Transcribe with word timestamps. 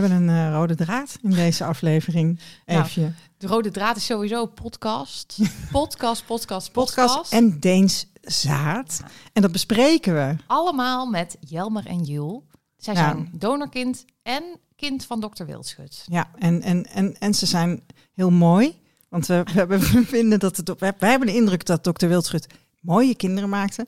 We 0.00 0.08
hebben 0.08 0.28
een 0.28 0.46
uh, 0.46 0.52
rode 0.52 0.74
draad 0.74 1.18
in 1.22 1.30
deze 1.30 1.64
aflevering. 1.64 2.40
Nou, 2.66 2.84
Even. 2.84 3.16
De 3.38 3.46
rode 3.46 3.70
draad 3.70 3.96
is 3.96 4.04
sowieso 4.06 4.46
podcast. 4.46 5.38
Podcast, 5.70 6.26
podcast, 6.32 6.72
podcast. 6.72 6.72
podcast 7.06 7.32
en 7.32 7.60
Deens 7.60 8.06
zaad. 8.22 9.02
En 9.32 9.42
dat 9.42 9.52
bespreken 9.52 10.14
we. 10.14 10.36
Allemaal 10.46 11.06
met 11.06 11.36
Jelmer 11.40 11.86
en 11.86 12.02
Jul. 12.02 12.44
Zij 12.76 12.94
Ja. 12.94 13.00
zijn 13.00 13.30
donorkind 13.32 14.04
en 14.22 14.42
kind 14.76 15.04
van 15.04 15.20
dokter 15.20 15.46
Wildschut. 15.46 16.04
Ja, 16.10 16.30
en, 16.38 16.62
en, 16.62 16.86
en, 16.86 17.18
en 17.18 17.34
ze 17.34 17.46
zijn 17.46 17.82
heel 18.14 18.30
mooi. 18.30 18.80
Want 19.08 19.26
we, 19.26 19.44
we, 19.68 19.80
vinden 20.16 20.38
dat 20.38 20.56
het. 20.56 20.74
Wij 20.78 20.92
hebben 20.98 21.28
de 21.28 21.34
indruk 21.34 21.66
dat 21.66 21.84
dokter 21.84 22.08
Wildschut 22.08 22.46
mooie 22.80 23.14
kinderen 23.14 23.48
maakte. 23.48 23.86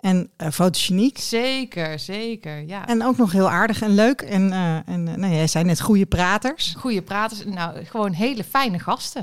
En 0.00 0.30
eh 0.36 0.50
fotogeniek. 0.50 1.18
Zeker, 1.18 1.98
zeker. 1.98 2.66
Ja. 2.66 2.86
En 2.86 3.04
ook 3.04 3.16
nog 3.16 3.32
heel 3.32 3.50
aardig 3.50 3.82
en 3.82 3.94
leuk. 3.94 4.20
En, 4.20 4.52
eh 4.52 4.74
en 4.76 5.08
eh, 5.08 5.14
nou, 5.14 5.32
jij 5.34 5.46
zei 5.46 5.64
net 5.64 5.80
goede 5.80 6.06
praters. 6.06 6.74
Goede 6.78 7.02
praters. 7.02 7.44
Nou, 7.44 7.84
gewoon 7.84 8.12
hele 8.12 8.44
fijne 8.44 8.78
gasten. 8.78 9.22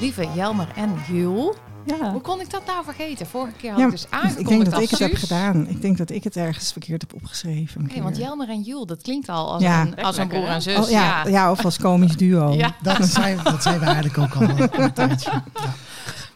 Lieve 0.00 0.28
Jelmer 0.34 0.68
en 0.74 0.94
Jul. 1.12 1.54
Ja. 1.84 2.10
Hoe 2.12 2.20
kon 2.20 2.40
ik 2.40 2.50
dat 2.50 2.66
nou 2.66 2.84
vergeten? 2.84 3.26
Vorige 3.26 3.56
keer 3.56 3.70
had 3.70 3.78
Ja, 3.80 3.84
ik 3.86 3.90
dus 3.90 4.06
aangekondigd 4.10 4.40
ik 4.40 4.48
denk 4.48 4.70
dat 4.70 4.80
ik 4.82 4.90
het 4.90 4.98
heb 4.98 5.14
gedaan. 5.14 5.66
Ik 5.68 5.80
denk 5.82 5.98
dat 5.98 6.10
ik 6.10 6.24
het 6.24 6.36
ergens 6.36 6.72
verkeerd 6.72 7.00
heb 7.02 7.14
opgeschreven. 7.14 7.88
Hey, 7.92 8.02
want. 8.02 8.16
Jelmer 8.16 8.48
en 8.48 8.62
Jul, 8.62 8.86
dat 8.86 9.02
klinkt 9.02 9.28
al 9.28 9.52
als, 9.52 9.62
Ja. 9.62 9.80
een, 9.80 9.96
als 10.02 10.16
een 10.16 10.28
broer 10.28 10.46
en 10.48 10.62
zus. 10.62 10.76
Oh, 10.78 10.90
ja, 10.90 11.26
ja. 11.26 11.50
of 11.50 11.64
als 11.64 11.78
komisch 11.78 12.16
duo. 12.16 12.52
Ja. 12.56 12.74
Dat 12.82 13.04
zijn, 13.06 13.38
dat 13.42 13.62
zijn 13.62 13.78
we 13.78 13.84
eigenlijk 13.84 14.18
ook 14.18 14.34
al 14.34 14.42
een 14.42 14.92
tijdje. 14.92 15.30
Ja, 15.30 15.44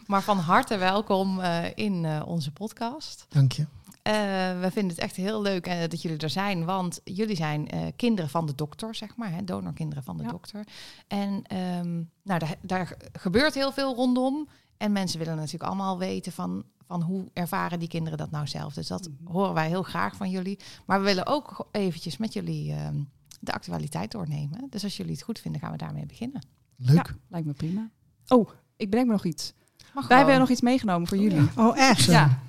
Maar 0.05 0.21
van 0.21 0.37
harte 0.37 0.77
welkom 0.77 1.39
eh, 1.39 1.57
in 1.75 2.05
eh, 2.05 2.21
onze 2.27 2.51
podcast. 2.51 3.25
dank 3.29 3.51
je. 3.51 3.65
Eh, 4.01 4.13
we 4.61 4.69
vinden 4.71 4.89
het 4.95 4.99
echt 4.99 5.15
heel 5.15 5.41
leuk 5.41 5.65
eh, 5.67 5.79
dat 5.89 6.01
jullie 6.01 6.17
er 6.17 6.29
zijn, 6.29 6.65
want 6.65 7.01
jullie 7.03 7.35
zijn 7.35 7.69
eh, 7.69 7.81
kinderen 7.95 8.29
van 8.29 8.45
de 8.45 8.55
dokter, 8.55 8.95
zeg 8.95 9.15
maar, 9.15 9.31
hè, 9.31 9.43
donorkinderen 9.43 10.03
van 10.03 10.17
de 10.17 10.23
Ja. 10.23 10.29
dokter. 10.29 10.67
En 11.07 11.41
ehm, 11.43 11.93
nou, 12.23 12.39
daar, 12.39 12.55
daar 12.61 12.97
gebeurt 13.13 13.53
heel 13.53 13.71
veel 13.71 13.95
rondom. 13.95 14.47
En 14.77 14.91
mensen 14.91 15.19
willen 15.19 15.35
natuurlijk 15.35 15.63
allemaal 15.63 15.97
weten 15.97 16.31
van, 16.31 16.63
van 16.87 17.01
hoe 17.01 17.29
ervaren 17.33 17.79
die 17.79 17.87
kinderen 17.87 18.17
dat 18.17 18.31
nou 18.31 18.47
zelf. 18.47 18.73
Dus 18.73 18.87
dat 18.87 19.09
horen 19.23 19.53
wij 19.53 19.67
heel 19.67 19.83
graag 19.83 20.15
van 20.15 20.29
jullie. 20.29 20.59
Maar 20.85 20.99
we 20.99 21.05
willen 21.05 21.25
ook 21.27 21.67
eventjes 21.71 22.17
met 22.17 22.33
jullie 22.33 22.71
ehm, 22.73 22.95
de 23.39 23.51
actualiteit 23.51 24.11
doornemen. 24.11 24.67
Dus 24.69 24.83
als 24.83 24.97
jullie 24.97 25.11
het 25.13 25.21
goed 25.21 25.39
vinden, 25.39 25.61
gaan 25.61 25.71
we 25.71 25.77
daarmee 25.77 26.05
beginnen. 26.05 26.45
Leuk. 26.75 26.95
Ja, 27.07 27.15
lijkt 27.27 27.47
me 27.47 27.53
prima. 27.53 27.89
Oh, 28.27 28.49
ik 28.75 28.89
bedenk 28.89 29.07
me 29.07 29.13
nog 29.13 29.25
iets. 29.25 29.53
Mag 29.77 29.93
Wij 29.93 30.01
gewoon. 30.03 30.17
hebben 30.17 30.39
nog 30.39 30.49
iets 30.49 30.61
meegenomen 30.61 31.07
voor 31.07 31.17
jullie. 31.17 31.49
Oh, 31.57 31.77
echt? 31.77 32.03
Ja. 32.03 32.39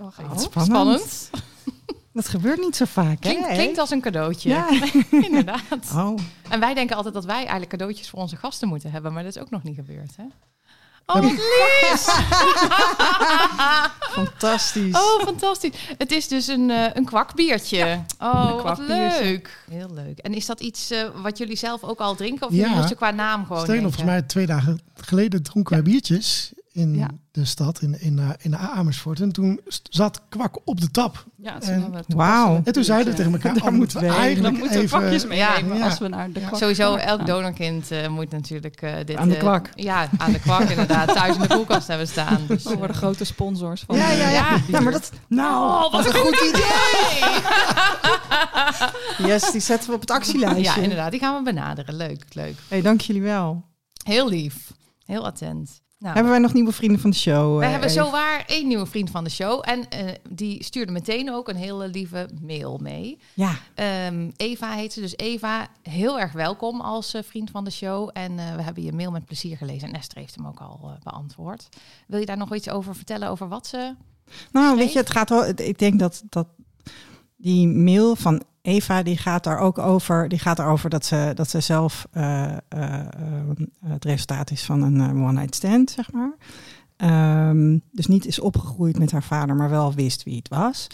Oh, 0.00 0.18
Wat 0.28 0.50
spannend. 0.64 1.30
Dat 2.12 2.28
gebeurt 2.28 2.60
niet 2.60 2.76
zo 2.76 2.84
vaak, 2.84 3.20
Klinkt, 3.20 3.46
hè? 3.48 3.54
klinkt 3.54 3.78
als 3.78 3.90
een 3.90 4.00
cadeautje. 4.00 4.48
Ja. 4.48 4.68
Inderdaad. 5.10 5.90
Oh, 5.94 6.18
En 6.48 6.60
wij 6.60 6.74
denken 6.74 6.96
altijd 6.96 7.14
dat 7.14 7.24
wij 7.24 7.36
eigenlijk 7.36 7.70
cadeautjes 7.70 8.08
voor 8.08 8.18
onze 8.18 8.36
gasten 8.36 8.68
moeten 8.68 8.90
hebben, 8.90 9.12
maar 9.12 9.22
dat 9.22 9.36
is 9.36 9.42
ook 9.42 9.50
nog 9.50 9.62
niet 9.62 9.74
gebeurd, 9.74 10.16
hè? 10.16 10.22
Oh, 11.06 11.14
wat 11.14 11.24
lief! 11.24 12.04
fantastisch. 14.18 14.94
Oh, 14.94 15.22
fantastisch. 15.24 15.72
Het 15.98 16.12
is 16.12 16.28
dus 16.28 16.46
een, 16.46 16.70
eh, 16.70 16.84
een 16.92 17.04
kwakbiertje. 17.04 18.04
Oh, 18.18 18.44
een 18.46 18.52
wat 18.52 18.60
kwakbiertje. 18.60 19.22
leuk. 19.24 19.64
Heel 19.70 19.90
leuk. 19.94 20.18
En 20.18 20.34
is 20.34 20.46
dat 20.46 20.60
iets 20.60 20.90
eh, 20.90 21.08
wat 21.22 21.38
jullie 21.38 21.56
zelf 21.56 21.82
ook 21.82 21.98
al 22.00 22.14
drinken? 22.14 22.46
Of 22.46 22.52
Ja. 22.52 22.58
jullie 22.60 22.76
moesten 22.76 22.96
qua 22.96 23.10
naam 23.10 23.46
gewoon 23.46 23.62
eten? 23.62 23.80
volgens 23.80 24.02
mij 24.04 24.22
twee 24.22 24.46
dagen 24.46 24.80
geleden 24.94 25.42
dronken 25.42 25.72
wij 25.74 25.82
biertjes 25.82 26.52
in 26.74 26.94
Ja. 26.94 27.08
de 27.30 27.44
stad, 27.44 27.82
in, 27.82 28.00
in, 28.00 28.18
eh, 28.18 28.28
in 28.38 28.56
Amersfoort. 28.56 29.20
En 29.20 29.32
toen 29.32 29.60
zat 29.90 30.20
kwak 30.28 30.56
op 30.64 30.80
de 30.80 30.90
tap. 30.90 31.24
Ja, 31.36 31.60
En- 31.60 32.04
Wauw. 32.06 32.60
En 32.64 32.72
toen 32.72 32.84
zeiden 32.84 33.10
we 33.12 33.16
tegen 33.16 33.32
elkaar, 33.32 33.54
Daar 33.58 33.64
oh, 33.66 33.72
moeten 33.72 34.00
we 34.00 34.06
eigenlijk 34.06 34.42
Dan 34.42 34.52
moeten 34.52 34.78
we 34.78 34.82
even... 34.84 35.00
pakjes 35.00 35.26
meenemen 35.26 35.76
ja. 35.78 35.84
als 35.84 35.98
we 35.98 36.08
naar 36.08 36.32
de 36.32 36.40
Ja. 36.40 36.46
kwak 36.46 36.60
Sowieso, 36.60 36.90
gaan. 36.92 37.00
elk 37.00 37.26
donorkind 37.26 37.90
eh, 37.90 38.08
moet 38.08 38.30
natuurlijk 38.30 38.82
eh, 38.82 38.94
dit... 39.04 39.16
Aan 39.16 39.28
de 39.28 39.34
eh, 39.34 39.40
kwak. 39.40 39.68
ja, 39.74 40.08
aan 40.18 40.32
de 40.32 40.40
kwak 40.40 40.60
inderdaad. 40.68 41.08
Thuis 41.14 41.34
in 41.36 41.40
de 41.42 41.48
koelkast 41.48 41.88
hebben 41.88 42.08
staan. 42.08 42.40
Dus, 42.48 42.62
We 42.64 42.76
worden 42.76 42.96
grote 42.96 43.24
sponsors 43.24 43.82
van 43.86 43.96
Ja, 43.96 44.10
ja, 44.10 44.28
ja. 44.28 44.58
Ja. 44.68 44.80
maar 44.80 44.92
dat... 44.92 45.10
Nou, 45.28 45.84
Oh, 45.84 45.92
wat 45.92 46.06
een 46.06 46.12
goed 46.14 46.40
idee! 46.40 46.62
yes, 49.26 49.50
die 49.50 49.60
zetten 49.60 49.88
we 49.88 49.94
op 49.94 50.00
het 50.00 50.10
actielijstje. 50.10 50.62
ja, 50.62 50.76
inderdaad. 50.76 51.10
Die 51.10 51.20
gaan 51.20 51.36
we 51.36 51.42
benaderen. 51.42 51.94
Leuk, 51.96 52.24
leuk. 52.32 52.54
Hey, 52.68 52.82
dank 52.82 53.00
jullie 53.00 53.22
wel. 53.22 53.64
Heel 54.04 54.28
lief. 54.28 54.72
Heel 55.06 55.24
attent. 55.26 55.82
Nou, 55.98 56.14
Hebben 56.14 56.32
wij 56.32 56.40
nog 56.42 56.52
nieuwe 56.52 56.72
vrienden 56.72 57.00
van 57.00 57.10
de 57.10 57.16
show? 57.16 57.56
wij 57.56 57.64
eh, 57.66 57.70
hebben 57.72 57.90
Eve? 57.90 57.98
zo 58.04 58.10
waar 58.10 58.44
één 58.46 58.66
nieuwe 58.66 58.86
vriend 58.86 59.10
van 59.10 59.24
de 59.24 59.30
show. 59.30 59.62
En 59.66 59.88
eh, 59.90 60.14
die 60.30 60.64
stuurde 60.64 60.92
meteen 60.92 61.32
ook 61.32 61.48
een 61.48 61.56
hele 61.56 61.88
lieve 61.88 62.28
mail 62.42 62.78
mee. 62.82 63.18
Ja, 63.34 63.54
Ehm, 63.74 64.30
Eva 64.36 64.72
heet 64.72 64.92
ze. 64.92 65.00
Dus 65.00 65.16
Eva, 65.16 65.68
heel 65.82 66.20
erg 66.20 66.32
welkom 66.32 66.80
als 66.80 67.14
eh, 67.14 67.22
vriend 67.22 67.50
van 67.50 67.64
de 67.64 67.70
show. 67.70 68.10
En 68.12 68.36
we 68.36 68.62
hebben 68.62 68.82
je 68.82 68.92
mail 68.92 69.10
met 69.10 69.24
plezier 69.24 69.56
gelezen. 69.56 69.88
En 69.88 69.94
Esther 69.94 70.18
heeft 70.18 70.34
hem 70.34 70.46
ook 70.46 70.60
al 70.60 70.98
beantwoord. 71.02 71.68
Wil 72.06 72.20
je 72.20 72.26
daar 72.26 72.36
nog 72.36 72.54
iets 72.54 72.68
over 72.70 72.94
vertellen? 72.96 73.28
Over 73.28 73.48
wat 73.48 73.66
ze... 73.66 73.94
nou 74.52 74.66
Schreef? 74.66 74.78
weet 74.84 74.92
je, 74.92 74.98
het 74.98 75.10
gaat 75.10 75.28
wel. 75.28 75.46
Ik 75.56 75.78
denk 75.78 75.98
dat, 75.98 76.22
dat 76.28 76.46
die 77.36 77.68
mail 77.68 78.16
van 78.16 78.42
Eva, 78.66 79.02
die 79.02 79.16
gaat 79.16 79.44
daar 79.44 79.58
ook 79.58 79.78
over. 79.78 80.28
Die 80.28 80.38
gaat 80.38 80.58
erover 80.58 80.90
dat 80.90 81.04
ze, 81.04 81.32
dat 81.34 81.50
ze 81.50 81.60
zelf 81.60 82.06
eh, 82.10 82.44
eh, 82.44 82.58
eh, 82.68 83.06
het 83.84 84.04
resultaat 84.04 84.50
is 84.50 84.64
van 84.64 84.82
een 84.82 85.00
eh, 85.00 85.24
one-night 85.24 85.54
stand, 85.54 85.90
zeg 85.90 86.12
maar. 86.12 86.36
Ehm, 86.96 87.78
dus 87.92 88.06
niet 88.06 88.26
is 88.26 88.40
opgegroeid 88.40 88.98
met 88.98 89.12
haar 89.12 89.22
vader, 89.22 89.56
maar 89.56 89.70
wel 89.70 89.92
wist 89.92 90.22
wie 90.22 90.36
het 90.36 90.48
was. 90.48 90.86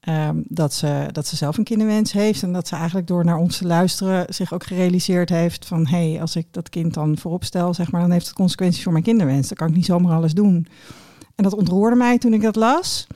Ehm, 0.00 0.36
dat, 0.44 0.74
ze, 0.74 1.08
dat 1.12 1.26
ze 1.26 1.36
zelf 1.36 1.58
een 1.58 1.64
kinderwens 1.64 2.12
heeft 2.12 2.42
en 2.42 2.52
dat 2.52 2.68
ze 2.68 2.74
eigenlijk 2.76 3.06
door 3.06 3.24
naar 3.24 3.36
ons 3.36 3.58
te 3.58 3.66
luisteren 3.66 4.34
zich 4.34 4.52
ook 4.52 4.64
gerealiseerd 4.64 5.28
heeft 5.28 5.66
van 5.66 5.86
hé, 5.86 6.10
hey, 6.10 6.20
als 6.20 6.36
ik 6.36 6.46
dat 6.50 6.68
kind 6.68 6.94
dan 6.94 7.18
voorop 7.18 7.44
stel, 7.44 7.74
zeg 7.74 7.90
maar, 7.90 8.00
dan 8.00 8.10
heeft 8.10 8.26
het 8.26 8.34
consequenties 8.34 8.82
voor 8.82 8.92
mijn 8.92 9.04
kinderwens. 9.04 9.48
Dan 9.48 9.56
kan 9.56 9.68
ik 9.68 9.74
niet 9.74 9.86
zomaar 9.86 10.16
alles 10.16 10.34
doen. 10.34 10.66
En 11.34 11.44
dat 11.44 11.54
ontroerde 11.54 11.96
mij 11.96 12.18
toen 12.18 12.34
ik 12.34 12.42
dat 12.42 12.56
las. 12.56 13.06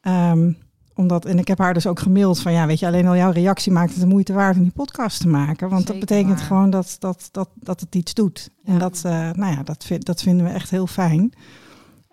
Ehm, 0.00 0.52
omdat, 0.98 1.24
en 1.24 1.38
ik 1.38 1.48
heb 1.48 1.58
haar 1.58 1.74
dus 1.74 1.86
ook 1.86 1.98
gemaild 1.98 2.40
van 2.40 2.52
ja, 2.52 2.66
weet 2.66 2.78
je, 2.78 2.86
alleen 2.86 3.06
al 3.06 3.16
jouw 3.16 3.30
reactie 3.30 3.72
maakt 3.72 3.90
het 3.90 4.00
de 4.00 4.06
moeite 4.06 4.32
waard 4.32 4.56
om 4.56 4.62
die 4.62 4.72
podcast 4.72 5.20
te 5.20 5.28
maken. 5.28 5.68
Want 5.68 5.80
Zeker 5.80 6.00
dat 6.00 6.08
betekent 6.08 6.38
waar. 6.38 6.46
gewoon 6.46 6.70
dat, 6.70 6.96
dat, 6.98 7.28
dat, 7.32 7.48
dat 7.54 7.80
het 7.80 7.94
iets 7.94 8.14
doet. 8.14 8.50
En 8.64 8.78
dat, 8.78 9.00
eh, 9.04 9.30
nou 9.32 9.54
ja, 9.54 9.62
dat, 9.62 9.84
vind, 9.84 10.04
dat 10.04 10.22
vinden 10.22 10.46
we 10.46 10.52
echt 10.52 10.70
heel 10.70 10.86
fijn. 10.86 11.32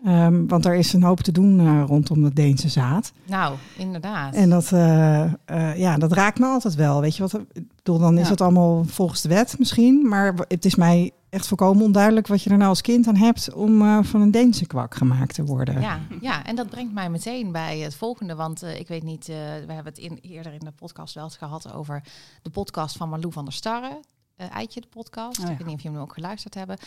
Ehm, 0.05 0.45
want 0.47 0.65
er 0.65 0.75
is 0.75 0.93
een 0.93 1.03
hoop 1.03 1.19
te 1.19 1.31
doen 1.31 1.59
eh, 1.59 1.83
rondom 1.87 2.21
dat 2.21 2.35
Deense 2.35 2.69
zaad. 2.69 3.11
Nou, 3.25 3.55
inderdaad. 3.77 4.33
En 4.33 4.49
dat, 4.49 4.71
eh, 4.71 5.23
eh, 5.23 5.77
ja, 5.77 5.97
dat 5.97 6.11
raakt 6.11 6.39
me 6.39 6.45
altijd 6.45 6.75
wel. 6.75 7.01
Weet 7.01 7.15
je 7.15 7.21
wat? 7.21 7.33
Ik 7.33 7.63
bedoel, 7.75 7.99
dan 7.99 8.17
is 8.17 8.29
het 8.29 8.41
allemaal 8.41 8.83
volgens 8.83 9.21
de 9.21 9.29
wet 9.29 9.55
misschien. 9.59 10.07
Maar 10.07 10.33
het 10.47 10.65
is 10.65 10.75
mij 10.75 11.11
echt 11.29 11.47
volkomen 11.47 11.83
onduidelijk 11.83 12.27
wat 12.27 12.43
je 12.43 12.49
er 12.49 12.57
nou 12.57 12.69
als 12.69 12.81
kind 12.81 13.07
aan 13.07 13.15
hebt 13.15 13.53
om 13.53 14.03
van 14.03 14.21
een 14.21 14.31
Deense 14.31 14.65
kwak 14.65 14.95
gemaakt 14.95 15.33
te 15.33 15.45
worden. 15.45 15.81
Ja, 15.81 15.99
ja, 16.21 16.45
en 16.45 16.55
dat 16.55 16.69
brengt 16.69 16.93
mij 16.93 17.09
meteen 17.09 17.51
bij 17.51 17.79
het 17.79 17.95
volgende. 17.95 18.35
Want 18.35 18.63
ik 18.63 18.87
weet 18.87 19.03
niet, 19.03 19.25
we 19.25 19.73
hebben 19.73 19.93
het 19.93 19.97
in, 19.97 20.19
eerder 20.21 20.53
in 20.53 20.59
de 20.59 20.71
podcast 20.71 21.13
wel 21.13 21.23
eens 21.23 21.37
gehad 21.37 21.73
over 21.73 22.03
de 22.41 22.49
podcast 22.49 22.97
van 22.97 23.09
Marlou 23.09 23.33
van 23.33 23.43
der 23.43 23.53
Starre. 23.53 23.99
Eh 24.35 24.55
Eitje, 24.55 24.81
de 24.81 24.87
podcast. 24.87 25.39
Oh 25.39 25.45
ja. 25.45 25.51
Ik 25.51 25.57
weet 25.57 25.67
niet 25.67 25.75
of 25.75 25.81
jullie 25.81 25.97
hem 25.97 26.07
ook 26.07 26.13
geluisterd 26.13 26.53
hebben. 26.53 26.77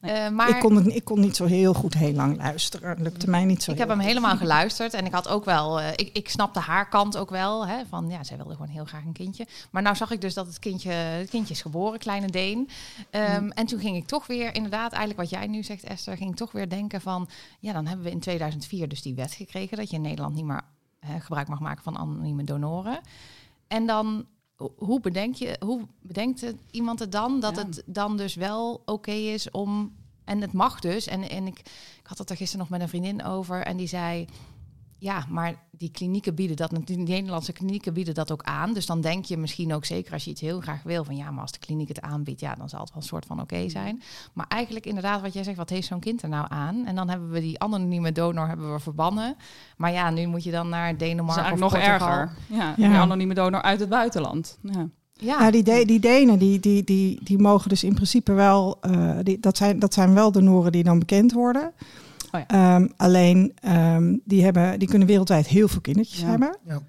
Nee. 0.00 0.12
Eh, 0.12 0.30
maar 0.30 0.48
ik, 0.48 0.60
kon 0.60 0.76
het, 0.76 0.86
ik 0.86 1.04
kon 1.04 1.20
niet 1.20 1.36
zo 1.36 1.44
heel 1.44 1.74
goed 1.74 1.94
heel 1.94 2.12
lang 2.12 2.36
luisteren. 2.36 3.02
Lukte 3.02 3.30
mij 3.30 3.44
niet 3.44 3.62
zo 3.62 3.72
ik 3.72 3.78
heb 3.78 3.88
hem 3.88 3.98
goed. 3.98 4.06
helemaal 4.06 4.36
geluisterd. 4.46 4.94
En 4.94 5.06
ik 5.06 5.12
had 5.12 5.28
ook 5.28 5.44
wel, 5.44 5.80
eh, 5.80 5.90
ik, 5.90 6.10
ik 6.12 6.28
snapte 6.28 6.60
haar 6.60 6.88
kant 6.88 7.16
ook 7.16 7.30
wel. 7.30 7.66
Hè, 7.66 7.86
van 7.88 8.08
ja, 8.10 8.24
zij 8.24 8.36
wilde 8.36 8.52
gewoon 8.52 8.68
heel 8.68 8.84
graag 8.84 9.04
een 9.04 9.12
kindje. 9.12 9.46
Maar 9.70 9.82
nou 9.82 9.96
zag 9.96 10.10
ik 10.10 10.20
dus 10.20 10.34
dat 10.34 10.46
het 10.46 10.58
kindje, 10.58 10.90
het 10.90 11.30
kindje 11.30 11.54
is 11.54 11.62
geboren, 11.62 11.98
kleine 11.98 12.26
Deen. 12.26 12.68
Ehm, 13.10 13.48
En 13.50 13.66
toen 13.66 13.80
ging 13.80 13.96
ik 13.96 14.06
toch 14.06 14.26
weer, 14.26 14.54
inderdaad, 14.54 14.92
eigenlijk 14.92 15.20
wat 15.20 15.30
jij 15.40 15.46
nu 15.46 15.62
zegt, 15.62 15.84
Esther, 15.84 16.16
ging 16.16 16.30
ik 16.30 16.36
toch 16.36 16.52
weer 16.52 16.68
denken 16.68 17.00
van, 17.00 17.28
ja, 17.60 17.72
dan 17.72 17.86
hebben 17.86 18.04
we 18.04 18.10
in 18.12 18.20
2004 18.20 18.88
dus 18.88 19.02
die 19.02 19.14
wet 19.14 19.32
gekregen 19.32 19.76
dat 19.76 19.90
je 19.90 19.96
in 19.96 20.02
Nederland 20.02 20.34
niet 20.34 20.44
meer 20.44 20.62
hè, 21.00 21.20
gebruik 21.20 21.48
mag 21.48 21.60
maken 21.60 21.82
van 21.82 21.98
anonieme 21.98 22.44
donoren. 22.44 23.00
En 23.68 23.86
dan, 23.86 24.26
hoe 24.76 25.00
bedenk 25.00 25.34
je, 25.34 25.56
hoe 25.64 25.86
bedenkt 26.00 26.40
het, 26.40 26.56
iemand 26.70 26.98
het 26.98 27.12
dan 27.12 27.40
dat 27.40 27.56
Ja. 27.56 27.62
het 27.64 27.82
dan 27.86 28.16
dus 28.16 28.34
wel 28.34 28.82
oké 28.84 29.10
is 29.10 29.50
om, 29.50 29.94
en 30.24 30.40
het 30.40 30.52
mag 30.52 30.80
dus, 30.80 31.06
en, 31.06 31.28
en 31.28 31.46
ik, 31.46 31.58
ik 32.00 32.06
had 32.06 32.18
het 32.18 32.30
er 32.30 32.36
gisteren 32.36 32.60
nog 32.60 32.70
met 32.70 32.80
een 32.80 32.88
vriendin 32.88 33.24
over 33.24 33.62
en 33.62 33.76
die 33.76 33.86
zei, 33.86 34.26
ja, 34.98 35.24
maar 35.28 35.54
die 35.70 35.90
klinieken 35.90 36.34
bieden 36.34 36.56
dat, 36.56 36.70
die 36.84 36.96
Nederlandse 36.98 37.52
klinieken 37.52 37.92
bieden 37.92 38.14
dat 38.14 38.32
ook 38.32 38.42
aan. 38.42 38.72
Dus 38.74 38.86
dan 38.86 39.00
denk 39.00 39.24
je 39.24 39.36
misschien 39.36 39.74
ook 39.74 39.84
zeker 39.84 40.12
als 40.12 40.24
je 40.24 40.30
iets 40.30 40.40
heel 40.40 40.60
graag 40.60 40.82
wil, 40.82 41.04
van 41.04 41.16
ja, 41.16 41.30
maar 41.30 41.42
als 41.42 41.52
de 41.52 41.58
kliniek 41.58 41.88
het 41.88 42.00
aanbiedt, 42.00 42.40
ja, 42.40 42.54
dan 42.54 42.68
zal 42.68 42.80
het 42.80 42.88
wel 42.92 42.98
een 43.02 43.08
soort 43.08 43.26
van 43.26 43.40
oké 43.40 43.68
zijn. 43.68 44.02
Maar 44.32 44.46
eigenlijk 44.48 44.86
inderdaad, 44.86 45.20
wat 45.20 45.32
jij 45.32 45.42
zegt, 45.42 45.56
wat 45.56 45.70
heeft 45.70 45.86
zo'n 45.86 46.00
kind 46.00 46.22
er 46.22 46.28
nou 46.28 46.46
aan? 46.48 46.86
En 46.86 46.94
dan 46.94 47.08
hebben 47.08 47.30
we 47.30 47.40
die 47.40 47.58
anonieme 47.58 48.12
donor 48.12 48.48
hebben 48.48 48.72
we 48.72 48.80
verbannen. 48.80 49.36
Maar 49.76 49.92
ja, 49.92 50.10
nu 50.10 50.26
moet 50.26 50.44
je 50.44 50.50
dan 50.50 50.68
naar 50.68 50.92
Dat 50.92 51.00
is 51.02 51.08
Denemarken 51.08 51.42
of 51.42 51.48
eigenlijk 51.72 51.72
nog 51.72 51.98
Portugal. 51.98 52.18
erger. 52.20 52.36
Ja, 52.48 52.74
Ja. 52.76 52.88
Die 52.88 52.98
anonieme 52.98 53.34
donor 53.34 53.62
uit 53.62 53.80
het 53.80 53.88
buitenland. 53.88 54.58
Ja. 54.62 54.88
Ja, 55.18 55.38
Nou, 55.38 55.50
die, 55.52 55.62
De- 55.62 55.84
die 55.84 56.00
Denen, 56.00 56.38
die, 56.38 56.60
die, 56.60 56.84
die, 56.84 57.20
die 57.24 57.38
mogen 57.38 57.68
dus 57.68 57.84
in 57.84 57.94
principe 57.94 58.32
wel... 58.32 58.78
eh, 58.80 59.18
die, 59.22 59.40
dat, 59.40 59.56
zijn, 59.56 59.78
dat 59.78 59.94
zijn 59.94 60.14
wel 60.14 60.32
donoren 60.32 60.72
die 60.72 60.84
dan 60.84 60.98
bekend 60.98 61.32
worden. 61.32 61.72
Oh 62.36 62.42
ja. 62.48 62.74
Ehm, 62.76 62.86
alleen, 62.96 63.52
ehm, 63.60 64.16
die, 64.24 64.44
hebben, 64.44 64.78
die 64.78 64.88
kunnen 64.88 65.08
wereldwijd 65.08 65.46
heel 65.46 65.68
veel 65.68 65.80
kindertjes 65.80 66.20
Ja. 66.20 66.26
hebben. 66.28 66.56
Ja. 66.64 66.80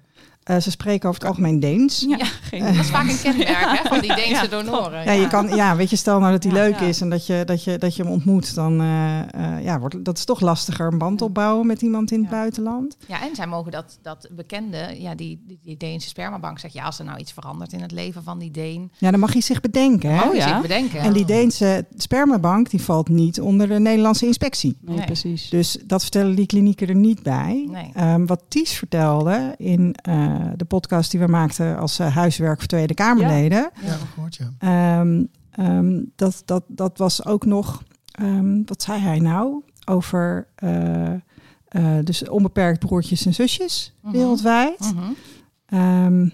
Eh, 0.48 0.56
ze 0.60 0.70
spreken 0.70 1.08
over 1.08 1.20
het 1.20 1.28
algemeen 1.30 1.60
Deens. 1.60 2.04
Ja, 2.08 2.24
geen 2.42 2.62
dat 2.64 2.74
is 2.74 2.90
vaak 2.90 3.08
een 3.08 3.20
kenmerk 3.22 3.48
hè, 3.78 3.88
van 3.88 4.00
die 4.00 4.14
Deense 4.14 4.30
Ja, 4.42 4.46
donoren. 4.46 5.04
Ja, 5.04 5.12
je 5.12 5.28
kan, 5.28 5.48
ja, 5.56 5.76
weet 5.76 5.90
je, 5.90 5.96
stel 5.96 6.18
nou 6.18 6.32
dat 6.32 6.42
hij 6.44 6.52
Ja, 6.52 6.58
leuk 6.58 6.80
ja. 6.80 6.86
is 6.86 7.00
en 7.00 7.10
dat 7.10 7.26
je, 7.26 7.42
dat 7.46 7.64
je, 7.64 7.78
dat 7.78 7.96
je 7.96 8.02
hem 8.02 8.12
ontmoet, 8.12 8.54
dan 8.54 8.80
eh, 8.80 9.18
eh, 9.56 9.64
ja, 9.64 9.78
wordt 9.80 10.04
dat 10.04 10.18
is 10.18 10.24
toch 10.24 10.40
lastiger 10.40 10.86
een 10.86 10.98
band 10.98 11.22
opbouwen 11.22 11.66
met 11.66 11.82
iemand 11.82 12.10
in 12.10 12.20
het 12.20 12.30
Ja. 12.30 12.36
buitenland. 12.36 12.96
Ja, 13.06 13.22
en 13.22 13.34
zij 13.34 13.46
mogen 13.46 13.72
dat, 13.72 13.98
dat 14.02 14.28
bekende, 14.30 14.94
ja, 14.98 15.14
die, 15.14 15.42
die, 15.46 15.58
die 15.62 15.76
Deense 15.76 16.08
spermabank 16.08 16.58
zegt, 16.58 16.74
ja, 16.74 16.84
als 16.84 16.98
er 16.98 17.04
nou 17.04 17.18
iets 17.18 17.32
verandert 17.32 17.72
in 17.72 17.80
het 17.82 17.92
leven 17.92 18.22
van 18.22 18.38
die 18.38 18.50
Deen, 18.50 18.92
Ja, 18.98 19.10
dan 19.10 19.20
mag 19.20 19.32
hij 19.32 19.42
zich 19.42 19.60
bedenken. 19.60 20.14
Hè? 20.16 20.24
je 20.24 20.36
ja? 20.36 20.48
zich 20.48 20.60
bedenken. 20.62 21.00
En 21.00 21.12
die 21.12 21.24
Deense 21.24 21.86
spermabank 21.96 22.70
die 22.70 22.82
valt 22.82 23.08
niet 23.08 23.40
onder 23.40 23.68
de 23.68 23.78
Nederlandse 23.78 24.26
inspectie. 24.26 24.76
Nee, 24.80 24.96
Nee. 24.96 25.04
precies. 25.06 25.48
Dus 25.50 25.78
dat 25.84 26.02
vertellen 26.02 26.34
die 26.34 26.46
klinieken 26.46 26.88
er 26.88 26.94
niet 26.94 27.22
bij. 27.22 27.66
Nee. 27.70 27.90
Ehm, 27.94 28.26
wat 28.26 28.42
Ties 28.48 28.72
vertelde 28.72 29.54
in 29.58 29.94
eh, 30.02 30.36
de 30.56 30.64
podcast 30.64 31.10
die 31.10 31.20
we 31.20 31.26
maakten 31.26 31.78
als 31.78 31.98
eh, 31.98 32.14
huiswerk 32.14 32.58
voor 32.58 32.68
Tweede 32.68 32.94
Kamerleden. 32.94 33.70
Ja, 33.82 33.94
ook 33.94 34.00
gehoord, 34.14 34.36
ja. 34.36 34.52
Ehm, 34.58 35.24
ehm, 35.50 36.02
dat, 36.16 36.42
dat, 36.44 36.64
dat 36.68 36.98
was 36.98 37.24
ook 37.24 37.44
nog, 37.44 37.82
ehm, 38.10 38.62
wat 38.64 38.82
zei 38.82 39.00
hij 39.00 39.18
nou? 39.18 39.62
Over 39.84 40.48
eh, 40.54 41.12
eh, 41.14 42.04
dus 42.04 42.28
onbeperkt 42.28 42.78
broertjes 42.78 43.26
en 43.26 43.34
zusjes 43.34 43.94
Mhm. 44.02 44.12
wereldwijd. 44.12 44.78
Mhm. 44.94 45.12
Ehm, 45.66 46.22
ik 46.24 46.32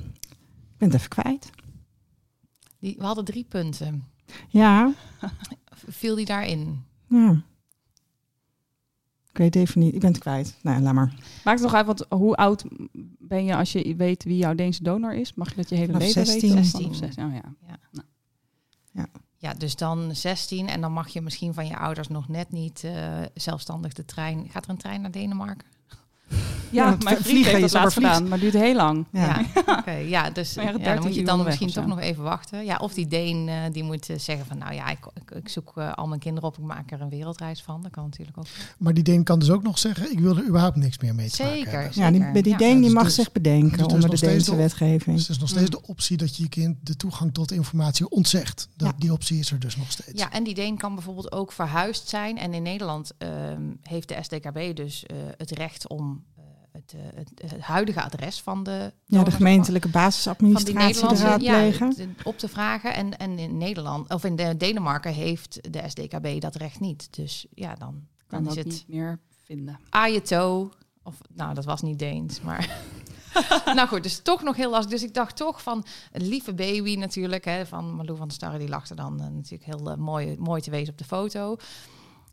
ben 0.78 0.88
het 0.88 0.94
even 0.94 1.08
kwijt. 1.08 1.50
die, 2.78 2.94
we 2.98 3.04
hadden 3.04 3.24
drie 3.24 3.44
punten. 3.48 4.04
Ja, 4.48 4.92
Viel 5.88 6.14
die 6.14 6.26
daarin? 6.26 6.82
ja. 7.08 7.42
Ik 9.34 9.40
weet 9.40 9.56
even 9.56 9.80
niet. 9.80 9.94
Ik 9.94 10.00
ben 10.00 10.10
het 10.10 10.20
kwijt. 10.20 10.56
Nou, 10.62 10.82
laat 10.82 10.94
maar. 10.94 11.14
Maakt 11.44 11.60
het 11.60 11.68
toch 11.68 11.74
uit, 11.74 11.86
want 11.86 12.06
hoe 12.08 12.34
oud 12.34 12.64
ben 13.18 13.44
je 13.44 13.56
als 13.56 13.72
je 13.72 13.96
weet 13.96 14.24
wie 14.24 14.36
jouw 14.36 14.54
Deense 14.54 14.82
donor 14.82 15.14
is? 15.14 15.34
Mag 15.34 15.48
je 15.48 15.56
dat 15.56 15.68
je 15.68 15.74
hele 15.74 15.98
leven 15.98 16.26
16. 16.26 16.40
weten? 16.40 16.58
Of 16.58 16.64
16. 16.64 16.80
vanaf 16.80 16.96
16? 16.96 17.24
Oh 17.24 17.34
ja. 17.34 17.54
Ja, 19.44 19.54
dus 19.54 19.76
dan 19.76 20.14
16 20.14 20.68
en 20.68 20.80
dan 20.80 20.92
mag 20.92 21.08
je 21.08 21.20
misschien 21.20 21.54
van 21.54 21.66
je 21.66 21.76
ouders 21.76 22.08
nog 22.08 22.28
net 22.28 22.52
niet 22.52 22.84
eh, 22.84 23.22
zelfstandig 23.34 23.92
de 23.92 24.04
trein. 24.04 24.48
Gaat 24.50 24.64
er 24.64 24.70
een 24.70 24.76
trein 24.76 25.00
naar 25.00 25.10
Denemarken? 25.10 25.68
Ja, 26.74 26.84
Ja, 26.84 26.96
mijn 27.02 27.16
vriend 27.16 27.18
vliegen, 27.28 27.50
heeft 27.52 27.72
dat 27.72 27.82
laatst 27.82 28.00
maar 28.00 28.10
gedaan, 28.12 28.28
maar 28.28 28.38
duurt 28.38 28.52
heel 28.54 28.74
lang. 28.74 29.04
Ja. 29.12 29.40
oké. 29.78 29.90
ja, 29.90 30.30
dus 30.30 30.54
Maar 30.54 30.64
ja, 30.64 30.70
ja, 30.70 30.76
13 30.78 30.94
dan 30.94 31.04
moet 31.06 31.14
je 31.14 31.24
dan 31.24 31.44
misschien 31.44 31.70
toch 31.72 31.86
nog 31.86 32.00
even 32.00 32.22
wachten. 32.22 32.64
Ja, 32.64 32.76
of 32.76 32.94
die 32.94 33.06
Deen 33.06 33.48
eh, 33.48 33.54
die 33.72 33.82
moet 33.82 34.08
eh, 34.08 34.18
zeggen 34.18 34.46
van, 34.46 34.58
nou 34.58 34.74
ja, 34.74 34.90
ik, 34.90 34.98
ik, 35.14 35.30
ik 35.30 35.48
zoek 35.48 35.72
eh, 35.76 35.92
al 35.92 36.06
mijn 36.06 36.20
kinderen 36.20 36.48
op, 36.48 36.58
ik 36.58 36.64
maak 36.64 36.90
er 36.90 37.00
een 37.00 37.08
wereldreis 37.08 37.62
van. 37.62 37.82
Dat 37.82 37.90
kan 37.90 38.04
natuurlijk 38.04 38.38
ook. 38.38 38.46
Maar 38.78 38.94
die 38.94 39.02
Deen 39.04 39.24
kan 39.24 39.38
dus 39.38 39.50
ook 39.50 39.62
nog 39.62 39.78
zeggen, 39.78 40.12
ik 40.12 40.18
wil 40.20 40.36
er 40.36 40.46
überhaupt 40.46 40.76
niks 40.76 40.98
meer 40.98 41.14
mee 41.14 41.30
te 41.30 41.42
maken 41.42 41.56
Zeker. 41.58 41.90
Ja, 41.94 42.10
die, 42.10 42.20
Zeker. 42.20 42.42
die 42.42 42.52
Ja. 42.52 42.58
Deen 42.58 42.68
Ja, 42.68 42.74
die 42.74 42.82
dus 42.84 42.92
mag 42.92 43.04
dus- 43.04 43.14
zich 43.14 43.32
bedenken 43.32 43.78
dus 43.78 43.86
onder 43.86 44.10
de 44.10 44.18
Deense 44.18 44.50
de- 44.50 44.56
wetgeving. 44.56 45.16
Dus 45.16 45.24
er 45.24 45.30
is 45.30 45.38
nog 45.38 45.48
steeds 45.48 45.70
de 45.70 45.82
optie 45.82 46.16
dat 46.16 46.36
je 46.36 46.42
je 46.42 46.48
kind 46.48 46.76
de 46.82 46.96
toegang 46.96 47.32
tot 47.34 47.52
informatie 47.52 48.08
ontzegt. 48.08 48.68
Dat, 48.76 48.88
Ja. 48.88 48.94
Die 48.98 49.12
optie 49.12 49.38
is 49.38 49.50
er 49.50 49.58
dus 49.60 49.76
nog 49.76 49.90
steeds. 49.90 50.20
Ja, 50.20 50.32
en 50.32 50.44
die 50.44 50.54
Deen 50.54 50.76
kan 50.76 50.94
bijvoorbeeld 50.94 51.32
ook 51.32 51.52
verhuisd 51.52 52.08
zijn. 52.08 52.38
En 52.38 52.54
in 52.54 52.62
Nederland 52.62 53.12
ehm, 53.18 53.62
heeft 53.82 54.08
de 54.08 54.16
SDKB 54.20 54.76
dus 54.76 55.06
eh, 55.06 55.16
het 55.36 55.50
recht 55.50 55.88
om 55.88 56.22
het, 56.74 56.94
eh, 56.94 57.00
het, 57.14 57.52
het 57.52 57.60
huidige 57.60 58.02
adres 58.02 58.40
van 58.40 58.62
de... 58.62 58.92
Ja, 59.04 59.24
de 59.24 59.30
gemeentelijke 59.30 59.88
van 59.90 60.00
die 60.00 60.08
basisadministratie 60.08 61.24
raadplegen. 61.24 61.94
ja, 61.96 62.06
op 62.24 62.38
te 62.38 62.48
vragen. 62.48 62.94
En, 62.94 63.18
en 63.18 63.38
in 63.38 63.58
Nederland, 63.58 64.10
of 64.10 64.24
in 64.24 64.36
de 64.36 64.56
Denemarken 64.56 65.12
heeft 65.12 65.72
de 65.72 65.82
SDKB 65.86 66.40
dat 66.40 66.54
recht 66.54 66.80
niet. 66.80 67.14
Dus 67.14 67.46
ja, 67.54 67.74
dan, 67.74 68.06
Kan 68.26 68.42
dan 68.42 68.48
is 68.48 68.54
dat 68.54 68.64
het 68.64 68.72
niet 68.72 68.88
meer 68.88 69.20
vinden. 69.44 69.80
Ajeto. 69.90 70.70
Of 71.02 71.18
nou, 71.34 71.54
dat 71.54 71.64
was 71.64 71.82
niet 71.82 71.98
Deens, 71.98 72.40
maar. 72.40 72.78
nou 73.76 73.88
goed, 73.88 74.02
dus 74.02 74.22
toch 74.22 74.42
nog 74.42 74.56
heel 74.56 74.70
lastig. 74.70 74.90
Dus 74.90 75.02
ik 75.02 75.14
dacht 75.14 75.36
toch 75.36 75.62
van 75.62 75.84
een 76.12 76.28
lieve 76.28 76.54
baby 76.54 76.96
natuurlijk, 76.96 77.44
hè, 77.44 77.66
van 77.66 77.94
Malou 77.94 78.16
van 78.16 78.26
der 78.26 78.36
Starre, 78.36 78.58
die 78.58 78.68
lachte 78.68 78.94
dan 78.94 79.20
eh, 79.20 79.28
natuurlijk 79.28 79.64
heel 79.64 79.90
eh, 79.90 79.96
mooi, 79.96 80.36
mooi 80.38 80.60
te 80.60 80.70
wezen 80.70 80.92
op 80.92 80.98
de 80.98 81.04
foto. 81.04 81.56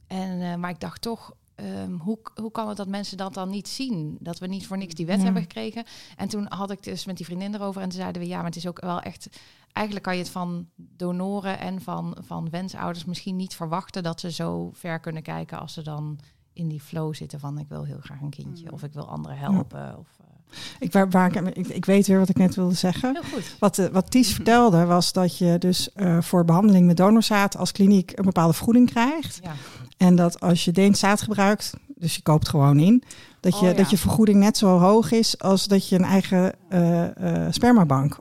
En, 0.07 0.41
eh, 0.41 0.55
maar 0.55 0.69
ik 0.69 0.79
dacht 0.79 1.01
toch, 1.01 1.31
ehm, 1.61 1.93
hoe, 1.97 2.19
hoe 2.35 2.51
kan 2.51 2.67
het 2.67 2.77
dat 2.77 2.87
mensen 2.87 3.17
dat 3.17 3.33
dan 3.33 3.49
niet 3.49 3.67
zien? 3.67 4.17
Dat 4.19 4.39
we 4.39 4.47
niet 4.47 4.67
voor 4.67 4.77
niks 4.77 4.93
die 4.93 5.05
wet 5.05 5.17
Ja. 5.17 5.23
hebben 5.23 5.41
gekregen. 5.41 5.83
En 6.15 6.27
toen 6.27 6.45
had 6.49 6.71
ik 6.71 6.83
dus 6.83 7.05
met 7.05 7.17
die 7.17 7.25
vriendin 7.25 7.53
erover 7.55 7.81
en 7.81 7.89
toen 7.89 7.99
zeiden 7.99 8.21
we, 8.21 8.27
ja, 8.27 8.35
maar 8.37 8.45
het 8.45 8.55
is 8.55 8.67
ook 8.67 8.81
wel 8.81 8.99
echt... 9.01 9.29
Eigenlijk 9.71 10.05
kan 10.05 10.15
je 10.15 10.21
het 10.21 10.31
van 10.31 10.67
donoren 10.75 11.59
en 11.59 11.81
van, 11.81 12.17
van 12.21 12.49
wensouders 12.49 13.05
misschien 13.05 13.35
niet 13.35 13.55
verwachten 13.55 14.03
dat 14.03 14.19
ze 14.19 14.31
zo 14.31 14.69
ver 14.73 14.99
kunnen 14.99 15.23
kijken 15.23 15.59
als 15.59 15.73
ze 15.73 15.81
dan 15.81 16.19
in 16.53 16.67
die 16.67 16.81
flow 16.81 17.13
zitten 17.13 17.39
van 17.39 17.57
ik 17.59 17.67
wil 17.67 17.83
heel 17.83 17.99
graag 18.01 18.21
een 18.21 18.29
kindje 18.29 18.65
Mm. 18.67 18.73
of 18.73 18.83
ik 18.83 18.93
wil 18.93 19.07
anderen 19.09 19.37
helpen. 19.37 19.97
Of, 19.97 20.19
Ik, 20.79 20.91
waar, 20.91 21.09
waar, 21.09 21.35
ik, 21.35 21.55
ik, 21.57 21.67
ik 21.67 21.85
weet 21.85 22.07
weer 22.07 22.19
wat 22.19 22.29
ik 22.29 22.37
net 22.37 22.55
wilde 22.55 22.75
zeggen. 22.75 23.13
heel 23.13 23.31
goed. 23.33 23.55
Wat, 23.59 23.77
eh, 23.77 23.85
wat 23.91 24.11
Ties 24.11 24.33
vertelde 24.33 24.85
was 24.85 25.13
dat 25.13 25.37
je 25.37 25.57
dus 25.57 25.93
eh, 25.93 26.21
voor 26.21 26.45
behandeling 26.45 26.85
met 26.85 26.97
donorzaad 26.97 27.57
als 27.57 27.71
kliniek 27.71 28.11
een 28.15 28.25
bepaalde 28.25 28.53
vergoeding 28.53 28.89
krijgt. 28.89 29.39
Ja. 29.43 29.53
En 29.97 30.15
dat 30.15 30.39
als 30.39 30.65
je 30.65 30.71
Deens 30.71 30.99
zaad 30.99 31.21
gebruikt, 31.21 31.73
dus 31.95 32.15
je 32.15 32.21
koopt 32.21 32.49
gewoon 32.49 32.79
in, 32.79 33.03
dat 33.39 33.59
je, 33.59 33.65
Oh, 33.65 33.71
ja. 33.71 33.77
dat 33.77 33.89
je 33.89 33.97
vergoeding 33.97 34.39
net 34.39 34.57
zo 34.57 34.79
hoog 34.79 35.11
is 35.11 35.39
als 35.39 35.67
dat 35.67 35.89
je 35.89 35.95
een 35.95 36.03
eigen 36.03 36.53
eh, 36.69 37.45
eh, 37.45 37.51
spermabank 37.51 38.17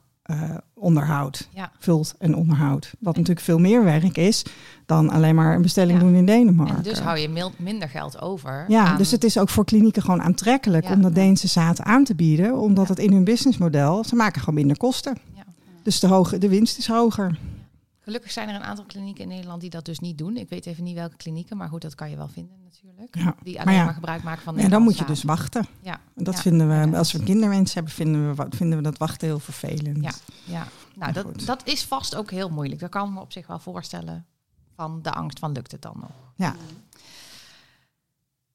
onderhoudt, 0.80 1.48
Ja. 1.54 1.70
vult 1.78 2.14
en 2.18 2.34
onderhoudt. 2.34 2.92
Wat 2.98 3.16
natuurlijk 3.16 3.46
veel 3.46 3.58
meer 3.58 3.84
werk 3.84 4.16
is 4.16 4.44
dan 4.86 5.10
alleen 5.10 5.34
maar 5.34 5.54
een 5.54 5.62
bestelling 5.62 5.98
Ja. 5.98 6.04
doen 6.04 6.14
in 6.14 6.26
Denemarken. 6.26 6.76
En 6.76 6.82
dus 6.82 6.98
hou 7.00 7.18
je 7.18 7.50
minder 7.58 7.88
geld 7.88 8.20
over. 8.20 8.64
Ja, 8.68 8.84
aan- 8.84 8.96
dus 8.96 9.10
het 9.10 9.24
is 9.24 9.38
ook 9.38 9.48
voor 9.48 9.64
klinieken 9.64 10.02
gewoon 10.02 10.22
aantrekkelijk 10.22 10.84
Ja. 10.84 10.92
om 10.92 11.02
dat 11.02 11.14
Deense 11.14 11.48
zaad 11.48 11.82
aan 11.82 12.04
te 12.04 12.14
bieden, 12.14 12.58
omdat 12.58 12.88
het 12.88 12.98
in 12.98 13.12
hun 13.12 13.24
businessmodel, 13.24 14.04
ze 14.04 14.14
maken 14.14 14.40
gewoon 14.40 14.54
minder 14.54 14.76
kosten. 14.76 15.16
Ja. 15.34 15.42
Dus 15.82 16.00
de, 16.00 16.06
hoge, 16.06 16.38
de 16.38 16.48
winst 16.48 16.78
is 16.78 16.86
hoger. 16.88 17.38
Gelukkig 18.10 18.32
zijn 18.34 18.48
er 18.48 18.54
een 18.54 18.64
aantal 18.64 18.84
klinieken 18.84 19.22
in 19.22 19.28
Nederland 19.28 19.60
die 19.60 19.70
dat 19.70 19.84
dus 19.84 19.98
niet 19.98 20.18
doen. 20.18 20.36
Ik 20.36 20.48
weet 20.48 20.66
even 20.66 20.84
niet 20.84 20.94
welke 20.94 21.16
klinieken, 21.16 21.56
maar 21.56 21.68
goed, 21.68 21.82
dat 21.82 21.94
kan 21.94 22.10
je 22.10 22.16
wel 22.16 22.28
vinden 22.28 22.56
natuurlijk. 22.62 23.16
Ja. 23.16 23.34
Die 23.42 23.54
Maar 23.56 23.64
alleen 23.66 23.78
ja. 23.78 23.84
maar 23.84 23.94
gebruik 23.94 24.22
maken 24.22 24.42
van 24.42 24.58
En 24.58 24.70
dan 24.70 24.82
moet 24.82 24.98
je 24.98 25.04
dus 25.04 25.22
wachten. 25.22 25.66
Ja. 25.82 26.00
Dat 26.14 26.34
Ja, 26.34 26.40
vinden 26.40 26.90
we, 26.90 26.96
als 26.96 27.12
we 27.12 27.22
kinderwens 27.22 27.74
hebben, 27.74 27.92
vinden 27.92 28.36
we, 28.36 28.46
vinden 28.50 28.78
we 28.78 28.84
dat 28.84 28.98
wachten 28.98 29.28
heel 29.28 29.38
vervelend. 29.38 30.02
Ja. 30.02 30.10
Ja, 30.44 30.54
Ja, 30.54 30.66
nou, 30.94 31.12
dat, 31.12 31.24
goed. 31.24 31.46
dat 31.46 31.66
is 31.66 31.84
vast 31.84 32.14
ook 32.16 32.30
heel 32.30 32.48
moeilijk. 32.48 32.80
Dat 32.80 32.90
kan 32.90 33.08
ik 33.08 33.14
me 33.14 33.20
op 33.20 33.32
zich 33.32 33.46
wel 33.46 33.58
voorstellen. 33.58 34.26
Van 34.74 35.02
de 35.02 35.12
angst 35.12 35.38
van 35.38 35.52
lukt 35.52 35.72
het 35.72 35.82
dan 35.82 35.96
nog? 36.00 36.10
Ja. 36.34 36.54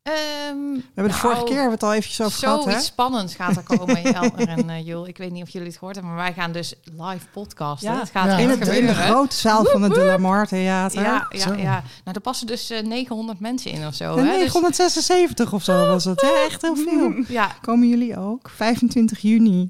Ehm, 0.05 0.73
We 0.73 0.81
hebben 0.93 1.13
de 1.13 1.19
vorige 1.19 1.43
keer 1.43 1.51
hebben 1.59 1.65
we 1.67 1.73
het 1.73 1.83
al 1.83 1.93
eventjes 1.93 2.21
over 2.21 2.37
gehad, 2.39 2.57
hè? 2.63 2.69
Zoiets 2.69 2.85
spannends 2.85 3.35
gaat 3.35 3.55
er 3.57 3.63
komen, 3.63 4.01
Jelmer 4.01 4.47
en 4.47 4.69
eh 4.69 4.85
Jul. 4.85 5.07
Ik 5.07 5.17
weet 5.17 5.31
niet 5.31 5.43
of 5.43 5.49
jullie 5.49 5.67
het 5.67 5.77
gehoord 5.77 5.95
hebben, 5.95 6.13
maar 6.13 6.23
wij 6.23 6.33
gaan 6.33 6.51
dus 6.51 6.73
live 6.83 7.25
podcasten. 7.33 7.91
Ja. 7.91 7.99
Het 7.99 8.09
gaat 8.09 8.25
Ja. 8.25 8.37
In, 8.37 8.49
echt 8.49 8.59
het, 8.59 8.67
in 8.77 8.85
de 8.85 8.93
grote 8.93 9.35
zaal 9.35 9.65
van 9.65 9.81
het 9.81 9.93
De 9.93 10.03
La 10.03 10.17
Mar 10.17 10.47
Theater. 10.47 11.01
Ja, 11.01 11.27
ja, 11.29 11.39
Zo. 11.39 11.53
ja. 11.53 11.71
Nou, 12.03 12.15
er 12.15 12.21
passen 12.21 12.47
dus 12.47 12.69
eh, 12.69 12.83
900 12.83 13.39
mensen 13.39 13.71
in 13.71 13.87
of 13.87 13.93
zo. 13.93 14.05
Hè? 14.09 14.23
Dus- 14.23 14.23
976 14.53 15.53
of 15.53 15.63
zo 15.63 15.85
was 15.87 16.05
het. 16.05 16.21
Hè? 16.21 16.31
Echt 16.45 16.61
heel 16.61 16.75
veel. 16.75 17.13
ja, 17.27 17.51
Komen 17.61 17.87
jullie 17.89 18.17
ook? 18.19 18.49
25 18.55 19.19
juni. 19.19 19.69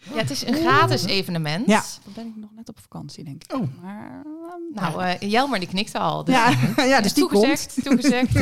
Ja, 0.00 0.16
het 0.16 0.30
is 0.30 0.46
een 0.46 0.54
gratis 0.54 1.04
evenement. 1.04 1.66
Ja. 1.66 1.82
Dan 2.04 2.12
ben 2.14 2.26
ik 2.26 2.32
nog 2.36 2.50
net 2.56 2.68
op 2.68 2.78
vakantie, 2.80 3.24
denk 3.24 3.42
ik. 3.44 3.54
Oh. 3.54 3.66
Maar, 3.82 4.22
ehm, 4.24 4.82
Nou, 4.82 5.02
eh 5.04 5.30
Jelmer 5.30 5.58
die 5.58 5.68
knikte 5.68 5.98
al. 5.98 6.24
Dus 6.24 6.34
Ja, 6.34 6.50
ja 6.84 7.00
dus 7.00 7.12
die 7.12 7.26
komt. 7.28 7.34
toegezegd, 7.44 7.78
toegezegd. 7.84 8.32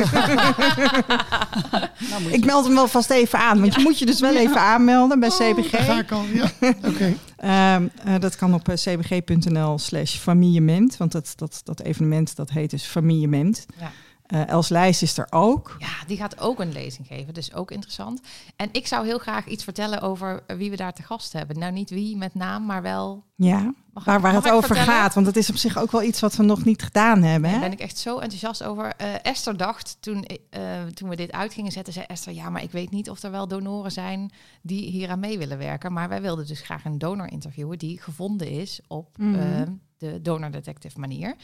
nou 2.09 2.21
moet 2.21 2.33
Ik 2.33 2.45
meld 2.45 2.65
hem 2.65 2.75
wel 2.75 2.87
vast 2.87 3.09
even 3.09 3.39
aan, 3.39 3.59
want 3.59 3.75
je 3.75 3.81
moet 3.81 3.99
je 3.99 4.05
dus 4.05 4.19
wel 4.19 4.35
even 4.35 4.59
aanmelden 4.61 5.19
bij 5.19 5.29
CBG. 5.29 5.71
Daar 5.71 5.81
ga 5.81 5.99
ik 5.99 6.11
al, 6.11 6.23
ja. 6.33 6.51
Oké. 6.85 7.15
Ehm, 7.37 7.87
eh, 8.03 8.19
dat 8.19 8.35
kan 8.35 8.53
op 8.53 8.69
eh, 8.69 8.75
cbg.nl 8.75 9.77
slash 9.79 10.15
familiement, 10.17 10.97
want 10.97 11.11
dat, 11.11 11.33
dat, 11.35 11.61
dat 11.63 11.81
evenement 11.81 12.35
dat 12.35 12.49
heet 12.49 12.69
dus 12.69 12.83
familiement. 12.83 13.65
Ja. 13.79 13.91
Eh, 14.29 14.47
Els 14.47 14.69
Lijs 14.69 15.01
is 15.01 15.17
er 15.17 15.27
ook. 15.29 15.75
Ja, 15.79 16.05
die 16.07 16.17
gaat 16.17 16.39
ook 16.39 16.59
een 16.59 16.71
lezing 16.71 17.07
geven, 17.07 17.33
dus 17.33 17.53
ook 17.53 17.71
interessant. 17.71 18.21
En 18.55 18.69
ik 18.71 18.87
zou 18.87 19.05
heel 19.05 19.17
graag 19.17 19.45
iets 19.47 19.63
vertellen 19.63 20.01
over 20.01 20.43
wie 20.57 20.69
we 20.69 20.75
daar 20.75 20.93
te 20.93 21.03
gast 21.03 21.33
hebben. 21.33 21.59
Nou, 21.59 21.71
niet 21.71 21.89
wie 21.89 22.17
met 22.17 22.33
naam, 22.35 22.65
maar 22.65 22.81
wel... 22.81 23.23
Ja, 23.35 23.73
Mag 23.93 24.05
waar, 24.05 24.15
ik- 24.15 24.21
waar 24.21 24.33
mag 24.33 24.43
het 24.43 24.53
over 24.53 24.67
vertellen? 24.75 24.93
gaat. 24.93 25.13
Want 25.13 25.25
het 25.25 25.35
is 25.37 25.49
op 25.49 25.55
zich 25.55 25.77
ook 25.77 25.91
wel 25.91 26.03
iets 26.03 26.19
wat 26.19 26.35
we 26.35 26.43
nog 26.43 26.65
niet 26.65 26.81
gedaan 26.83 27.21
hebben. 27.23 27.51
Daar 27.51 27.59
ben 27.59 27.71
ik 27.71 27.79
echt 27.79 27.97
zo 27.97 28.17
enthousiast 28.19 28.63
over. 28.63 28.93
Eh, 28.97 29.07
Esther 29.21 29.57
dacht, 29.57 29.97
toen, 29.99 30.23
eh, 30.49 30.61
toen 30.93 31.09
we 31.09 31.15
dit 31.15 31.31
uit 31.31 31.53
gingen 31.53 31.71
zetten, 31.71 31.93
zei 31.93 32.05
Esther... 32.05 32.33
ja, 32.33 32.49
maar 32.49 32.63
ik 32.63 32.71
weet 32.71 32.91
niet 32.91 33.09
of 33.09 33.23
er 33.23 33.31
wel 33.31 33.47
donoren 33.47 33.91
zijn 33.91 34.31
die 34.61 34.89
hier 34.91 35.09
aan 35.09 35.19
mee 35.19 35.37
willen 35.37 35.57
werken. 35.57 35.93
Maar 35.93 36.09
wij 36.09 36.21
wilden 36.21 36.47
dus 36.47 36.61
graag 36.61 36.85
een 36.85 36.97
donor 36.97 37.31
interviewen... 37.31 37.77
die 37.77 38.01
gevonden 38.01 38.49
is 38.49 38.79
op 38.87 39.17
Mhm. 39.17 39.67
de 39.97 40.21
donor 40.21 40.51
detective 40.51 40.99
manier. 40.99 41.35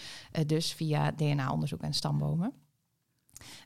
Dus 0.46 0.74
via 0.74 1.12
DNA-onderzoek 1.12 1.82
en 1.82 1.94
stambomen. 1.94 2.54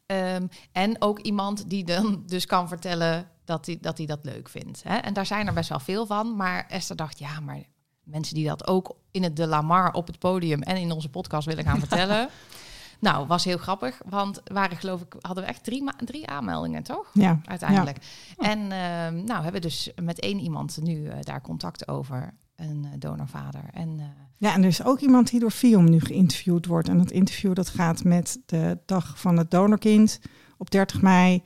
Ehm, 0.05 0.47
en 0.71 1.01
ook 1.01 1.19
iemand 1.19 1.69
die 1.69 1.83
dan 1.83 2.23
dus 2.25 2.45
kan 2.45 2.67
vertellen 2.67 3.27
dat 3.45 3.65
hij 3.65 3.77
dat, 3.81 3.97
hij 3.97 4.07
dat 4.07 4.19
leuk 4.21 4.49
vindt. 4.49 4.83
Hè? 4.83 4.95
En 4.95 5.13
daar 5.13 5.25
zijn 5.25 5.47
er 5.47 5.53
best 5.53 5.69
wel 5.69 5.79
veel 5.79 6.05
van. 6.05 6.35
Maar 6.35 6.65
Esther 6.67 6.95
dacht, 6.95 7.19
ja, 7.19 7.39
maar 7.39 7.63
mensen 8.03 8.35
die 8.35 8.47
dat 8.47 8.67
ook 8.67 8.95
in 9.11 9.23
het 9.23 9.35
De 9.35 9.47
Lamar 9.47 9.93
op 9.93 10.07
het 10.07 10.19
podium 10.19 10.61
en 10.61 10.77
in 10.77 10.91
onze 10.91 11.09
podcast 11.09 11.47
willen 11.47 11.63
gaan 11.63 11.79
vertellen. 11.79 12.29
Nou, 12.99 13.27
was 13.27 13.43
heel 13.43 13.57
grappig, 13.57 14.01
want 14.05 14.41
waren 14.43 14.77
geloof 14.77 15.01
ik 15.01 15.15
hadden 15.19 15.43
we 15.43 15.49
echt 15.49 15.63
drie, 15.63 15.83
drie 16.05 16.27
aanmeldingen, 16.27 16.83
toch? 16.83 17.09
Ja, 17.13 17.39
Uiteindelijk. 17.45 17.97
En 18.37 18.71
ehm, 18.71 19.23
nou, 19.23 19.43
hebben 19.43 19.61
dus 19.61 19.91
met 20.01 20.19
één 20.19 20.39
iemand 20.39 20.77
nu 20.81 21.07
eh, 21.07 21.17
daar 21.21 21.41
contact 21.41 21.87
over, 21.87 22.33
een 22.59 22.85
eh, 22.85 22.99
donorvader. 22.99 23.63
En 23.73 23.99
eh, 23.99 24.05
Ja, 24.37 24.53
en 24.53 24.61
er 24.61 24.67
is 24.67 24.83
ook 24.83 24.99
iemand 24.99 25.29
die 25.29 25.39
door 25.39 25.51
FIOM 25.51 25.89
nu 25.89 25.99
geïnterviewd 25.99 26.65
wordt. 26.65 26.89
En 26.89 26.97
dat 26.97 27.11
interview 27.11 27.53
dat 27.53 27.69
gaat 27.69 28.03
met 28.03 28.39
de 28.45 28.77
dag 28.85 29.19
van 29.19 29.37
het 29.37 29.51
donorkind 29.51 30.19
op 30.57 30.71
30 30.71 31.01
mei. 31.01 31.43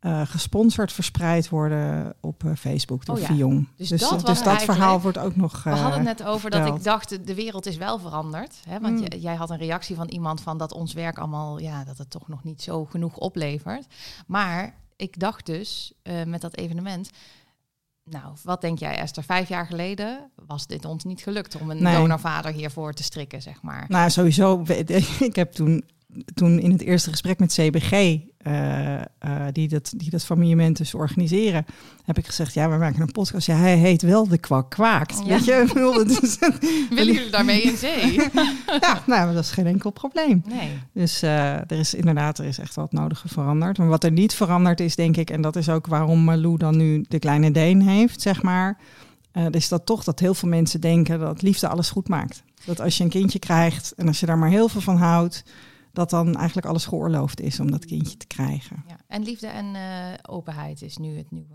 eh, 0.00 0.20
gesponsord 0.26 0.92
verspreid 0.92 1.48
worden 1.48 2.14
op 2.20 2.42
Facebook 2.58 3.04
door 3.04 3.14
Oh 3.16 3.20
ja. 3.20 3.26
FIOM. 3.26 3.68
Dus 3.76 3.88
Dus, 3.88 4.00
dat 4.00 4.10
dus 4.10 4.22
dat 4.22 4.28
eigenlijk- 4.46 4.62
verhaal 4.78 5.00
wordt 5.00 5.18
ook 5.18 5.36
nog. 5.36 5.62
we 5.62 5.70
eh, 5.70 5.80
hadden 5.82 6.06
het 6.06 6.18
net 6.18 6.26
over 6.26 6.50
dat 6.50 6.66
ik 6.76 6.82
dacht, 6.84 7.26
de 7.26 7.34
wereld 7.34 7.66
is 7.66 7.76
wel 7.76 7.98
veranderd. 7.98 8.60
Hè? 8.68 8.80
Want 8.80 9.00
Mm. 9.00 9.18
jij 9.20 9.34
had 9.34 9.50
een 9.50 9.56
reactie 9.58 9.96
van 9.96 10.08
iemand 10.08 10.40
van 10.40 10.58
dat 10.58 10.72
ons 10.72 10.92
werk 10.92 11.18
allemaal, 11.18 11.58
ja, 11.58 11.84
dat 11.84 11.98
het 11.98 12.10
toch 12.10 12.28
nog 12.28 12.44
niet 12.44 12.62
zo 12.62 12.84
genoeg 12.84 13.16
oplevert. 13.16 13.86
Maar 14.26 14.74
ik 14.96 15.18
dacht 15.18 15.46
dus 15.46 15.92
met 16.26 16.40
dat 16.40 16.56
evenement. 16.56 17.10
Nou, 18.10 18.24
wat 18.42 18.60
denk 18.60 18.78
jij, 18.78 18.96
Esther? 18.96 19.22
Vijf 19.22 19.48
jaar 19.48 19.66
geleden 19.66 20.30
was 20.46 20.66
dit 20.66 20.84
ons 20.84 21.04
niet 21.04 21.22
gelukt 21.22 21.56
om 21.60 21.70
een 21.70 21.82
Nee. 21.82 21.96
donorvader 21.96 22.52
hiervoor 22.52 22.92
te 22.92 23.02
strikken, 23.02 23.42
zeg 23.42 23.62
maar. 23.62 23.84
Nou, 23.88 24.10
sowieso. 24.10 24.62
Ik 25.20 25.36
heb 25.36 25.52
toen, 25.52 25.84
toen 26.34 26.58
in 26.58 26.70
het 26.70 26.82
eerste 26.82 27.10
gesprek 27.10 27.38
met 27.38 27.52
CBG, 27.52 28.18
eh, 28.38 28.94
eh, 28.94 29.02
die, 29.52 29.68
dat, 29.68 29.92
die 29.96 30.10
dat 30.10 30.24
familiement 30.24 30.76
dus 30.76 30.94
organiseren, 30.94 31.66
heb 32.04 32.18
ik 32.18 32.26
gezegd: 32.26 32.54
Ja, 32.54 32.70
we 32.70 32.76
maken 32.76 33.00
een 33.00 33.12
podcast. 33.12 33.46
Ja, 33.46 33.56
hij 33.56 33.76
heet 33.76 34.02
wel 34.02 34.28
De 34.28 34.38
Kwak 34.38 34.70
Kwaakt. 34.70 35.18
Ja. 35.18 35.26
Weet 35.26 35.44
je, 35.44 35.64
Willen 36.96 37.14
jullie 37.14 37.30
daarmee 37.30 37.62
in 37.62 37.76
zee? 37.76 38.12
ja, 38.80 39.02
nou, 39.06 39.34
dat 39.34 39.44
is 39.44 39.50
geen 39.50 39.66
enkel 39.66 39.90
probleem. 39.90 40.42
Nee. 40.48 40.68
Dus 40.92 41.22
eh, 41.22 41.54
er 41.54 41.78
is 41.78 41.94
inderdaad, 41.94 42.38
er 42.38 42.44
is 42.44 42.58
echt 42.58 42.74
wel 42.74 42.84
het 42.84 42.92
nodige 42.92 43.28
veranderd. 43.28 43.78
Maar 43.78 43.88
wat 43.88 44.04
er 44.04 44.12
niet 44.12 44.34
veranderd 44.34 44.80
is, 44.80 44.96
denk 44.96 45.16
ik, 45.16 45.30
en 45.30 45.40
dat 45.40 45.56
is 45.56 45.68
ook 45.68 45.86
waarom 45.86 46.24
Malou 46.24 46.56
dan 46.56 46.76
nu 46.76 47.04
de 47.08 47.18
kleine 47.18 47.50
Deen 47.50 47.82
heeft, 47.82 48.20
zeg 48.20 48.42
maar. 48.42 48.78
eh, 49.32 49.46
is 49.50 49.68
dat 49.68 49.86
toch 49.86 50.04
dat 50.04 50.20
heel 50.20 50.34
veel 50.34 50.48
mensen 50.48 50.80
denken 50.80 51.18
dat 51.18 51.42
liefde 51.42 51.68
alles 51.68 51.90
goed 51.90 52.08
maakt. 52.08 52.42
Dat 52.64 52.80
als 52.80 52.96
je 52.96 53.04
een 53.04 53.10
kindje 53.10 53.38
krijgt 53.38 53.92
en 53.96 54.06
als 54.06 54.20
je 54.20 54.26
daar 54.26 54.38
maar 54.38 54.48
heel 54.48 54.68
veel 54.68 54.80
van 54.80 54.96
houdt, 54.96 55.44
dat 55.96 56.10
dan 56.10 56.34
eigenlijk 56.36 56.66
alles 56.66 56.86
geoorloofd 56.86 57.40
is 57.40 57.60
om 57.60 57.70
dat 57.70 57.84
kindje 57.84 58.16
te 58.16 58.26
krijgen. 58.26 58.84
Ja. 58.88 58.96
En 59.08 59.22
liefde 59.22 59.46
en 59.46 59.74
eh, 59.74 59.82
openheid 60.22 60.82
is 60.82 60.96
nu 60.96 61.16
het 61.16 61.30
nieuwe. 61.30 61.54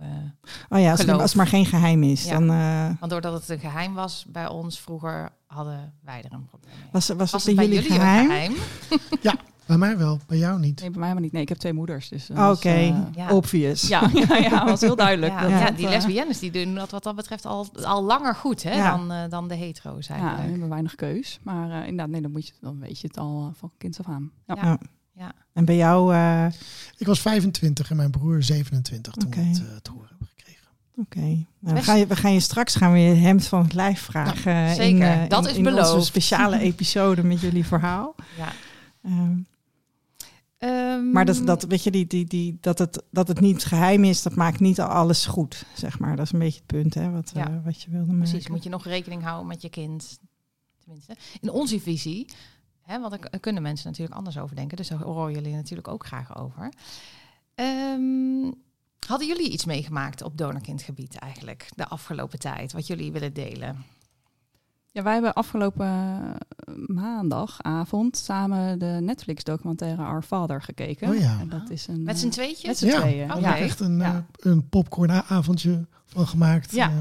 Oh 0.70 0.80
ja, 0.80 0.90
als, 0.90 1.00
het, 1.00 1.08
Geloof. 1.08 1.22
als 1.22 1.30
het 1.30 1.38
maar 1.38 1.48
geen 1.48 1.66
geheim 1.66 2.04
is, 2.04 2.24
Ja. 2.26 2.40
dan 2.40 2.50
eh, 2.50 3.00
Want 3.00 3.12
doordat 3.12 3.34
het 3.34 3.50
een 3.50 3.60
geheim 3.60 3.94
was 3.94 4.26
bij 4.28 4.48
ons 4.48 4.80
vroeger, 4.80 5.30
hadden 5.48 5.94
wij 6.04 6.22
er 6.24 6.34
een 6.34 6.46
probleem 6.46 6.74
mee. 6.80 6.90
was, 6.92 7.08
was, 7.08 7.32
Was 7.32 7.46
het 7.46 7.56
bij 7.56 7.68
bij 7.68 7.76
jullie 7.76 7.90
jullie 7.92 8.00
geheim? 8.06 8.30
een 8.30 8.56
geheim? 9.20 9.38
Bij 9.72 9.80
mij 9.80 9.98
wel, 9.98 10.20
bij 10.28 10.38
jou 10.38 10.60
niet. 10.60 10.80
Nee, 10.82 10.90
bij 10.90 11.00
mij 11.00 11.12
maar 11.14 11.22
niet. 11.22 11.32
Nee, 11.32 11.42
ik 11.42 11.50
heb 11.50 11.58
twee 11.58 11.74
moeders. 11.74 12.10
Dus, 12.10 12.30
eh, 12.30 12.36
Oké, 12.50 12.50
dat 12.50 12.64
is, 12.64 12.90
eh, 12.90 12.96
Ja. 13.16 13.30
obvious. 13.30 13.88
ja, 13.88 14.10
ja, 14.30 14.36
ja, 14.38 14.66
was 14.66 14.82
heel 14.82 14.96
duidelijk. 14.96 15.34
Ja, 15.34 15.42
dat 15.42 15.50
ja, 15.50 15.72
die 15.72 15.86
eh, 15.86 15.92
lesbiennes 15.92 16.40
die 16.40 16.52
doen 16.52 16.76
dat 16.76 16.92
wat 16.92 17.04
dat 17.04 17.16
betreft 17.16 17.46
al, 17.46 17.68
al 17.84 18.04
langer 18.04 18.36
goed 18.36 18.64
hè, 18.64 18.74
Ja. 18.76 18.98
dan, 18.98 19.12
eh, 19.12 19.30
dan 19.30 19.48
de 19.48 19.56
hetero's 19.56 20.08
Ja, 20.08 20.14
eigenlijk. 20.14 20.44
we 20.44 20.50
hebben 20.52 20.70
weinig 20.70 20.96
keus. 20.96 21.40
Maar 21.44 21.70
eh, 21.70 21.78
inderdaad, 21.80 22.10
nee, 22.10 22.22
dan, 22.22 22.32
moet 22.32 22.48
je, 22.48 22.54
dan 22.62 22.80
weet 22.80 23.00
je 23.00 23.08
het 23.08 23.18
al 23.18 23.54
van 23.58 23.72
kinds 23.78 24.00
af 24.00 24.08
aan. 24.08 24.32
Ja. 24.48 24.56
Ja. 24.62 24.78
Ja. 25.16 25.32
En 25.54 25.66
bij 25.66 25.76
jou, 25.76 26.14
eh, 26.14 26.46
Ik 26.98 27.08
was 27.08 27.22
25 27.22 27.90
en 27.90 27.96
mijn 27.96 28.12
broer 28.12 28.44
27 28.44 29.14
toen 29.14 29.28
Oké. 29.28 29.40
we 29.40 29.46
het 29.48 29.58
eh, 29.60 29.76
te 29.82 29.92
horen 29.92 30.08
hebben 30.10 30.28
gekregen. 30.28 30.68
Oké, 30.96 31.46
nou, 31.60 31.76
we, 31.76 31.82
gaan 31.84 31.98
je, 32.00 32.08
we 32.08 32.16
gaan 32.16 32.34
je 32.34 32.40
straks 32.40 32.76
gaan 32.76 32.92
we 32.92 33.00
je 33.00 33.14
hemd 33.14 33.48
van 33.48 33.64
het 33.64 33.74
lijf 33.74 34.02
vragen. 34.02 34.76
zeker. 34.76 35.22
In, 35.22 35.30
Dat 35.30 35.44
in- 35.46 35.50
is 35.52 35.58
in 35.58 35.68
onze 35.68 35.82
beloofd. 35.82 36.06
speciale 36.06 36.60
episode 36.70 37.24
met 37.24 37.40
jullie 37.42 37.66
verhaal. 37.66 38.16
Ja. 38.38 38.48
Ehm, 39.04 39.34
Ehm, 40.62 41.12
maar 41.12 41.26
dat, 41.26 41.42
dat, 41.46 41.64
weet 41.64 41.84
je, 41.84 41.92
die, 41.92 42.08
die, 42.08 42.26
die, 42.26 42.58
dat, 42.62 42.80
het, 42.80 43.04
dat 43.12 43.28
het 43.28 43.40
niet 43.40 43.66
geheim 43.66 44.04
is, 44.04 44.22
dat 44.22 44.36
maakt 44.36 44.60
niet 44.60 44.80
alles 44.80 45.26
goed, 45.26 45.66
zeg 45.76 46.00
maar. 46.00 46.16
Dat 46.16 46.26
is 46.26 46.32
een 46.32 46.40
beetje 46.40 46.58
het 46.58 46.66
punt, 46.66 46.94
hè, 46.94 47.12
wat, 47.12 47.32
Ja. 47.34 47.48
eh, 47.50 47.64
wat 47.64 47.82
je 47.82 47.90
wilde 47.90 48.12
maken. 48.14 48.30
Precies, 48.30 48.48
moet 48.50 48.64
je 48.64 48.70
nog 48.70 48.86
rekening 48.86 49.24
houden 49.24 49.48
met 49.48 49.62
je 49.62 49.70
kind. 49.70 50.20
Tenminste, 50.84 51.16
in 51.42 51.50
onze 51.52 51.80
visie, 51.80 52.28
hè, 52.82 53.00
want 53.00 53.12
daar 53.22 53.40
kunnen 53.40 53.62
mensen 53.62 53.88
natuurlijk 53.90 54.18
anders 54.18 54.38
over 54.38 54.56
denken. 54.56 54.78
Dus 54.78 54.88
daar 54.88 55.02
horen 55.02 55.34
jullie 55.34 55.54
natuurlijk 55.56 55.88
ook 55.88 56.06
graag 56.06 56.38
over. 56.38 56.74
Ehm, 57.56 58.52
hadden 59.08 59.28
jullie 59.28 59.50
iets 59.52 59.66
meegemaakt 59.66 60.22
op 60.22 60.38
donorkindgebied 60.38 61.16
eigenlijk 61.16 61.70
de 61.76 61.88
afgelopen 61.88 62.40
tijd? 62.40 62.72
Wat 62.72 62.88
jullie 62.88 63.12
willen 63.12 63.34
delen? 63.34 63.86
Ja, 64.94 65.04
wij 65.04 65.14
hebben 65.14 65.34
afgelopen 65.34 65.86
eh, 65.88 66.74
maandagavond 66.88 68.18
samen 68.18 68.80
de 68.80 68.98
Netflix-documentaire 69.02 70.02
Our 70.04 70.22
Father 70.22 70.62
gekeken. 70.62 71.10
Oh 71.10 71.20
ja. 71.20 71.38
En 71.40 71.50
dat 71.50 71.70
is 71.70 71.88
een, 71.88 72.04
Met 72.04 72.16
eh, 72.16 72.22
z'n 72.22 72.30
tweetjes? 72.30 72.64
Met 72.68 72.78
z'n 72.78 72.86
Ja. 72.86 73.00
tweeën. 73.00 73.28
Ja. 73.42 73.58
Echt 73.58 73.80
een, 73.80 73.98
Ja. 73.98 74.26
eh, 74.40 74.52
een 74.52 74.70
popcornavondje 74.70 75.86
van 76.06 76.28
gemaakt. 76.28 76.72
Ja. 76.72 76.88
Eh, 76.90 76.94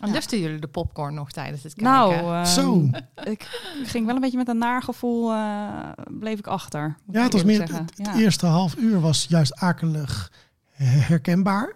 En 0.00 0.12
lusten 0.12 0.40
jullie 0.40 0.58
de 0.60 0.66
popcorn 0.66 1.14
nog 1.14 1.30
tijdens 1.32 1.62
het 1.62 1.74
kijken? 1.74 1.92
Nou, 1.92 2.46
Zo. 2.46 2.88
ik 3.24 3.60
ging 3.84 4.06
wel 4.06 4.14
een 4.14 4.20
beetje 4.20 4.36
met 4.36 4.48
een 4.48 4.58
naar 4.58 4.82
gevoel, 4.82 5.32
eh, 5.32 5.88
bleef 6.10 6.38
ik 6.38 6.46
achter. 6.46 6.96
ja, 7.10 7.18
ik 7.18 7.24
het 7.24 7.32
was 7.32 7.44
meer 7.44 7.60
het, 7.60 7.68
zeggen. 7.68 7.86
het 7.96 8.06
Ja. 8.06 8.14
eerste 8.16 8.46
half 8.46 8.76
uur 8.76 9.00
was 9.00 9.26
juist 9.28 9.54
akelig 9.54 10.32
herkenbaar. 10.72 11.74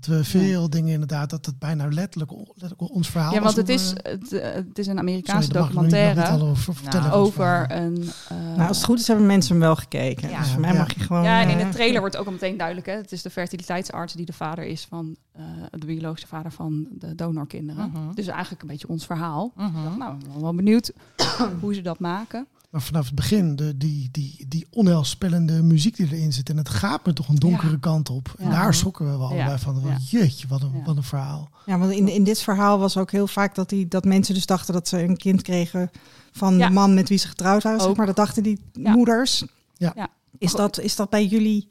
Dat 0.00 0.06
we 0.06 0.24
veel 0.24 0.70
dingen 0.70 0.92
inderdaad, 0.92 1.30
dat 1.30 1.46
het 1.46 1.58
bijna 1.58 1.88
letterlijk, 1.88 2.30
letterlijk 2.54 2.90
ons 2.94 3.08
verhaal 3.10 3.32
Ja, 3.32 3.40
was. 3.40 3.54
want 3.54 3.68
het 3.68 3.80
is, 3.80 3.92
we- 3.92 4.08
het, 4.08 4.32
eh, 4.32 4.52
het 4.52 4.66
is 4.66 4.76
een 4.76 4.84
Sorry, 4.84 4.98
Amerikaanse 4.98 5.48
dat 5.52 5.58
mag 5.62 5.68
ik 5.68 5.74
nog 5.74 5.82
niet- 5.84 5.92
nog 5.92 6.14
niet 6.14 6.16
documentaire 6.16 6.44
over. 6.44 6.74
Nou, 7.00 7.12
over 7.12 7.66
een... 7.72 8.10
eh, 8.28 8.36
nou, 8.56 8.68
als 8.68 8.76
het 8.76 8.86
goed 8.86 8.98
is, 8.98 9.06
hebben 9.06 9.26
mensen 9.26 9.50
hem 9.52 9.60
wel 9.60 9.76
gekeken. 9.76 10.28
Ja. 10.28 10.38
Dus 10.38 10.48
voor 10.50 10.60
mij 10.60 10.72
Ja. 10.72 10.78
mag 10.78 10.94
je 10.94 11.00
gewoon... 11.00 11.22
Ja, 11.22 11.40
en 11.42 11.48
in 11.48 11.58
eh, 11.58 11.66
de 11.66 11.72
trailer 11.72 12.00
wordt 12.00 12.16
ook 12.16 12.26
al 12.26 12.32
meteen 12.32 12.56
duidelijk. 12.56 12.86
Hè? 12.86 12.92
Het 12.92 13.12
is 13.12 13.22
de 13.22 13.30
fertiliteitsarts 13.30 14.14
die 14.14 14.26
de 14.26 14.32
vader 14.32 14.64
is 14.64 14.84
van 14.88 15.16
eh, 15.32 15.42
de 15.70 15.86
biologische 15.86 16.26
vader 16.28 16.52
van 16.52 16.86
de 16.90 17.14
donorkinderen. 17.14 17.90
Mhm. 17.90 18.14
Dus 18.14 18.26
eigenlijk 18.26 18.62
een 18.62 18.68
beetje 18.68 18.88
ons 18.88 19.06
verhaal. 19.06 19.52
Mhm. 19.56 19.98
Nou, 19.98 20.14
ik 20.18 20.32
ben 20.32 20.40
wel 20.40 20.54
benieuwd 20.54 20.92
hoe 21.60 21.74
ze 21.74 21.82
dat 21.82 21.98
maken. 21.98 22.46
Maar 22.70 22.82
vanaf 22.82 23.06
het 23.06 23.14
begin, 23.14 23.56
de, 23.56 23.76
die, 23.76 24.08
die, 24.12 24.44
die 24.48 24.66
onheilspellende 24.70 25.62
muziek 25.62 25.96
die 25.96 26.06
erin 26.12 26.32
zit. 26.32 26.48
En 26.50 26.56
het 26.56 26.68
gaat 26.68 27.06
me 27.06 27.12
toch 27.12 27.28
een 27.28 27.34
donkere 27.36 27.78
kant 27.78 28.10
op. 28.10 28.34
En 28.38 28.44
Ja. 28.44 28.50
daar 28.50 28.74
schrokken 28.74 29.04
we 29.04 29.10
wel 29.18 29.26
allebei 29.28 29.58
van. 29.58 29.82
Jeetje, 30.10 30.48
wat 30.48 30.62
een, 30.62 30.72
Ja. 30.74 30.82
wat 30.84 30.96
een 30.96 31.02
verhaal. 31.02 31.48
Ja, 31.66 31.78
want 31.78 31.92
in, 31.92 32.08
in 32.08 32.24
dit 32.24 32.42
verhaal 32.42 32.78
was 32.78 32.96
ook 32.96 33.10
heel 33.10 33.26
vaak 33.26 33.54
dat, 33.54 33.68
die, 33.68 33.88
dat 33.88 34.04
mensen 34.04 34.34
dus 34.34 34.46
dachten 34.46 34.74
dat 34.74 34.88
ze 34.88 35.02
een 35.02 35.16
kind 35.16 35.42
kregen 35.42 35.90
van 36.32 36.56
Ja. 36.56 36.66
de 36.66 36.72
man 36.72 36.94
met 36.94 37.08
wie 37.08 37.18
ze 37.18 37.28
getrouwd 37.28 37.62
waren. 37.62 37.80
Zeg 37.80 37.96
maar 37.96 38.06
dat 38.06 38.16
dachten 38.16 38.42
die 38.42 38.60
Ja. 38.72 38.92
moeders. 38.92 39.44
Ja. 39.74 39.92
Ja. 39.96 40.08
Is, 40.38 40.52
dat, 40.52 40.78
is 40.80 40.96
dat 40.96 41.10
bij 41.10 41.26
jullie 41.26 41.68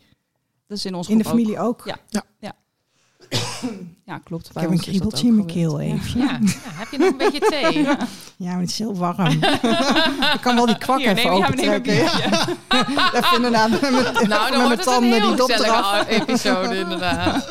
Dat 0.68 0.78
is 0.78 0.86
in 0.86 0.94
onze 0.96 1.12
in 1.12 1.18
de 1.18 1.24
groep 1.24 1.36
ook. 1.36 1.42
familie 1.42 1.62
ook? 1.62 1.82
Ja. 1.86 2.24
Ja, 2.40 2.54
klopt. 4.24 4.50
Ik 4.50 4.62
heb 4.62 4.70
een 4.70 4.76
dat 4.76 4.86
kriebeltje 4.86 5.28
in 5.28 5.36
mijn 5.36 5.48
keel. 5.48 5.82
Ja. 5.82 5.94
even. 5.94 6.20
Ja. 6.20 6.40
Ja, 6.42 6.50
heb 6.64 6.88
je 6.92 6.98
nog 6.98 7.10
een 7.10 7.18
beetje 7.18 7.40
thee? 7.40 7.88
Ja, 8.38 8.52
maar 8.52 8.60
het 8.60 8.70
is 8.70 8.78
heel 8.78 8.96
warm. 8.96 9.28
ik 10.36 10.40
kan 10.42 10.56
wel 10.56 10.66
die 10.66 10.78
kwak 10.78 10.98
Hier, 10.98 11.08
even 11.18 11.38
ja, 11.38 11.46
opentrekken. 11.46 11.94
biertje. 11.96 12.24
Even 13.18 13.36
inderdaad 13.36 13.70
met 13.70 13.82
mijn, 13.82 13.94
Nou, 13.94 14.14
met 14.14 14.30
dan 14.30 14.50
mijn 14.58 14.70
het 14.70 14.80
een 14.80 14.86
tanden 14.86 15.22
die 15.22 15.36
dop 15.36 15.50
eraf. 15.50 15.90
gezellige 15.90 16.10
episode 16.10 16.76
inderdaad. 16.78 17.48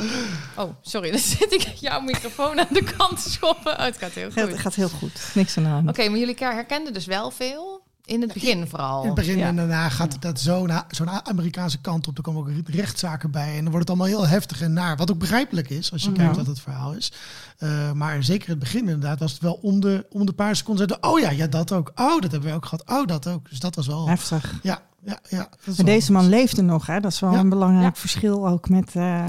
Oh, 0.57 0.71
sorry, 0.83 1.11
dan 1.11 1.21
zit 1.21 1.53
ik 1.53 1.63
jouw 1.63 2.01
microfoon 2.01 2.59
aan 2.61 2.67
de 2.71 2.85
kant 2.97 3.23
te 3.23 3.31
schoppen. 3.31 3.73
Oh, 3.73 3.79
het 3.85 3.99
gaat 3.99 4.13
heel 4.13 4.31
Het 4.35 4.49
goed. 4.51 4.59
gaat 4.59 4.75
heel 4.75 4.89
goed. 4.89 5.31
Niks 5.35 5.57
aan 5.57 5.63
de 5.63 5.69
hand. 5.69 5.89
Oké, 5.89 6.09
maar 6.09 6.19
jullie 6.19 6.37
herkenden 6.39 6.93
dus 6.93 7.07
wel 7.07 7.31
veel. 7.31 7.84
In 8.05 8.21
het 8.21 8.33
begin 8.33 8.67
vooral. 8.69 9.01
In 9.01 9.07
het 9.07 9.15
begin 9.15 9.39
Ja. 9.39 9.47
en 9.47 9.57
daarna 9.57 9.89
gaat 9.89 10.23
dat 10.23 10.41
zo'n 10.41 10.71
zo'n 10.89 11.11
Amerikaanse 11.27 11.81
kant 11.81 12.09
op. 12.09 12.17
Er 12.17 12.23
komen 12.23 12.41
ook 12.41 12.69
rechtszaken 12.69 13.31
bij. 13.31 13.49
En 13.49 13.63
dan 13.63 13.73
wordt 13.73 13.79
het 13.79 13.89
allemaal 13.89 14.07
heel 14.07 14.27
heftig 14.27 14.61
en 14.61 14.73
naar. 14.73 14.97
Wat 14.97 15.11
ook 15.11 15.19
begrijpelijk 15.19 15.71
is 15.71 15.93
als 15.93 16.03
je 16.03 16.09
Mhm. 16.11 16.19
kijkt 16.19 16.37
wat 16.37 16.47
het 16.47 16.61
verhaal 16.61 16.93
is. 16.93 17.13
Eh, 17.59 17.93
maar 17.93 18.23
zeker 18.23 18.45
in 18.45 18.51
het 18.55 18.59
begin 18.63 18.81
inderdaad 18.81 19.19
was 19.19 19.33
het 19.33 19.41
wel 19.43 19.59
om 19.63 19.81
de, 19.81 20.07
om 20.11 20.27
de 20.27 20.33
paar 20.33 20.57
seconden. 20.57 20.89
zeiden, 20.89 21.11
Oh 21.11 21.21
ja, 21.21 21.31
ja, 21.31 21.47
dat 21.47 21.73
ook. 21.73 21.93
Oh, 21.95 22.21
dat 22.21 22.31
hebben 22.33 22.51
we 22.51 22.57
ook 22.57 22.65
gehad. 22.67 22.91
Oh, 22.91 23.07
dat 23.07 23.27
ook. 23.29 23.49
Dus 23.51 23.59
dat 23.61 23.75
was 23.75 23.87
wel... 23.87 24.09
Heftig. 24.09 24.55
Ja, 24.63 24.83
Ja, 25.07 25.19
ja, 25.29 25.49
En 25.77 25.85
deze 25.85 26.13
man 26.13 26.29
leefde 26.29 26.63
nog, 26.63 26.87
hè? 26.87 27.01
Dat 27.01 27.13
is 27.13 27.21
wel 27.21 27.33
Ja. 27.33 27.39
een 27.39 27.49
belangrijk 27.49 27.95
Ja. 27.95 28.01
verschil 28.01 28.49
ook 28.49 28.69
met... 28.69 28.95
eh, 28.97 29.27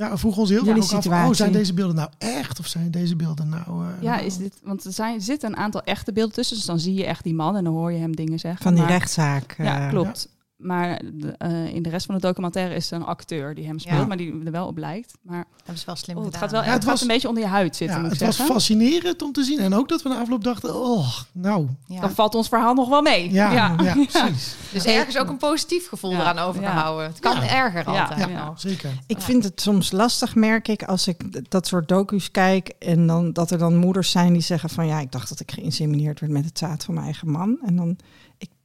Ja. 0.00 0.10
We 0.10 0.18
vroegen 0.18 0.40
ons 0.40 0.50
heel 0.50 0.64
vaak 0.64 0.76
ook 0.76 1.12
af, 1.12 1.28
oh, 1.28 1.34
zijn 1.34 1.52
deze 1.52 1.74
beelden 1.74 1.96
nou 1.96 2.08
echt? 2.18 2.58
Of 2.58 2.66
zijn 2.66 2.90
deze 2.90 3.16
beelden 3.16 3.48
nou... 3.48 3.62
eh, 3.66 4.02
Ja, 4.02 4.14
nou- 4.14 4.26
is 4.26 4.36
dit, 4.36 4.54
want 4.62 4.84
er 4.84 4.92
zijn, 4.92 5.20
zitten 5.20 5.48
een 5.50 5.56
aantal 5.56 5.82
echte 5.82 6.12
beelden 6.12 6.34
tussen. 6.34 6.56
Dus 6.56 6.64
dan 6.64 6.80
zie 6.80 6.94
je 6.94 7.04
echt 7.06 7.24
die 7.24 7.34
man 7.34 7.56
en 7.56 7.64
dan 7.64 7.72
hoor 7.72 7.92
je 7.92 7.98
hem 7.98 8.16
dingen 8.16 8.38
zeggen. 8.38 8.62
Van 8.62 8.74
die 8.74 8.82
maar- 8.82 8.90
rechtszaak. 8.92 9.54
Ja, 9.58 9.84
eh, 9.84 9.88
klopt. 9.88 10.28
Maar 10.62 11.00
de, 11.14 11.34
eh, 11.38 11.74
in 11.74 11.82
de 11.82 11.88
rest 11.90 12.06
van 12.06 12.14
de 12.14 12.20
documentaire 12.20 12.74
is 12.74 12.90
er 12.90 12.96
een 12.96 13.04
acteur 13.06 13.54
die 13.54 13.66
hem 13.66 13.78
speelt, 13.78 13.98
Ja. 14.00 14.06
maar 14.06 14.16
die 14.16 14.44
er 14.44 14.50
wel 14.50 14.66
op 14.66 14.78
lijkt. 14.78 15.12
Maar 15.22 15.44
Dat 15.64 15.74
is 15.74 15.84
wel 15.84 15.96
slim 15.96 16.16
oh, 16.16 16.24
het 16.24 16.34
gedaan. 16.34 16.48
gaat 16.48 16.58
wel 16.58 16.60
Ja, 16.60 16.66
het 16.66 16.74
het 16.74 16.84
gaat 16.84 16.92
was- 16.92 17.02
een 17.02 17.08
beetje 17.08 17.28
onder 17.28 17.42
je 17.42 17.48
huid 17.48 17.76
zitten, 17.76 17.96
ja, 17.96 18.02
moet 18.02 18.10
het 18.12 18.20
ik 18.20 18.26
was 18.26 18.36
zeggen. 18.36 18.54
fascinerend 18.54 19.22
om 19.22 19.32
te 19.32 19.42
zien. 19.44 19.58
En 19.58 19.74
ook 19.74 19.88
dat 19.88 20.02
we 20.02 20.08
na 20.08 20.20
afloop 20.20 20.44
dachten, 20.44 20.74
oh, 20.82 21.06
nou, 21.32 21.66
Ja. 21.86 22.00
Dan 22.00 22.10
valt 22.10 22.34
ons 22.34 22.48
verhaal 22.48 22.74
nog 22.74 22.88
wel 22.88 23.02
mee. 23.02 23.30
ja, 23.32 23.52
ja, 23.52 23.74
precies. 24.06 24.54
Dus 24.72 24.84
ergens 24.84 25.18
ook 25.18 25.28
een 25.28 25.36
positief 25.36 25.88
gevoel 25.88 26.10
Ja. 26.10 26.20
eraan 26.20 26.38
overgehouden. 26.38 27.06
Het 27.06 27.18
kan 27.18 27.36
Ja. 27.36 27.48
erger 27.48 27.84
altijd 27.84 28.28
Ja. 28.30 28.52
Zeker. 28.56 28.90
Ik 29.06 29.20
vind 29.20 29.44
het 29.44 29.60
soms 29.60 29.90
lastig, 29.90 30.34
merk 30.34 30.68
ik, 30.68 30.82
als 30.82 31.06
ik 31.08 31.50
dat 31.50 31.66
soort 31.66 31.88
docu's 31.88 32.30
kijk. 32.30 32.68
En 32.78 33.06
dan 33.06 33.32
dat 33.32 33.50
er 33.50 33.58
dan 33.58 33.76
moeders 33.76 34.10
zijn 34.10 34.32
die 34.32 34.42
zeggen 34.42 34.68
van 34.70 34.86
ja, 34.86 34.98
ik 35.00 35.12
dacht 35.12 35.28
dat 35.28 35.40
ik 35.40 35.50
geïnsemineerd 35.52 36.20
werd 36.20 36.32
met 36.32 36.44
het 36.44 36.58
zaad 36.58 36.84
van 36.84 36.94
mijn 36.94 37.06
eigen 37.06 37.30
man. 37.30 37.58
En 37.66 37.76
dan, 37.76 37.96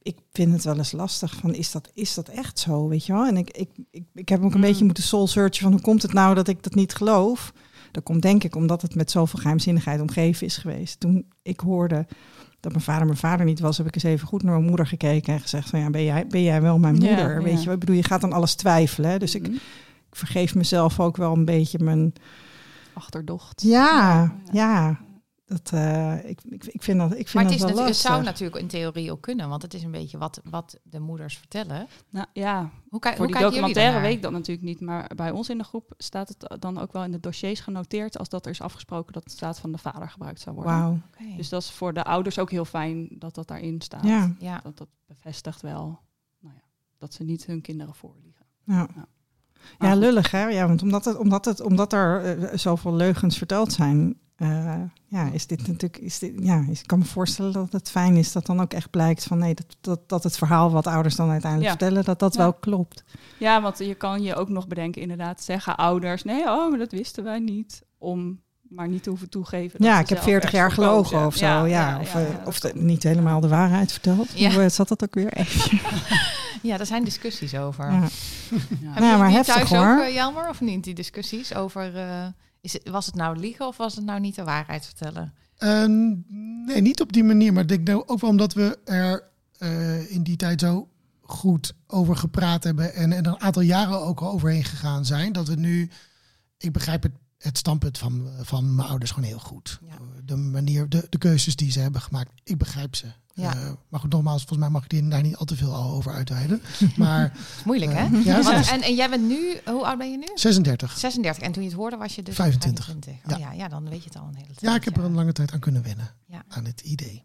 ik, 0.06 0.16
vind 0.32 0.52
het 0.52 0.64
wel 0.64 0.76
eens 0.76 0.92
lastig 0.92 1.34
van 1.34 1.54
is 1.54 1.70
dat, 1.70 1.90
is 1.94 2.14
dat 2.14 2.28
echt 2.28 2.58
zo, 2.58 2.88
weet 2.88 3.06
je 3.06 3.12
wel? 3.12 3.26
En 3.26 3.36
ik, 3.36 3.50
ik, 3.50 3.68
ik, 3.90 4.04
ik 4.14 4.28
heb 4.28 4.42
ook 4.44 4.50
een 4.52 4.56
Mm. 4.60 4.64
beetje 4.66 4.84
moeten 4.84 5.02
soul 5.02 5.26
searchen 5.26 5.62
van 5.62 5.72
hoe 5.72 5.80
komt 5.80 6.02
het 6.02 6.12
nou 6.12 6.34
dat 6.34 6.48
ik 6.48 6.62
dat 6.62 6.74
niet 6.74 6.94
geloof? 6.94 7.52
Dat 7.92 8.02
komt 8.04 8.22
denk 8.22 8.44
ik 8.44 8.54
omdat 8.56 8.82
het 8.82 8.94
met 8.94 9.10
zoveel 9.10 9.38
geheimzinnigheid 9.38 10.00
omgeven 10.00 10.46
is 10.46 10.56
geweest. 10.56 11.00
Toen 11.00 11.26
ik 11.42 11.60
hoorde 11.60 12.06
dat 12.60 12.72
mijn 12.72 12.84
vader 12.84 13.06
mijn 13.06 13.18
vader 13.18 13.46
niet 13.46 13.60
was, 13.60 13.76
heb 13.78 13.86
ik 13.86 13.94
eens 13.94 14.04
even 14.04 14.26
goed 14.28 14.42
naar 14.42 14.54
mijn 14.54 14.66
moeder 14.66 14.86
gekeken 14.86 15.34
en 15.34 15.40
gezegd 15.40 15.68
van 15.70 15.78
ja, 15.80 15.90
ben 15.90 16.04
jij, 16.04 16.26
ben 16.26 16.42
jij 16.42 16.62
wel 16.62 16.78
mijn 16.78 16.96
Ja, 17.00 17.06
moeder? 17.08 17.42
Weet 17.42 17.52
ja. 17.62 17.64
je? 17.64 17.70
Ik 17.70 17.78
bedoel, 17.78 17.96
je 17.96 18.02
gaat 18.02 18.20
dan 18.20 18.32
alles 18.32 18.54
twijfelen. 18.54 19.10
Hè? 19.10 19.18
Dus 19.18 19.34
ik, 19.34 19.42
Mhm. 19.42 19.52
ik 20.10 20.16
vergeef 20.16 20.54
mezelf 20.54 21.00
ook 21.00 21.16
wel 21.16 21.32
een 21.32 21.44
beetje 21.44 21.78
mijn. 21.78 22.12
Achterdocht. 22.92 23.62
Ja, 23.62 24.32
ja. 24.52 24.98
Dat, 25.48 25.70
eh, 25.72 26.28
ik, 26.28 26.40
ik, 26.44 26.64
ik 26.64 26.82
vind 26.82 26.98
dat, 26.98 27.10
ik 27.10 27.28
vind 27.28 27.34
Maar 27.34 27.52
het, 27.52 27.52
dat 27.52 27.54
is 27.54 27.60
wel 27.60 27.68
natu- 27.68 27.78
het 27.80 27.88
lastig. 27.88 28.10
zou 28.10 28.22
natuurlijk 28.22 28.60
in 28.60 28.66
theorie 28.66 29.12
ook 29.12 29.20
kunnen, 29.20 29.48
want 29.48 29.62
het 29.62 29.74
is 29.74 29.82
een 29.82 29.90
beetje 29.90 30.18
wat, 30.18 30.40
wat 30.44 30.78
de 30.82 31.00
moeders 31.00 31.38
vertellen. 31.38 31.86
Nou, 32.10 32.26
ja, 32.32 32.70
Hoe, 32.88 33.00
ki- 33.00 33.08
voor 33.08 33.18
hoe 33.18 33.26
die 33.26 33.42
documentaire 33.42 34.00
weet 34.00 34.12
ik 34.16 34.22
dat 34.22 34.32
natuurlijk 34.32 34.66
niet. 34.66 34.80
Maar 34.80 35.10
bij 35.16 35.30
ons 35.30 35.48
in 35.48 35.58
de 35.58 35.64
groep 35.64 35.94
staat 35.96 36.28
het 36.28 36.60
dan 36.60 36.78
ook 36.78 36.92
wel 36.92 37.04
in 37.04 37.10
de 37.10 37.20
dossiers 37.20 37.60
genoteerd... 37.60 38.18
als 38.18 38.28
dat 38.28 38.44
er 38.44 38.50
is 38.50 38.60
afgesproken 38.60 39.12
dat 39.12 39.22
het 39.24 39.32
staat 39.32 39.58
van 39.58 39.72
de 39.72 39.78
vader 39.78 40.08
gebruikt 40.10 40.40
zou 40.40 40.56
worden. 40.56 40.72
Wauw. 40.78 40.98
Oké. 41.14 41.36
Dus 41.36 41.48
dat 41.48 41.62
is 41.62 41.70
voor 41.70 41.92
de 41.94 42.04
ouders 42.04 42.38
ook 42.38 42.50
heel 42.50 42.64
fijn 42.64 43.08
dat 43.18 43.34
dat 43.34 43.48
daarin 43.48 43.80
staat. 43.80 44.04
Ja, 44.04 44.34
ja. 44.38 44.60
Dat, 44.62 44.76
dat 44.78 44.88
bevestigt 45.06 45.62
wel 45.62 45.98
nou 46.40 46.54
ja, 46.54 46.62
dat 46.98 47.14
ze 47.14 47.22
niet 47.24 47.46
hun 47.46 47.60
kinderen 47.60 47.94
voorliegen. 47.94 48.46
ja. 48.64 48.88
Ja, 49.78 49.94
lullig 49.94 50.30
hè. 50.30 50.48
Ja, 50.48 50.66
want 50.66 50.82
omdat, 50.82 51.04
het, 51.04 51.16
omdat, 51.16 51.44
het, 51.44 51.60
omdat 51.60 51.92
er 51.92 52.38
eh, 52.38 52.58
zoveel 52.58 52.94
leugens 52.94 53.38
verteld 53.38 53.72
zijn, 53.72 54.18
eh, 54.36 54.74
ja, 55.06 55.30
is 55.32 55.46
dit 55.46 55.58
natuurlijk. 55.58 55.98
Is 55.98 56.18
dit, 56.18 56.32
ja, 56.38 56.64
ik 56.68 56.82
kan 56.86 56.98
me 56.98 57.04
voorstellen 57.04 57.52
dat 57.52 57.72
het 57.72 57.90
fijn 57.90 58.16
is 58.16 58.32
dat 58.32 58.46
dan 58.46 58.60
ook 58.60 58.72
echt 58.72 58.90
blijkt 58.90 59.24
van 59.24 59.38
nee, 59.38 59.54
dat, 59.54 59.76
dat, 59.80 60.08
dat 60.08 60.22
het 60.22 60.36
verhaal 60.38 60.70
wat 60.70 60.86
ouders 60.86 61.16
dan 61.16 61.30
uiteindelijk 61.30 61.70
Ja. 61.72 61.76
vertellen, 61.78 62.04
dat 62.04 62.18
dat 62.18 62.34
Ja. 62.34 62.40
wel 62.40 62.52
klopt. 62.54 63.04
Ja, 63.38 63.62
want 63.62 63.78
je 63.78 63.94
kan 63.94 64.22
je 64.22 64.34
ook 64.34 64.48
nog 64.48 64.66
bedenken, 64.68 65.02
inderdaad, 65.02 65.42
zeggen 65.42 65.76
ouders... 65.76 66.22
nee, 66.24 66.42
oh, 66.42 66.70
maar 66.70 66.78
dat 66.78 66.92
wisten 66.92 67.24
wij 67.24 67.38
niet, 67.38 67.82
om 67.98 68.40
maar 68.68 68.88
niet 68.88 69.06
hoeven 69.06 69.28
toegeven. 69.28 69.78
dat 69.80 69.88
Ja, 69.88 69.94
ik 70.00 70.08
heb 70.08 70.18
zelf 70.18 70.30
40 70.30 70.50
jaar 70.50 70.72
gelogen 70.72 71.26
of 71.26 71.36
zo. 71.36 71.46
Ja, 71.66 72.00
of, 72.00 72.14
eh, 72.14 72.30
ja, 72.30 72.42
of 72.44 72.60
de- 72.60 72.72
niet 72.74 73.02
helemaal 73.02 73.40
de 73.40 73.48
waarheid 73.48 73.92
verteld. 73.92 74.28
Ja. 74.34 74.50
Hoe 74.52 74.62
eh, 74.62 74.70
zat 74.70 74.88
dat 74.88 75.02
ook 75.02 75.14
weer? 75.14 75.32
Even. 75.38 75.78
ja, 76.62 76.76
daar 76.76 76.86
zijn 76.86 77.04
discussies 77.04 77.54
over. 77.56 77.84
Ja. 77.92 77.92
Ja. 78.00 78.00
Hebben 78.00 78.78
Ja, 78.80 79.00
jullie 79.00 79.16
maar 79.16 79.30
heftig, 79.30 79.54
thuis 79.54 79.68
hoor. 79.68 80.04
ook, 80.04 80.12
Jelmer, 80.12 80.48
of 80.48 80.60
niet? 80.60 80.84
Die 80.84 80.94
discussies 80.94 81.54
over, 81.54 81.96
eh, 81.96 82.26
is 82.60 82.72
het, 82.72 82.88
was 82.88 83.06
het 83.06 83.14
nou 83.14 83.38
liegen 83.38 83.66
of 83.66 83.76
was 83.76 83.94
het 83.94 84.04
nou 84.04 84.20
niet 84.20 84.34
de 84.34 84.44
waarheid 84.44 84.86
vertellen? 84.86 85.32
Nee, 86.66 86.80
niet 86.80 87.00
op 87.00 87.12
die 87.12 87.24
manier. 87.24 87.52
Maar 87.52 87.62
ik 87.62 87.68
denk 87.68 87.86
nou 87.86 88.02
ook 88.06 88.20
wel 88.20 88.30
omdat 88.30 88.52
we 88.54 88.78
er 88.84 89.22
eh, 89.58 90.10
in 90.10 90.22
die 90.22 90.36
tijd 90.36 90.60
zo 90.60 90.88
goed 91.22 91.72
over 91.86 92.16
gepraat 92.16 92.64
hebben. 92.64 92.94
En, 92.94 93.12
en 93.12 93.24
er 93.24 93.32
een 93.32 93.40
aantal 93.40 93.62
jaren 93.62 94.00
ook 94.00 94.20
al 94.20 94.30
overheen 94.32 94.64
gegaan 94.64 95.04
zijn. 95.04 95.32
Dat 95.32 95.48
we 95.48 95.54
nu, 95.54 95.90
ik 96.58 96.72
begrijp 96.72 97.02
het, 97.02 97.12
het 97.38 97.58
standpunt 97.58 97.98
van, 97.98 98.28
van 98.40 98.74
mijn 98.74 98.88
ouders 98.88 99.10
gewoon 99.10 99.28
heel 99.28 99.38
goed. 99.38 99.78
Ja. 99.88 99.96
De 100.24 100.36
manier, 100.36 100.88
de, 100.88 101.06
de 101.08 101.18
keuzes 101.18 101.56
die 101.56 101.70
ze 101.70 101.80
hebben 101.80 102.00
gemaakt, 102.00 102.30
ik 102.44 102.58
begrijp 102.58 102.94
ze. 102.96 103.06
Ja. 103.34 103.54
Eh, 103.54 103.70
maar 103.88 104.00
goed, 104.00 104.12
nogmaals, 104.12 104.38
volgens 104.38 104.58
mij 104.58 104.68
mag 104.68 104.82
ik 104.82 104.88
die 104.90 105.08
daar 105.08 105.22
niet 105.22 105.36
al 105.36 105.44
te 105.44 105.56
veel 105.56 105.74
over 105.76 106.12
uitweiden. 106.12 106.62
Maar 106.96 107.32
moeilijk, 107.64 107.92
hè? 107.92 108.04
eh, 108.04 108.24
ja, 108.24 108.32
Want- 108.32 108.44
zelfs 108.44 108.70
en, 108.70 108.82
en 108.82 108.94
jij 108.94 109.10
bent 109.10 109.22
nu, 109.28 109.60
hoe 109.64 109.86
oud 109.86 109.98
ben 109.98 110.10
je 110.10 110.16
nu? 110.18 110.26
36. 110.34 110.98
36. 110.98 111.42
En 111.42 111.52
toen 111.52 111.62
je 111.62 111.68
het 111.68 111.78
hoorde 111.78 111.96
was 111.96 112.14
je 112.14 112.22
dus 112.22 112.34
25. 112.34 112.84
25. 112.84 113.32
Oh, 113.32 113.38
ja. 113.38 113.52
Ja, 113.52 113.68
dan 113.68 113.88
weet 113.88 114.02
je 114.02 114.08
het 114.08 114.18
al 114.18 114.26
een 114.28 114.34
hele 114.34 114.46
tijd. 114.46 114.60
Ja, 114.60 114.74
ik 114.74 114.84
heb 114.84 114.96
er 114.96 115.04
een 115.04 115.14
lange 115.14 115.32
tijd 115.32 115.52
aan 115.52 115.60
kunnen 115.60 115.82
wennen. 115.82 116.10
Ja. 116.26 116.42
Aan 116.48 116.64
het 116.64 116.80
idee. 116.80 117.24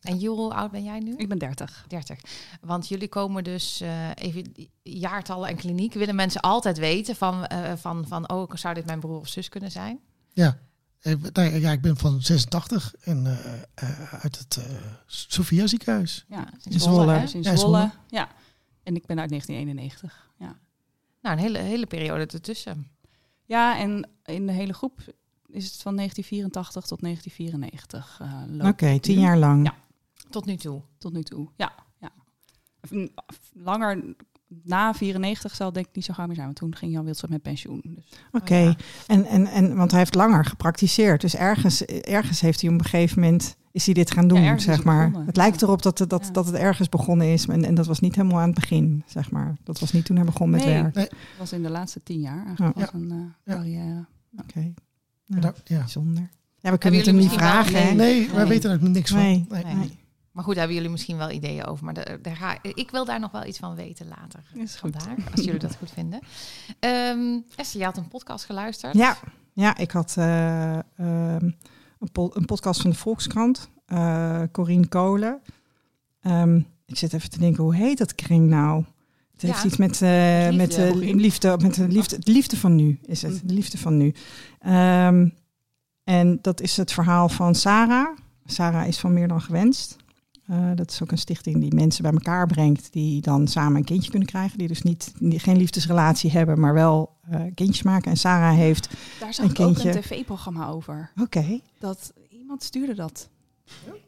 En 0.00 0.18
Joel, 0.18 0.36
hoe 0.36 0.54
oud 0.54 0.70
ben 0.70 0.84
jij 0.84 0.98
nu? 0.98 1.14
Ik 1.16 1.28
ben 1.28 1.38
30. 1.38 1.84
30. 1.88 2.20
Want 2.60 2.88
jullie 2.88 3.08
komen 3.08 3.44
dus 3.44 3.80
eh, 3.80 4.08
even 4.14 4.52
jaartallen 4.82 5.48
en 5.48 5.56
kliniek. 5.56 5.94
Willen 5.94 6.14
mensen 6.14 6.40
altijd 6.40 6.78
weten 6.78 7.16
van, 7.16 7.46
eh, 7.46 7.72
van, 7.76 8.06
van 8.06 8.30
oh, 8.30 8.50
zou 8.54 8.74
dit 8.74 8.86
mijn 8.86 9.00
broer 9.00 9.18
of 9.18 9.28
zus 9.28 9.48
kunnen 9.48 9.70
zijn? 9.70 10.00
Ja. 10.32 10.58
Eh, 11.00 11.14
nou 11.32 11.54
ja, 11.60 11.72
ik 11.72 11.80
ben 11.80 11.96
van 11.96 12.22
86 12.22 12.94
en 13.00 13.26
eh, 13.26 13.62
eh, 13.74 14.14
uit 14.14 14.38
het 14.38 14.56
eh 14.56 14.64
Sophia 15.06 15.66
ziekenhuis. 15.66 16.24
Ja, 16.28 16.48
In 16.62 16.80
Zwolle. 16.80 17.14
in 17.14 17.20
Ja, 17.20 17.26
Zwolle. 17.26 17.56
Zwolle. 17.56 17.90
Ja. 18.08 18.28
En 18.82 18.94
ik 18.96 19.06
ben 19.06 19.20
uit 19.20 19.28
1991. 19.28 20.30
Ja. 20.38 20.58
Nou, 21.22 21.36
een 21.36 21.42
hele, 21.42 21.58
hele 21.58 21.86
periode 21.86 22.26
ertussen. 22.26 22.90
ja, 23.44 23.78
en 23.78 24.08
in 24.24 24.46
de 24.46 24.52
hele 24.52 24.72
groep 24.72 24.98
is 25.46 25.64
het 25.64 25.82
van 25.82 25.96
1984 25.96 26.86
tot 26.86 27.00
1994. 27.00 28.18
eh 28.20 28.42
loopt 28.56 28.70
Oké, 28.72 28.86
het 28.86 29.02
tien 29.02 29.20
jaar 29.20 29.38
lang. 29.38 29.64
Ja. 29.66 29.74
Tot 30.30 30.44
nu 30.46 30.56
toe. 30.56 30.82
Tot 30.98 31.12
nu 31.12 31.22
toe, 31.22 31.48
ja. 31.56 31.72
ja. 32.00 32.10
Mm, 32.90 33.08
Langer 33.52 34.14
na 34.64 34.94
94 34.94 35.54
zal 35.54 35.66
het 35.66 35.74
denk 35.74 35.86
ik 35.86 35.94
niet 35.94 36.04
zo 36.04 36.14
gauw 36.14 36.26
meer 36.26 36.34
zijn. 36.34 36.46
Want 36.46 36.58
toen 36.58 36.76
ging 36.76 36.92
Jan 36.92 37.04
Wildschut 37.04 37.30
met 37.30 37.42
pensioen. 37.42 37.80
Dus. 37.84 38.08
Oké, 38.32 38.54
Oh, 38.54 38.60
ja. 38.64 38.76
en, 39.06 39.24
en, 39.26 39.46
en, 39.46 39.76
want 39.76 39.90
hij 39.90 40.00
heeft 40.00 40.14
langer 40.14 40.44
gepraktiseerd. 40.44 41.20
Dus 41.20 41.34
ergens, 41.36 41.84
ergens 41.84 42.40
heeft 42.40 42.60
hij 42.60 42.70
op 42.70 42.78
een 42.78 42.84
gegeven 42.84 43.20
moment, 43.22 43.56
is 43.72 43.84
hij 43.84 43.94
dit 43.94 44.10
gaan 44.10 44.28
doen, 44.28 44.60
zeg 44.60 44.76
het 44.76 44.84
maar. 44.84 44.98
begonnen. 45.04 45.26
Het 45.26 45.36
lijkt 45.36 45.62
erop 45.62 45.82
dat 45.82 45.98
het, 45.98 46.10
dat, 46.10 46.24
Ja. 46.26 46.30
dat 46.32 46.46
het 46.46 46.54
ergens 46.54 46.88
begonnen 46.88 47.32
is. 47.32 47.46
En, 47.46 47.64
en 47.64 47.74
dat 47.74 47.86
was 47.86 48.00
niet 48.00 48.14
helemaal 48.16 48.38
aan 48.38 48.46
het 48.50 48.54
begin, 48.60 49.02
zeg 49.06 49.30
maar. 49.30 49.56
Dat 49.64 49.78
was 49.80 49.92
niet 49.92 50.04
toen 50.04 50.16
hij 50.16 50.24
begon 50.24 50.50
met 50.50 50.64
Nee. 50.64 50.82
werk. 50.82 50.94
Dat 50.94 51.08
was 51.38 51.52
in 51.52 51.62
de 51.62 51.70
laatste 51.70 52.02
tien 52.02 52.20
jaar 52.20 52.46
eigenlijk 52.46 52.78
Ja. 52.78 52.84
was 52.92 52.92
een 53.02 53.10
eh, 53.10 53.16
Ja. 53.44 53.54
carrière. 53.54 54.06
Oké, 54.38 54.72
Ja. 55.26 55.38
nou, 55.38 55.54
bijzonder. 55.68 56.30
Ja, 56.58 56.70
we 56.70 56.78
kunnen 56.78 56.98
het 57.00 57.08
hem 57.08 57.16
niet 57.18 57.28
wel- 57.28 57.38
vragen. 57.38 57.82
hè? 57.86 57.94
Nee, 57.94 58.26
wij 58.28 58.36
Nee. 58.36 58.46
weten 58.46 58.70
er 58.70 58.90
niks 58.90 59.10
van. 59.10 59.18
Nee. 59.20 59.46
Maar 60.32 60.44
goed, 60.44 60.54
daar 60.54 60.62
hebben 60.62 60.74
jullie 60.76 60.90
misschien 60.92 61.16
wel 61.16 61.30
ideeën 61.30 61.64
over. 61.64 61.84
Maar 61.84 61.94
de- 61.94 62.18
daar 62.22 62.36
ga, 62.36 62.58
ik 62.62 62.90
wil 62.90 63.04
daar 63.04 63.20
nog 63.20 63.30
wel 63.30 63.44
iets 63.44 63.58
van 63.58 63.74
weten 63.74 64.08
later. 64.08 64.42
Is 64.54 64.76
goed. 64.76 64.96
Vandaar, 65.02 65.24
als 65.34 65.44
jullie 65.44 65.60
dat 65.60 65.76
goed 65.76 65.90
vinden. 65.90 66.20
Ehm 66.78 67.38
Esther, 67.56 67.80
je 67.80 67.86
had 67.86 67.96
een 67.96 68.08
podcast 68.08 68.44
geluisterd. 68.44 68.94
Ja, 68.94 69.16
ja 69.52 69.76
ik 69.76 69.90
had 69.90 70.14
eh, 70.18 70.72
ehm, 70.78 71.50
een, 71.98 72.10
po- 72.12 72.30
een 72.34 72.44
podcast 72.44 72.80
van 72.80 72.90
de 72.90 72.96
Volkskrant, 72.96 73.70
eh 73.86 74.42
Corine 74.52 74.86
Kolen. 74.88 75.40
Ehm, 76.20 76.56
ik 76.86 76.96
zit 76.96 77.12
even 77.12 77.30
te 77.30 77.38
denken, 77.38 77.62
hoe 77.64 77.74
heet 77.74 77.98
dat 77.98 78.14
kring 78.14 78.48
nou? 78.48 78.84
Het 79.32 79.42
heeft 79.42 79.58
Ja. 79.62 79.64
iets 79.68 79.76
met, 79.76 80.02
eh, 80.02 80.48
Liefde. 80.50 80.56
met 80.56 80.72
de 80.72 81.14
liefde, 81.16 81.56
met 81.62 81.74
de 81.74 81.88
liefde, 81.88 82.18
de 82.18 82.32
liefde 82.32 82.56
van 82.56 82.74
nu 82.76 82.98
is 83.02 83.22
het. 83.22 83.40
De 83.44 83.54
liefde 83.54 83.78
van 83.78 83.96
nu. 83.96 84.14
Ehm, 84.58 85.28
en 86.04 86.38
dat 86.42 86.60
is 86.60 86.76
het 86.76 86.92
verhaal 86.92 87.28
van 87.28 87.54
Sarah. 87.54 88.16
Sarah 88.44 88.86
is 88.86 88.98
van 88.98 89.12
meer 89.12 89.28
dan 89.28 89.40
gewenst. 89.40 89.96
Eh, 90.50 90.70
dat 90.74 90.90
is 90.90 91.02
ook 91.02 91.10
een 91.10 91.18
stichting 91.18 91.60
die 91.60 91.74
mensen 91.74 92.02
bij 92.02 92.12
elkaar 92.12 92.46
brengt 92.46 92.92
die 92.92 93.20
dan 93.20 93.48
samen 93.48 93.76
een 93.76 93.84
kindje 93.84 94.10
kunnen 94.10 94.28
krijgen. 94.28 94.58
Die 94.58 94.68
dus 94.68 94.82
niet, 94.82 95.12
die 95.18 95.38
geen 95.38 95.56
liefdesrelatie 95.56 96.30
hebben, 96.30 96.60
maar 96.60 96.74
wel 96.74 97.16
eh, 97.30 97.40
kindjes 97.54 97.82
maken. 97.82 98.10
En 98.10 98.16
Sarah 98.16 98.56
heeft 98.56 98.88
Daar 99.20 99.34
zag 99.34 99.44
Een 99.44 99.50
ik 99.50 99.60
ook 99.60 99.66
kindje. 99.66 99.88
een 99.94 100.00
tv-programma 100.00 100.68
over. 100.68 101.12
Oké. 101.20 101.60
Dat 101.78 102.12
iemand 102.28 102.62
stuurde 102.62 102.94
dat. 102.94 103.28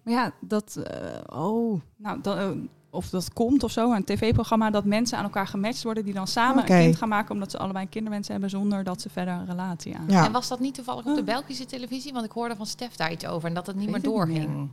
Maar 0.04 0.14
ja, 0.14 0.32
dat. 0.40 0.76
eh, 0.76 1.38
oh, 1.38 1.80
nou, 1.96 2.20
dat, 2.22 2.56
of 2.90 3.08
dat 3.08 3.32
komt 3.32 3.62
of 3.62 3.70
zo, 3.70 3.92
een 3.92 4.04
tv-programma 4.04 4.70
dat 4.70 4.84
mensen 4.84 5.18
aan 5.18 5.24
elkaar 5.24 5.46
gematcht 5.46 5.82
worden 5.82 6.04
die 6.04 6.14
dan 6.14 6.26
samen 6.26 6.58
een 6.58 6.82
kind 6.82 6.96
gaan 6.96 7.08
maken 7.08 7.34
omdat 7.34 7.50
ze 7.50 7.58
allebei 7.58 7.84
een 7.84 7.90
kinderwens 7.90 8.28
hebben 8.28 8.50
zonder 8.50 8.84
dat 8.84 9.00
ze 9.00 9.08
verder 9.10 9.34
een 9.34 9.46
relatie 9.46 9.96
aan. 9.96 10.04
Ja. 10.08 10.26
En 10.26 10.32
was 10.32 10.48
dat 10.48 10.60
niet 10.60 10.74
toevallig 10.74 11.06
op 11.06 11.14
de 11.16 11.22
Belgische 11.22 11.66
televisie? 11.66 12.12
Want 12.12 12.24
ik 12.24 12.32
hoorde 12.32 12.56
van 12.56 12.66
Stef 12.66 12.96
daar 12.96 13.12
iets 13.12 13.26
over 13.26 13.48
en 13.48 13.54
dat 13.54 13.66
het 13.66 13.76
niet 13.76 13.86
meer 13.86 13.94
niet 13.94 14.04
doorging. 14.04 14.68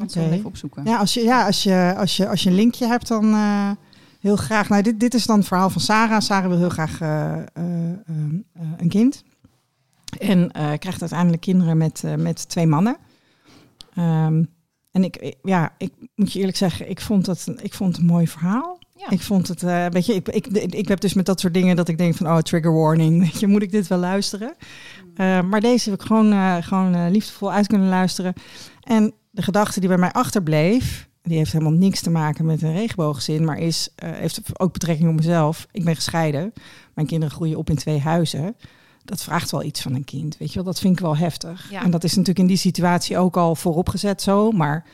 Ik 0.00 0.06
kan 0.08 0.22
het 0.22 0.24
zo 0.24 0.32
Oké. 0.32 0.38
even 0.38 0.50
opzoeken. 0.50 0.84
Ja, 0.84 0.98
als 0.98 1.14
je, 1.14 1.22
ja 1.22 1.46
als, 1.46 1.62
je, 1.62 1.94
als, 1.96 2.16
je, 2.16 2.28
als 2.28 2.42
je 2.42 2.48
een 2.48 2.54
linkje 2.54 2.86
hebt, 2.86 3.08
dan 3.08 3.32
eh, 3.32 3.70
heel 4.20 4.36
graag. 4.36 4.68
Nou, 4.68 4.82
dit, 4.82 5.00
dit 5.00 5.14
is 5.14 5.26
dan 5.26 5.38
het 5.38 5.46
verhaal 5.46 5.70
van 5.70 5.80
Sarah. 5.80 6.20
Sarah 6.20 6.48
wil 6.48 6.58
heel 6.58 6.68
graag 6.68 7.00
eh, 7.00 7.38
eh, 7.38 7.44
een 8.76 8.88
kind. 8.88 9.24
En 10.18 10.50
krijgt 10.78 11.00
uiteindelijk 11.00 11.42
kinderen 11.42 11.76
met, 11.76 12.02
met 12.16 12.48
twee 12.48 12.66
mannen. 12.66 12.96
Ehm, 13.94 14.44
en 14.90 15.04
ik, 15.04 15.36
ja, 15.42 15.72
ik 15.78 15.92
moet 16.14 16.32
je 16.32 16.38
eerlijk 16.38 16.56
zeggen, 16.56 16.90
ik 16.90 17.00
vond 17.00 17.26
het, 17.26 17.46
ik 17.62 17.74
vond 17.74 17.92
het 17.92 18.00
een 18.00 18.10
mooi 18.10 18.28
verhaal. 18.28 18.78
Ja. 18.96 19.10
Ik 19.10 19.20
vond 19.20 19.48
het, 19.48 19.62
weet 19.92 20.06
je, 20.06 20.14
ik, 20.14 20.28
ik, 20.28 20.46
ik 20.46 20.88
heb 20.88 21.00
dus 21.00 21.14
met 21.14 21.26
dat 21.26 21.40
soort 21.40 21.54
dingen 21.54 21.76
dat 21.76 21.88
ik 21.88 21.98
denk 21.98 22.14
van, 22.14 22.26
oh, 22.26 22.38
trigger 22.38 22.72
warning, 22.72 23.18
weet 23.24 23.40
je, 23.40 23.46
moet 23.46 23.62
ik 23.62 23.70
dit 23.70 23.86
wel 23.86 23.98
luisteren? 23.98 24.54
Eh, 25.14 25.42
maar 25.42 25.60
deze 25.60 25.90
heb 25.90 26.00
ik 26.00 26.06
gewoon, 26.06 26.62
gewoon 26.62 27.10
liefdevol 27.10 27.52
uit 27.52 27.66
kunnen 27.66 27.88
luisteren. 27.88 28.34
En 28.82 29.14
de 29.30 29.42
gedachte 29.42 29.80
die 29.80 29.88
bij 29.88 29.98
mij 29.98 30.12
achterbleef, 30.12 31.08
die 31.22 31.36
heeft 31.36 31.52
helemaal 31.52 31.72
niks 31.72 32.00
te 32.00 32.10
maken 32.10 32.44
met 32.44 32.62
een 32.62 32.72
regenboogzin, 32.72 33.44
maar 33.44 33.58
is, 33.58 33.88
eh, 33.94 34.10
heeft 34.10 34.60
ook 34.60 34.72
betrekking 34.72 35.08
op 35.08 35.16
mezelf. 35.16 35.66
Ik 35.72 35.84
ben 35.84 35.94
gescheiden. 35.94 36.52
Mijn 36.94 37.06
kinderen 37.06 37.34
groeien 37.34 37.58
op 37.58 37.70
in 37.70 37.76
twee 37.76 37.98
huizen. 37.98 38.56
Dat 39.04 39.22
vraagt 39.22 39.50
wel 39.50 39.62
iets 39.62 39.80
van 39.82 39.94
een 39.94 40.04
kind, 40.04 40.36
weet 40.36 40.48
je 40.48 40.54
wel. 40.54 40.64
Dat 40.64 40.80
vind 40.80 40.94
ik 40.94 41.00
wel 41.00 41.16
heftig. 41.16 41.70
Ja. 41.70 41.82
En 41.82 41.90
dat 41.90 42.04
is 42.04 42.10
natuurlijk 42.10 42.38
in 42.38 42.46
die 42.46 42.56
situatie 42.56 43.18
ook 43.18 43.36
al 43.36 43.54
vooropgezet 43.54 44.22
zo, 44.22 44.50
maar... 44.50 44.84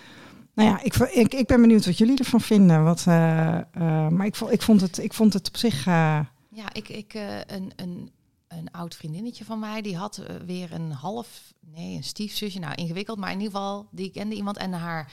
Nou 0.55 0.69
ja, 0.69 0.83
ik, 0.83 0.95
ik, 0.95 1.35
ik 1.35 1.47
ben 1.47 1.61
benieuwd 1.61 1.87
wat 1.87 1.99
jullie 1.99 2.19
ervan 2.19 2.41
vinden. 2.41 2.85
Wat, 2.85 3.05
eh, 3.07 3.57
eh, 3.57 4.09
maar 4.09 4.27
ik, 4.27 4.37
ik, 4.37 4.63
vond 4.63 4.81
het, 4.81 4.99
ik 4.99 5.13
vond 5.13 5.33
het 5.33 5.49
op 5.49 5.57
zich. 5.57 5.85
Ja, 5.85 6.73
ik, 6.73 6.89
ik 6.89 7.15
een, 7.47 7.73
een, 7.77 8.11
een 8.49 8.71
oud 8.71 8.95
vriendinnetje 8.95 9.45
van 9.45 9.59
mij, 9.59 9.83
die 9.83 9.97
had 9.97 10.19
eh, 10.19 10.37
weer 10.37 10.73
een 10.73 10.93
half, 10.93 11.53
nee, 11.61 11.97
een 11.97 12.05
stiefzusje. 12.05 12.59
Nou, 12.59 12.75
ingewikkeld, 12.75 13.19
maar 13.19 13.33
in 13.33 13.41
ieder 13.41 13.53
geval, 13.55 13.89
die 13.91 14.11
kende 14.11 14.35
iemand 14.35 14.57
en 14.57 14.73
haar, 14.73 15.13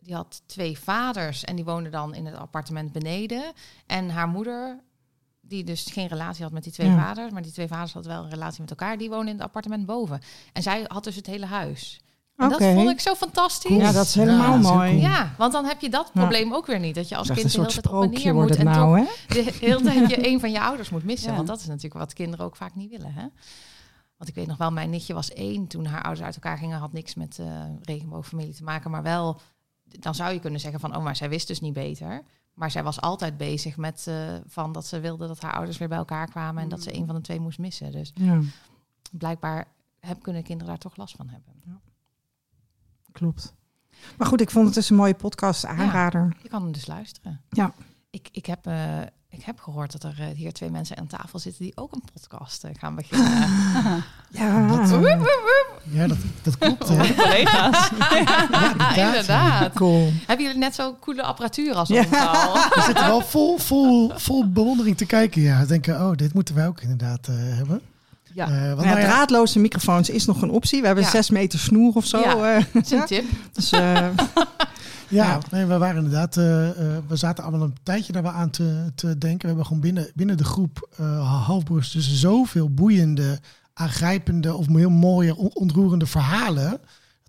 die 0.00 0.14
had 0.14 0.42
twee 0.46 0.78
vaders 0.78 1.44
en 1.44 1.56
die 1.56 1.64
woonden 1.64 1.92
dan 1.92 2.14
in 2.14 2.26
het 2.26 2.34
appartement 2.36 2.92
beneden. 2.92 3.52
En 3.86 4.10
haar 4.10 4.28
moeder, 4.28 4.80
die 5.40 5.64
dus 5.64 5.84
geen 5.84 6.06
relatie 6.06 6.42
had 6.44 6.52
met 6.52 6.62
die 6.62 6.72
twee 6.72 6.88
Ja. 6.88 6.96
vaders, 7.06 7.32
maar 7.32 7.42
die 7.42 7.52
twee 7.52 7.68
vaders 7.68 7.92
hadden 7.92 8.12
wel 8.12 8.24
een 8.24 8.30
relatie 8.30 8.60
met 8.60 8.70
elkaar, 8.70 8.98
die 8.98 9.08
woonde 9.08 9.30
in 9.30 9.36
het 9.36 9.46
appartement 9.46 9.86
boven. 9.86 10.20
En 10.52 10.62
zij 10.62 10.84
had 10.86 11.04
dus 11.04 11.16
het 11.16 11.26
hele 11.26 11.46
huis. 11.46 12.00
En 12.38 12.48
dat 12.48 12.62
vond 12.62 12.90
ik 12.90 13.00
zo 13.00 13.14
fantastisch. 13.14 13.76
Ja, 13.76 13.92
dat 13.92 14.04
is 14.04 14.14
helemaal 14.14 14.52
Ja, 14.52 14.58
is 14.58 14.66
mooi. 14.66 15.00
Ja, 15.00 15.34
want 15.38 15.52
dan 15.52 15.64
heb 15.64 15.80
je 15.80 15.88
dat 15.90 16.10
Ja. 16.14 16.20
probleem 16.20 16.54
ook 16.54 16.66
weer 16.66 16.78
niet. 16.78 16.94
Dat 16.94 17.08
je 17.08 17.16
als 17.16 17.26
kind 17.26 17.38
een 17.38 17.44
de 17.50 17.50
hele 17.50 17.66
tijd 17.72 17.86
op 17.86 17.92
wordt 17.92 18.32
moet. 18.32 18.48
het 18.48 18.58
En 18.58 18.64
nou, 18.64 19.06
toch 19.06 19.06
de 19.44 19.52
hele 19.60 19.82
tijd 19.82 20.10
je 20.10 20.26
een 20.28 20.40
van 20.40 20.50
je 20.50 20.60
ouders 20.60 20.90
moet 20.90 21.04
missen. 21.04 21.30
Ja. 21.30 21.36
Want 21.36 21.48
dat 21.48 21.58
is 21.60 21.66
natuurlijk 21.66 21.94
wat 21.94 22.12
kinderen 22.12 22.44
ook 22.44 22.56
vaak 22.56 22.74
niet 22.74 22.90
willen. 22.90 23.12
Hè? 23.12 23.26
Want 24.16 24.30
ik 24.30 24.34
weet 24.34 24.46
nog 24.46 24.56
wel, 24.56 24.70
mijn 24.70 24.90
nichtje 24.90 25.14
was 25.14 25.32
één 25.32 25.66
toen 25.66 25.86
haar 25.86 26.02
ouders 26.02 26.24
uit 26.26 26.34
elkaar 26.34 26.58
gingen. 26.58 26.78
Had 26.78 26.92
niks 26.92 27.14
met 27.14 27.38
eh 27.38 27.46
regenboogfamilie 27.82 28.54
te 28.54 28.62
maken. 28.62 28.90
Maar 28.90 29.02
wel, 29.02 29.40
dan 29.84 30.14
zou 30.14 30.32
je 30.32 30.40
kunnen 30.40 30.60
zeggen 30.60 30.80
van... 30.80 30.96
oh, 30.96 31.02
maar 31.02 31.16
zij 31.16 31.28
wist 31.28 31.46
dus 31.46 31.60
niet 31.60 31.72
beter. 31.72 32.22
Maar 32.54 32.70
zij 32.70 32.82
was 32.82 33.00
altijd 33.00 33.36
bezig 33.36 33.76
met 33.76 34.04
eh, 34.08 34.14
van 34.46 34.72
dat 34.72 34.86
ze 34.86 35.00
wilde 35.00 35.26
dat 35.26 35.40
haar 35.40 35.54
ouders 35.54 35.78
weer 35.78 35.88
bij 35.88 35.98
elkaar 35.98 36.26
kwamen... 36.26 36.62
en 36.62 36.68
dat 36.68 36.82
ze 36.82 36.94
een 36.94 37.06
van 37.06 37.14
de 37.14 37.20
twee 37.20 37.40
moest 37.40 37.58
missen. 37.58 37.92
Dus 37.92 38.12
Ja, 38.14 38.40
blijkbaar 39.10 39.66
heb, 40.00 40.22
kunnen 40.22 40.42
kinderen 40.42 40.68
daar 40.72 40.82
toch 40.82 40.96
last 40.96 41.16
van 41.16 41.28
hebben. 41.28 41.52
Klopt. 43.12 43.54
Maar 44.16 44.26
goed, 44.26 44.40
ik 44.40 44.50
vond 44.50 44.64
het 44.66 44.74
dus 44.74 44.90
een 44.90 44.96
mooie 44.96 45.14
podcast 45.14 45.66
aanrader. 45.66 46.36
Je 46.42 46.48
kan 46.48 46.62
hem 46.62 46.72
dus 46.72 46.86
luisteren. 46.86 47.40
Ja. 47.50 47.72
Ik, 48.10 48.28
ik, 48.32 48.46
heb, 48.46 48.66
eh, 48.66 49.00
ik 49.28 49.42
heb 49.42 49.60
gehoord 49.60 49.92
dat 49.92 50.02
er 50.02 50.20
eh, 50.20 50.26
hier 50.36 50.52
twee 50.52 50.70
mensen 50.70 50.96
aan 50.96 51.06
tafel 51.06 51.38
zitten 51.38 51.62
die 51.62 51.76
ook 51.76 51.92
een 51.94 52.02
podcast 52.12 52.64
eh, 52.64 52.70
gaan 52.78 52.94
beginnen. 52.94 53.48
Ja, 54.30 54.66
Dat, 54.76 54.88
Ja, 55.90 56.06
dat, 56.06 56.18
dat 56.42 56.58
klopt. 56.58 56.88
Hè? 56.88 57.14
Collega's. 57.14 57.90
Inderdaad. 59.06 59.72
cool. 59.74 60.10
Hebben 60.26 60.46
jullie 60.46 60.60
net 60.60 60.74
zo'n 60.74 60.98
coole 60.98 61.22
apparatuur 61.22 61.74
als 61.74 61.88
Ja. 61.88 61.98
ons 62.04 62.12
al? 62.16 62.52
We 62.74 62.82
zitten 62.86 63.06
wel 63.06 63.20
vol, 63.20 63.58
vol, 63.58 64.12
vol 64.14 64.50
bewondering 64.52 64.96
te 64.96 65.06
kijken. 65.06 65.42
Ja, 65.42 65.64
denken, 65.64 66.00
oh, 66.08 66.12
dit 66.16 66.34
moeten 66.34 66.54
wij 66.54 66.66
ook 66.66 66.80
inderdaad 66.80 67.28
eh, 67.28 67.34
hebben. 67.38 67.80
Ja. 68.46 68.66
Want 68.66 68.76
Nou 68.76 68.82
ja, 68.82 68.84
nou 68.94 68.98
ja, 69.00 69.06
draadloze 69.06 69.58
microfoons 69.58 70.10
is 70.10 70.24
nog 70.26 70.42
een 70.42 70.50
optie. 70.50 70.80
We 70.80 70.86
hebben 70.86 71.04
Ja. 71.04 71.10
zes 71.10 71.30
meter 71.30 71.58
snoer 71.58 71.92
of 71.94 72.04
zo. 72.06 72.18
Ja. 72.18 72.56
eh. 72.56 72.64
Dat 72.72 72.84
is 72.84 72.90
een 72.90 73.04
tip. 73.06 73.24
dus, 73.52 73.70
eh, 73.72 73.80
Ja, 75.10 75.24
Ja. 75.24 75.38
Nee, 75.50 75.64
we 75.64 75.78
waren 75.78 75.96
inderdaad, 75.96 76.34
we 76.34 77.02
zaten 77.16 77.44
allemaal 77.44 77.66
een 77.66 77.76
tijdje 77.82 78.12
daar 78.12 78.22
wel 78.22 78.32
aan 78.32 78.50
te, 78.50 78.92
te 78.94 79.18
denken. 79.18 79.40
We 79.40 79.46
hebben 79.46 79.66
gewoon 79.66 79.82
binnen, 79.82 80.10
binnen 80.14 80.36
de 80.36 80.44
groep 80.44 80.88
halfbroers 81.22 81.90
dus 81.90 82.14
zoveel 82.14 82.70
boeiende, 82.70 83.38
aangrijpende 83.74 84.54
of 84.54 84.66
heel 84.66 84.90
mooie, 84.90 85.36
on- 85.36 85.50
ontroerende 85.54 86.06
verhalen. 86.06 86.80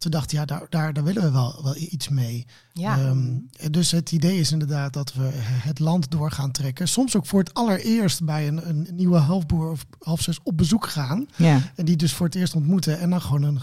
We 0.03 0.09
dachten, 0.09 0.37
ja, 0.37 0.45
daar, 0.45 0.65
daar, 0.69 0.93
daar 0.93 1.03
willen 1.03 1.23
we 1.23 1.31
wel, 1.31 1.59
wel 1.63 1.75
iets 1.75 2.09
mee. 2.09 2.45
Ja. 2.73 2.97
Ehm, 2.97 3.37
dus 3.71 3.91
het 3.91 4.11
idee 4.11 4.39
is 4.39 4.51
inderdaad 4.51 4.93
dat 4.93 5.13
we 5.13 5.29
het 5.41 5.79
land 5.79 6.11
door 6.11 6.31
gaan 6.31 6.51
trekken. 6.51 6.87
Soms 6.87 7.15
ook 7.15 7.25
voor 7.25 7.39
het 7.39 7.53
allereerst 7.53 8.23
bij 8.23 8.47
een, 8.47 8.69
een 8.69 8.87
nieuwe 8.91 9.17
halfboer 9.17 9.71
of 9.71 9.85
halfzus 9.99 10.39
op 10.43 10.57
bezoek 10.57 10.87
gaan. 10.87 11.27
ja. 11.35 11.71
En 11.75 11.85
die 11.85 11.95
dus 11.95 12.13
voor 12.13 12.25
het 12.25 12.35
eerst 12.35 12.55
ontmoeten 12.55 12.99
en 12.99 13.09
dan 13.09 13.21
gewoon 13.21 13.43
een 13.43 13.61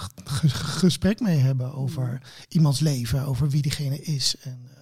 gesprek 0.50 1.20
mee 1.20 1.38
hebben 1.38 1.74
over 1.74 2.22
iemands 2.48 2.80
leven, 2.80 3.26
over 3.26 3.50
wie 3.50 3.62
diegene 3.62 4.02
is. 4.02 4.36
En, 4.42 4.58
eh, 4.64 4.75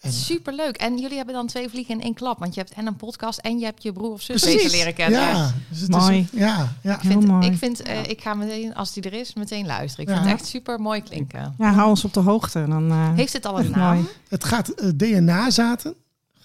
en, 0.00 0.12
Superleuk. 0.12 0.76
En 0.76 0.98
jullie 0.98 1.16
hebben 1.16 1.34
dan 1.34 1.46
twee 1.46 1.68
vliegen 1.68 1.94
in 1.94 2.02
één 2.02 2.14
klap. 2.14 2.38
Want 2.38 2.54
je 2.54 2.60
hebt 2.60 2.72
en 2.72 2.86
een 2.86 2.96
podcast 2.96 3.38
en 3.38 3.58
je 3.58 3.64
hebt 3.64 3.82
je 3.82 3.92
broer 3.92 4.12
of 4.12 4.20
zus 4.22 4.44
beter 4.44 4.70
leren 4.70 4.94
kennen. 4.94 5.20
ja, 5.20 5.52
dus 5.68 5.80
het 5.80 5.90
Mooi. 5.90 6.18
Is, 6.32 6.38
ja, 6.38 6.72
ja. 6.82 6.94
Ik 6.94 7.00
vind, 7.00 7.26
mooi. 7.26 7.46
ik, 7.46 7.56
vind 7.58 7.82
eh, 7.82 8.02
ik 8.04 8.20
ga 8.20 8.34
meteen, 8.34 8.74
als 8.74 8.92
die 8.92 9.02
er 9.02 9.12
is, 9.12 9.34
meteen 9.34 9.66
luisteren. 9.66 10.04
Ik 10.06 10.10
Ja. 10.10 10.16
vind 10.20 10.30
het 10.30 10.40
echt 10.40 10.48
super 10.50 10.80
mooi 10.80 11.02
klinken. 11.02 11.54
ja, 11.58 11.72
hou 11.72 11.88
ons 11.88 12.04
op 12.04 12.12
de 12.14 12.20
hoogte. 12.20 12.64
Dan, 12.68 12.90
eh, 12.90 13.14
Heeft 13.14 13.32
het 13.32 13.46
al 13.46 13.60
een 13.60 13.70
naam? 13.76 13.94
mooi. 13.94 14.08
Het 14.28 14.44
gaat 14.44 14.68
eh, 14.68 14.88
DNA-zaten. 14.96 15.94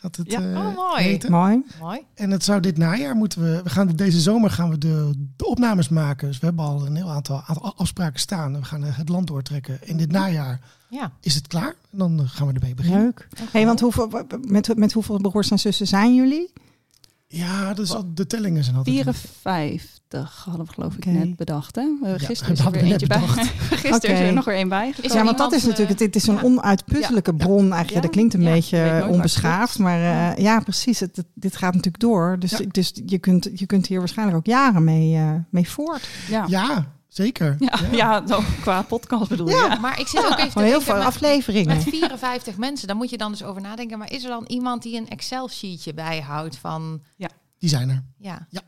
Gaat 0.06 0.16
het, 0.16 0.32
Ja. 0.32 0.40
eh, 0.54 0.58
Oh, 0.68 0.76
mooi. 0.76 1.04
heten. 1.04 1.32
Mooi. 1.32 1.64
Mooi. 1.80 2.00
En 2.14 2.32
het 2.32 2.44
zou 2.44 2.60
dit 2.60 2.78
najaar 2.78 3.16
moeten 3.16 3.42
we. 3.42 3.62
We 3.64 3.70
gaan 3.70 3.88
deze 3.88 4.20
zomer 4.22 4.50
gaan 4.52 4.70
we 4.70 4.78
de, 4.78 5.12
de 5.36 5.46
opnames 5.46 5.90
maken. 5.90 6.28
Dus 6.28 6.40
we 6.40 6.46
hebben 6.46 6.66
al 6.66 6.86
een 6.86 6.96
heel 6.96 7.10
aantal, 7.10 7.44
aantal 7.46 7.74
afspraken 7.76 8.20
staan. 8.20 8.54
We 8.54 8.64
gaan 8.64 8.84
eh, 8.84 8.98
het 8.98 9.10
land 9.10 9.28
doortrekken. 9.28 9.80
In 9.82 9.98
dit 9.98 10.12
najaar 10.12 10.60
Ja. 10.90 11.12
is 11.22 11.36
het 11.36 11.48
klaar. 11.48 11.76
En 11.92 11.98
dan 11.98 12.20
eh, 12.20 12.26
gaan 12.30 12.48
we 12.48 12.54
ermee 12.54 12.74
beginnen. 12.74 13.02
Leuk. 13.04 13.28
Hey, 13.52 13.66
want 13.66 13.80
hoeveel, 13.80 14.10
met, 14.48 14.78
met 14.78 14.94
hoeveel 14.94 15.18
broers 15.18 15.52
en 15.52 15.60
zussen 15.60 15.88
zijn 15.88 16.16
jullie? 16.16 16.54
Ja, 17.28 17.74
dus 17.74 17.92
al- 17.94 18.14
de 18.14 18.28
tellingen 18.28 18.64
zijn 18.64 18.76
altijd. 18.76 18.96
54 18.96 19.32
hadden 20.24 20.66
we 20.66 20.74
geloof 20.74 20.96
ik 20.96 21.06
net 21.06 21.36
bedacht. 21.36 21.76
Hè? 21.76 21.82
Ja, 21.82 22.18
Gisteren 22.18 22.56
dat 22.56 22.60
is 22.60 22.66
er 22.66 22.72
weer 22.72 22.92
eentje 22.92 23.08
bij. 23.08 23.20
bedacht. 23.20 23.40
Gisteren 23.86 24.16
is 24.16 24.20
er 24.28 24.34
nog 24.34 24.46
weer 24.46 24.56
één 24.56 24.70
bij. 24.70 24.94
Is 25.02 25.14
Ja, 25.14 25.24
want 25.24 25.26
dat 25.26 25.34
iemand, 25.36 25.54
is 25.54 25.64
natuurlijk, 25.64 26.00
eh, 26.00 26.06
het 26.06 26.16
is 26.16 26.28
een 26.28 26.36
ja. 26.36 26.42
onuitputtelijke 26.42 27.34
bron 27.36 27.60
eigenlijk. 27.74 27.90
Ja. 27.94 28.02
Dat 28.02 28.10
klinkt 28.10 28.34
een 28.34 28.42
Ja, 28.42 28.52
beetje 28.52 29.06
onbeschaafd, 29.10 29.80
maar 29.80 29.98
eh, 30.00 30.04
Ja. 30.06 30.34
ja, 30.38 30.60
precies. 30.60 31.00
Het, 31.00 31.16
het- 31.16 31.26
dit 31.34 31.56
gaat 31.56 31.74
natuurlijk 31.74 32.04
door. 32.04 32.36
Dus, 32.40 32.52
Ja. 32.52 32.60
dus 32.72 32.92
je, 33.06 33.18
kunt, 33.18 33.50
je 33.54 33.66
kunt 33.66 33.88
hier 33.88 34.00
waarschijnlijk 34.00 34.38
ook 34.38 34.46
jaren 34.46 34.84
mee, 34.84 35.16
eh, 35.16 35.32
mee 35.50 35.70
voort. 35.70 36.08
Ja, 36.30 36.46
Ja, 36.48 36.86
zeker. 37.08 37.56
ja, 37.60 37.80
ja. 37.92 38.28
zo, 38.28 38.40
qua 38.62 38.82
podcast 38.82 39.30
bedoel 39.30 39.50
je. 39.50 39.56
Ja. 39.70 39.80
Maar 39.80 40.00
ik 40.00 40.08
zit 40.08 40.26
ook 40.26 40.38
even 40.38 40.52
te 40.52 40.62
heel 40.62 40.82
veel 40.82 40.96
met- 40.96 41.04
afleveringen. 41.06 41.76
Met 41.76 41.84
54 41.84 42.58
mensen, 42.58 42.88
dan 42.88 42.98
moet 42.98 43.10
je 43.10 43.18
dan 43.18 43.32
dus 43.32 43.44
over 43.44 43.62
nadenken. 43.62 43.98
Maar 43.98 44.12
is 44.12 44.24
er 44.24 44.30
dan 44.30 44.44
iemand 44.48 44.84
die 44.84 44.98
een 44.98 45.08
Excel-sheetje 45.10 45.94
bijhoudt 45.94 46.58
van... 46.58 47.02
Die 47.60 47.70
zijn 47.70 47.90
er. 47.90 48.04
Ja, 48.18 48.48
We 48.50 48.62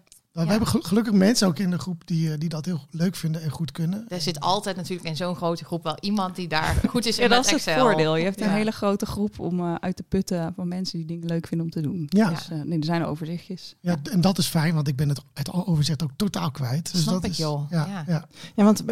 Ja. 0.45 0.49
hebben 0.51 0.67
gel- 0.67 0.81
gelukkig 0.81 1.13
mensen 1.13 1.47
ook 1.47 1.59
in 1.59 1.69
de 1.69 1.77
groep 1.79 2.01
die, 2.07 2.31
eh, 2.31 2.37
die 2.39 2.49
dat 2.49 2.65
heel 2.65 2.79
leuk 2.91 3.15
vinden 3.15 3.41
en 3.41 3.49
goed 3.49 3.71
kunnen. 3.71 4.05
er 4.07 4.21
zit 4.21 4.39
altijd 4.39 4.75
natuurlijk 4.75 5.07
in 5.07 5.15
zo'n 5.15 5.35
grote 5.35 5.65
groep 5.65 5.83
wel 5.83 5.97
iemand 5.99 6.35
die 6.35 6.47
daar 6.47 6.75
goed 6.89 7.05
is 7.05 7.17
in 7.17 7.23
Ja, 7.23 7.29
dat 7.29 7.45
is 7.45 7.51
het 7.51 7.55
Excel. 7.67 7.79
voordeel. 7.85 8.15
Je 8.15 8.23
hebt 8.23 8.41
een 8.41 8.47
Ja. 8.47 8.53
hele 8.53 8.71
grote 8.71 9.05
groep 9.05 9.39
om 9.39 9.59
eh, 9.59 9.75
uit 9.79 9.95
te 9.95 10.03
putten 10.03 10.53
van 10.55 10.67
mensen 10.67 10.97
die 10.97 11.07
dingen 11.07 11.27
leuk 11.27 11.47
vinden 11.47 11.65
om 11.65 11.71
te 11.71 11.81
doen. 11.81 12.05
Ja. 12.09 12.29
Dus, 12.29 12.49
eh, 12.49 12.61
nee, 12.61 12.79
er 12.79 12.85
zijn 12.85 13.05
overzichtjes. 13.05 13.75
Ja, 13.79 13.95
en 14.11 14.21
dat 14.21 14.37
is 14.37 14.47
fijn, 14.47 14.73
want 14.73 14.87
ik 14.87 14.95
ben 14.95 15.09
het, 15.09 15.21
het 15.33 15.51
overzicht 15.53 16.03
ook 16.03 16.11
totaal 16.15 16.51
kwijt. 16.51 16.91
Dus 16.91 17.01
Snap 17.01 17.13
dat 17.13 17.23
ik, 17.23 17.31
is, 17.31 17.37
joh. 17.37 17.71
Ja, 17.71 17.85
Ja. 17.87 18.03
ja. 18.07 18.27
Ja, 18.55 18.63
want 18.63 18.83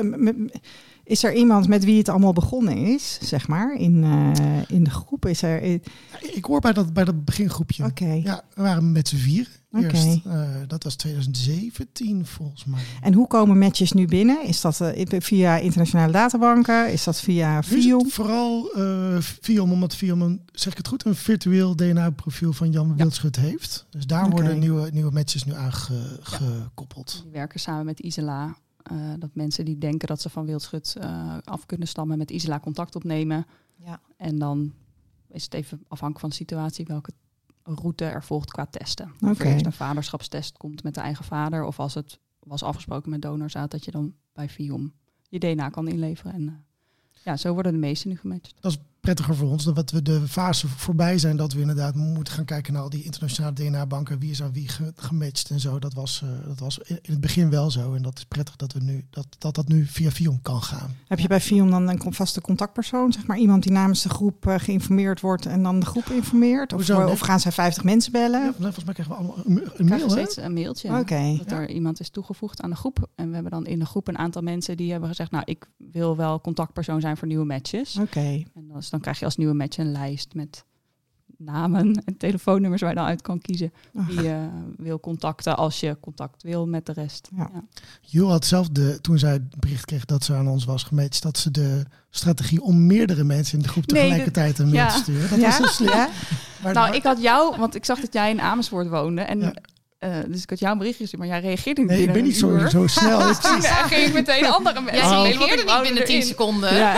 is 1.03 1.23
er 1.23 1.34
iemand 1.34 1.67
met 1.67 1.84
wie 1.84 1.97
het 1.97 2.10
allemaal 2.10 2.34
begonnen 2.34 2.77
is, 2.77 3.19
zeg 3.21 3.47
maar, 3.47 3.73
in, 3.75 4.03
eh, 4.03 4.62
in 4.67 4.84
de 4.84 4.89
groep? 4.89 5.25
Is 5.25 5.41
er... 5.41 5.62
Ik 6.21 6.45
hoor 6.45 6.60
bij 6.60 6.73
dat, 6.73 6.93
bij 6.93 7.03
dat 7.03 7.25
begingroepje. 7.25 7.84
Oké. 7.86 8.05
Ja, 8.23 8.41
we 8.53 8.62
waren 8.62 8.91
met 8.91 9.08
z'n 9.08 9.15
vier 9.15 9.49
Eerst. 9.83 10.25
Eh, 10.25 10.49
dat 10.67 10.83
was 10.83 10.95
2017 10.95 12.25
volgens 12.25 12.65
mij. 12.65 12.81
En 13.01 13.13
hoe 13.13 13.27
komen 13.27 13.57
matches 13.57 13.91
nu 13.91 14.05
binnen? 14.07 14.43
Is 14.43 14.61
dat 14.61 14.81
eh, 14.81 15.19
via 15.21 15.57
internationale 15.57 16.11
databanken? 16.11 16.91
Is 16.91 17.03
dat 17.03 17.19
via 17.19 17.63
Viom? 17.63 18.09
vooral 18.09 18.71
eh 18.73 19.17
Viom, 19.19 19.71
omdat 19.71 19.95
Viom, 19.95 20.21
een, 20.21 20.41
zeg 20.51 20.71
ik 20.71 20.77
het 20.77 20.88
goed, 20.88 21.05
een 21.05 21.15
virtueel 21.15 21.75
DNA-profiel 21.75 22.53
van 22.53 22.71
Jan 22.71 22.95
Wildschut 22.95 23.35
heeft. 23.35 23.85
Dus 23.89 24.05
daar 24.07 24.29
worden 24.29 24.59
nieuwe, 24.59 24.89
nieuwe 24.91 25.11
matches 25.11 25.43
nu 25.43 25.53
aangekoppeld. 25.53 27.19
Die 27.23 27.31
werken 27.31 27.59
samen 27.59 27.85
met 27.85 27.99
Isela. 27.99 28.55
eh, 28.83 28.97
dat 29.19 29.29
mensen 29.33 29.65
die 29.65 29.77
denken 29.77 30.07
dat 30.07 30.21
ze 30.21 30.29
van 30.29 30.45
wildschut 30.45 30.95
eh, 30.99 31.38
af 31.43 31.65
kunnen 31.65 31.88
stammen 31.88 32.17
met 32.17 32.31
Isela 32.31 32.59
contact 32.59 32.95
opnemen. 32.95 33.45
Ja. 33.75 33.99
En 34.17 34.39
dan 34.39 34.73
is 35.31 35.43
het 35.43 35.53
even 35.53 35.77
afhankelijk 35.88 36.19
van 36.19 36.29
de 36.29 36.35
situatie 36.35 36.85
welke 36.85 37.11
route 37.65 38.06
er 38.06 38.23
volgt 38.23 38.51
qua 38.51 38.65
testen. 38.65 39.12
Of 39.21 39.30
Oké. 39.30 39.43
er 39.43 39.54
eerst 39.54 39.65
een 39.65 39.71
vaderschapstest 39.73 40.58
komt 40.58 40.84
met 40.84 40.93
de 40.93 41.01
eigen 41.01 41.25
vader. 41.25 41.63
Of 41.63 41.80
als 41.80 41.93
het 41.93 42.19
was 42.39 42.63
afgesproken 42.63 43.10
met 43.10 43.21
donorzaad 43.21 43.71
dat 43.71 43.86
je 43.86 43.91
dan 43.91 44.13
bij 44.34 44.49
Viom 44.49 44.93
je 45.30 45.39
DNA 45.39 45.69
kan 45.69 45.88
inleveren. 45.88 46.34
En 46.34 46.47
eh, 46.47 47.23
ja, 47.23 47.38
zo 47.38 47.54
worden 47.54 47.71
de 47.71 47.78
meeste 47.78 48.08
nu 48.08 48.17
gematcht. 48.17 48.56
Prettiger 49.06 49.36
voor 49.36 49.50
ons. 49.50 49.63
Dat 49.63 49.91
we 49.91 50.02
de 50.02 50.28
fase 50.28 50.68
voorbij 50.68 51.18
zijn 51.18 51.38
dat 51.38 51.54
we 51.54 51.60
inderdaad 51.60 51.96
moeten 51.96 52.34
gaan 52.34 52.46
kijken 52.46 52.74
naar 52.74 52.82
al 52.82 52.89
die 52.89 53.04
internationale 53.04 53.54
DNA-banken. 53.54 54.20
Wie 54.20 54.32
is 54.32 54.44
aan 54.44 54.54
wie 54.54 54.68
ge- 54.68 54.94
gematcht 54.96 55.50
en 55.50 55.60
zo. 55.60 55.80
Dat 55.80 55.94
was, 55.94 56.22
eh, 56.24 56.48
dat 56.48 56.60
was 56.60 56.78
in 56.78 56.98
het 57.02 57.22
begin 57.22 57.50
wel 57.50 57.72
zo. 57.72 57.94
En 57.94 58.02
dat 58.02 58.18
is 58.18 58.24
prettig 58.26 58.56
dat 58.56 58.74
we 58.74 58.80
nu, 58.84 59.06
dat, 59.10 59.28
dat, 59.38 59.56
dat 59.56 59.68
nu 59.68 59.86
via 59.86 60.12
Vion 60.12 60.39
kan 60.41 60.62
gaan. 60.62 60.96
Heb 61.08 61.20
je 61.20 61.28
bij 61.28 61.41
Fion 61.41 61.70
dan 61.70 61.89
een 61.89 62.13
vaste 62.13 62.41
contactpersoon? 62.41 63.12
Zeg 63.13 63.26
maar 63.28 63.38
iemand 63.38 63.63
die 63.63 63.72
namens 63.72 64.02
de 64.02 64.10
groep 64.10 64.48
eh, 64.48 64.56
geïnformeerd 64.60 65.22
wordt 65.22 65.46
en 65.46 65.63
dan 65.63 65.80
de 65.80 65.86
groep 65.86 66.06
informeert? 66.10 66.72
Of, 66.74 66.78
Hoezo? 66.78 66.98
eh, 67.00 67.04
Nee. 67.04 67.13
of 67.13 67.20
gaan 67.20 67.39
zij 67.39 67.52
50 67.52 67.84
mensen 67.84 68.12
bellen? 68.12 68.41
Ja, 68.44 68.54
volgens 68.54 68.84
mij 68.86 68.94
krijgen 68.94 69.15
we 69.15 69.20
allemaal 69.22 69.38
een, 69.46 69.63
een 69.76 69.86
mail. 69.86 70.10
steeds 70.10 70.38
een 70.38 70.54
mailtje. 70.54 71.00
Oké. 71.00 71.36
Dat 71.38 71.52
er 71.52 71.70
iemand 71.70 72.00
is 72.00 72.10
toegevoegd 72.10 72.62
aan 72.62 72.70
de 72.70 72.76
groep. 72.76 73.08
En 73.15 73.28
we 73.28 73.34
hebben 73.34 73.52
dan 73.52 73.65
in 73.65 73.80
de 73.80 73.86
groep 73.86 74.08
een 74.08 74.18
aantal 74.18 74.41
mensen 74.41 74.78
die 74.78 74.91
hebben 74.91 75.10
gezegd... 75.10 75.32
nou, 75.32 75.44
ik 75.48 75.70
wil 75.78 76.15
wel 76.15 76.41
contactpersoon 76.41 77.02
zijn 77.02 77.18
voor 77.18 77.28
nieuwe 77.28 77.46
matches. 77.46 77.98
Oké. 77.98 78.20
En 78.56 78.68
dan, 78.68 78.84
dan 78.95 79.03
krijg 79.03 79.19
je 79.19 79.25
als 79.25 79.38
nieuwe 79.38 79.53
match 79.53 79.77
een 79.77 79.91
lijst 79.91 80.34
met 80.34 80.63
namen 81.38 82.03
en 82.05 82.17
telefoonnummers 82.17 82.81
waar 82.81 82.89
je 82.89 82.95
dan 82.95 83.05
uit 83.05 83.21
kan 83.21 83.41
kiezen. 83.41 83.73
Ach. 83.95 84.08
Wie 84.08 84.21
je 84.21 84.47
wil 84.77 84.99
contacten 84.99 85.58
als 85.58 85.79
je 85.79 85.97
contact 85.99 86.43
wil 86.43 86.67
met 86.67 86.86
de 86.86 86.91
rest. 86.93 87.29
Ja. 87.36 87.49
Jo 88.01 88.27
had 88.27 88.45
zelf 88.45 88.69
de, 88.69 88.97
toen 89.01 89.19
zij 89.19 89.31
het 89.31 89.60
bericht 89.60 89.86
kreeg 89.86 90.05
dat 90.05 90.23
ze 90.23 90.34
aan 90.34 90.47
ons 90.47 90.65
was 90.65 90.84
gematcht, 90.84 91.21
dat 91.21 91.38
ze 91.38 91.51
de 91.51 91.84
strategie 92.10 92.62
om 92.62 92.86
meerdere 92.86 93.23
mensen 93.23 93.58
in 93.58 93.63
de 93.63 93.69
groep 93.69 93.86
Nee, 93.86 94.01
tegelijkertijd 94.01 94.60
een 94.60 94.65
mail 94.65 94.75
ja. 94.77 94.91
te 94.91 94.97
sturen. 94.97 95.29
Dat 95.29 95.39
Ja? 95.39 95.45
was 95.45 95.55
zo 95.58 95.65
slim. 95.65 95.89
Ja? 95.89 96.10
Maar- 96.63 96.73
Nou, 96.73 96.95
ik 96.95 97.03
had 97.03 97.21
jou, 97.21 97.58
want 97.58 97.75
ik 97.75 97.86
zag 97.86 97.99
dat 97.99 98.13
jij 98.13 98.29
in 98.29 98.41
Amersfoort 98.41 98.88
woonde. 98.89 99.21
En, 99.21 99.62
Ja. 99.99 100.08
eh, 100.08 100.23
dus 100.27 100.41
ik 100.41 100.49
had 100.49 100.60
jou 100.60 100.71
een 100.71 100.77
berichtje 100.77 101.01
gestuurd, 101.03 101.23
maar 101.23 101.31
jij 101.31 101.41
reageerde 101.49 101.81
niet 101.81 101.89
nee, 101.89 101.99
ik 101.99 102.05
binnen 102.13 102.21
ben 102.23 102.31
niet 102.31 102.69
zo, 102.71 102.79
zo 102.79 102.88
snel. 102.88 103.19
Ik- 103.29 103.36
ging 103.88 104.05
ik 104.08 104.13
meteen 104.13 104.45
andere 104.45 104.81
mensen 104.81 105.10
Jij 105.21 105.31
reageerde 105.31 105.63
niet 105.63 105.81
binnen 105.81 106.05
10 106.05 106.15
erin. 106.15 106.27
seconden. 106.27 106.75
Ja. 106.75 106.97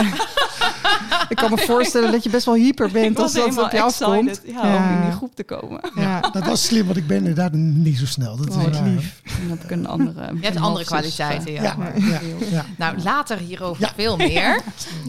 ik 1.30 1.36
kan 1.36 1.50
me 1.52 1.58
voorstellen 1.58 2.12
dat 2.12 2.24
je 2.24 2.30
best 2.30 2.46
wel 2.46 2.56
hyper 2.56 2.92
bent 2.92 3.20
als 3.20 3.34
dat 3.34 3.58
op 3.58 3.72
je 3.72 3.82
afkomt. 3.82 4.28
excited 4.30 4.52
ja, 4.54 4.76
om 4.76 4.96
in 4.96 5.02
die 5.02 5.12
groep 5.12 5.36
te 5.36 5.44
komen. 5.44 5.80
Ja. 5.96 6.20
dat 6.20 6.46
was 6.46 6.64
slim, 6.66 6.86
want 6.86 6.98
ik 6.98 7.08
ben 7.08 7.18
inderdaad 7.18 7.52
niet 7.54 7.98
zo 7.98 8.06
snel. 8.06 8.38
Dat 8.38 8.48
is 8.50 8.56
Oh, 8.56 8.64
lief. 8.64 9.22
Dan 9.24 9.50
heb 9.58 9.64
ik 9.64 9.72
een 9.72 9.88
andere... 9.88 10.32
Je 10.40 10.46
hebt 10.46 10.58
andere 10.60 10.86
kwaliteiten, 10.86 11.52
ja. 11.54 11.62
Ja, 11.64 11.76
ja, 11.96 12.20
ja. 12.52 12.66
Nou, 12.78 12.98
later 13.04 13.38
hierover 13.38 13.82
Ja. 13.84 13.92
veel 13.96 14.18
meer. 14.18 14.62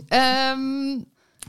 Ehm, 0.09 0.59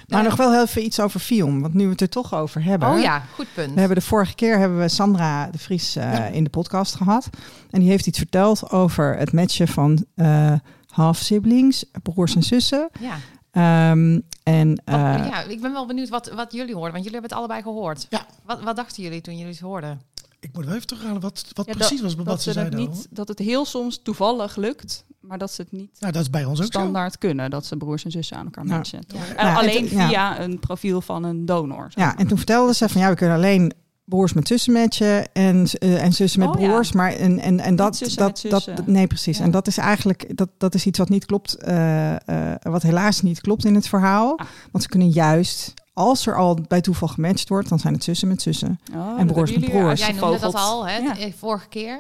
Maar 0.07 0.19
eh, 0.19 0.25
nog 0.25 0.35
wel 0.35 0.51
heel 0.51 0.61
even 0.61 0.83
iets 0.83 0.99
over 0.99 1.19
Fion, 1.19 1.61
want 1.61 1.73
nu 1.73 1.83
we 1.85 1.91
het 1.91 2.01
er 2.01 2.09
toch 2.09 2.33
over 2.33 2.63
hebben. 2.63 2.89
Oh 2.89 2.99
ja, 2.99 3.23
goed 3.33 3.47
punt. 3.53 3.73
We 3.73 3.79
hebben 3.79 3.97
de 3.97 4.03
vorige 4.03 4.35
keer 4.35 4.57
hebben 4.59 4.79
we 4.79 4.87
Sandra 4.87 5.47
de 5.51 5.57
Vries 5.57 5.95
eh, 5.95 6.13
Ja. 6.13 6.25
in 6.25 6.43
de 6.43 6.49
podcast 6.49 6.95
gehad. 6.95 7.29
En 7.69 7.79
die 7.79 7.89
heeft 7.89 8.07
iets 8.07 8.17
verteld 8.17 8.71
over 8.71 9.17
het 9.17 9.33
matchen 9.33 9.67
van 9.67 10.05
eh 10.15 10.53
half-siblings, 10.89 11.85
broers 12.03 12.35
en 12.35 12.43
zussen. 12.43 12.89
Ja. 12.99 13.17
Ehm, 13.51 14.19
en 14.43 14.69
Wat- 14.69 14.95
eh, 14.95 15.27
ja, 15.29 15.41
ik 15.43 15.61
ben 15.61 15.71
wel 15.73 15.85
benieuwd 15.85 16.09
wat, 16.09 16.29
wat 16.35 16.51
jullie 16.53 16.73
hoorden, 16.73 16.91
want 16.93 17.03
jullie 17.03 17.19
hebben 17.19 17.29
het 17.29 17.39
allebei 17.39 17.61
gehoord. 17.61 18.05
Ja. 18.09 18.25
Wat, 18.45 18.61
wat 18.61 18.75
dachten 18.75 19.03
jullie 19.03 19.21
toen 19.21 19.37
jullie 19.37 19.51
het 19.51 19.61
hoorden? 19.61 20.01
Ik 20.39 20.49
moet 20.53 20.65
wel 20.65 20.73
even 20.75 20.87
terughalen 20.87 21.21
wat, 21.21 21.45
wat 21.53 21.65
Ja, 21.65 21.73
precies 21.73 22.01
was 22.01 22.15
wat 22.15 22.25
dat, 22.25 22.41
ze 22.41 22.51
zeiden. 22.51 22.79
niet, 22.79 23.07
dat 23.09 23.27
het 23.27 23.39
heel 23.39 23.65
soms 23.65 23.99
toevallig 24.03 24.55
lukt, 24.55 25.03
maar 25.19 25.37
dat 25.37 25.51
ze 25.51 25.61
het 25.61 25.71
niet 25.71 25.97
Nou, 25.99 26.13
dat 26.13 26.21
is 26.21 26.29
bij 26.29 26.45
ons 26.45 26.59
ook 26.59 26.65
zo. 26.73 26.79
standaard 26.79 27.17
kunnen. 27.17 27.49
Dat 27.49 27.65
ze 27.65 27.75
broers 27.77 28.05
en 28.05 28.11
zussen 28.11 28.37
aan 28.37 28.45
elkaar 28.45 28.65
matchen. 28.65 28.99
Ja. 29.07 29.19
En 29.35 29.45
Ja, 29.45 29.55
alleen 29.55 29.87
via 29.87 30.39
een 30.41 30.59
profiel 30.59 31.01
van 31.01 31.23
een 31.23 31.45
donor. 31.45 31.87
ja, 31.95 32.05
maar. 32.05 32.15
en 32.17 32.27
toen 32.27 32.37
vertelde 32.37 32.73
ze 32.73 32.89
van 32.89 33.01
ja, 33.01 33.09
we 33.09 33.15
kunnen 33.15 33.35
alleen 33.35 33.73
broers 34.05 34.33
met 34.33 34.47
zussen 34.47 34.73
matchen 34.73 35.33
en, 35.33 35.67
eh, 35.79 36.03
en 36.03 36.13
zussen 36.13 36.39
met 36.39 36.49
Oh, 36.49 36.59
ja. 36.61 36.67
broers. 36.67 36.91
Maar 36.91 37.11
en, 37.13 37.39
en, 37.39 37.59
en 37.59 37.75
dat, 37.75 37.97
zussen 37.97 38.17
dat, 38.17 38.43
dat, 38.49 38.87
nee, 38.87 39.07
precies. 39.07 39.37
Ja. 39.37 39.43
En 39.43 39.51
dat 39.51 39.67
is 39.67 39.77
eigenlijk 39.77 40.37
dat, 40.37 40.49
dat 40.57 40.73
is 40.73 40.85
iets 40.85 40.97
wat 40.99 41.09
niet 41.09 41.25
klopt, 41.25 41.55
eh, 41.55 42.13
eh, 42.53 42.55
wat 42.61 42.81
helaas 42.81 43.21
niet 43.21 43.41
klopt 43.41 43.65
in 43.65 43.75
het 43.75 43.87
verhaal. 43.87 44.37
Ah. 44.39 44.45
Want 44.71 44.83
ze 44.83 44.89
kunnen 44.89 45.09
juist, 45.09 45.73
als 45.93 46.27
er 46.27 46.35
al 46.37 46.57
bij 46.67 46.81
toeval 46.81 47.07
gematcht 47.07 47.49
wordt, 47.49 47.69
dan 47.69 47.79
zijn 47.79 47.93
het 47.93 48.03
zussen 48.03 48.27
met 48.27 48.41
zussen. 48.41 48.79
Oh, 48.95 49.19
en 49.19 49.27
broers 49.27 49.51
met 49.55 49.69
broers. 49.69 49.99
Jij 49.99 50.11
noemde 50.11 50.39
dat 50.39 50.53
al, 50.55 50.87
hè, 50.87 50.97
Ja. 50.97 51.13
de 51.13 51.33
vorige 51.37 51.67
keer. 51.67 51.99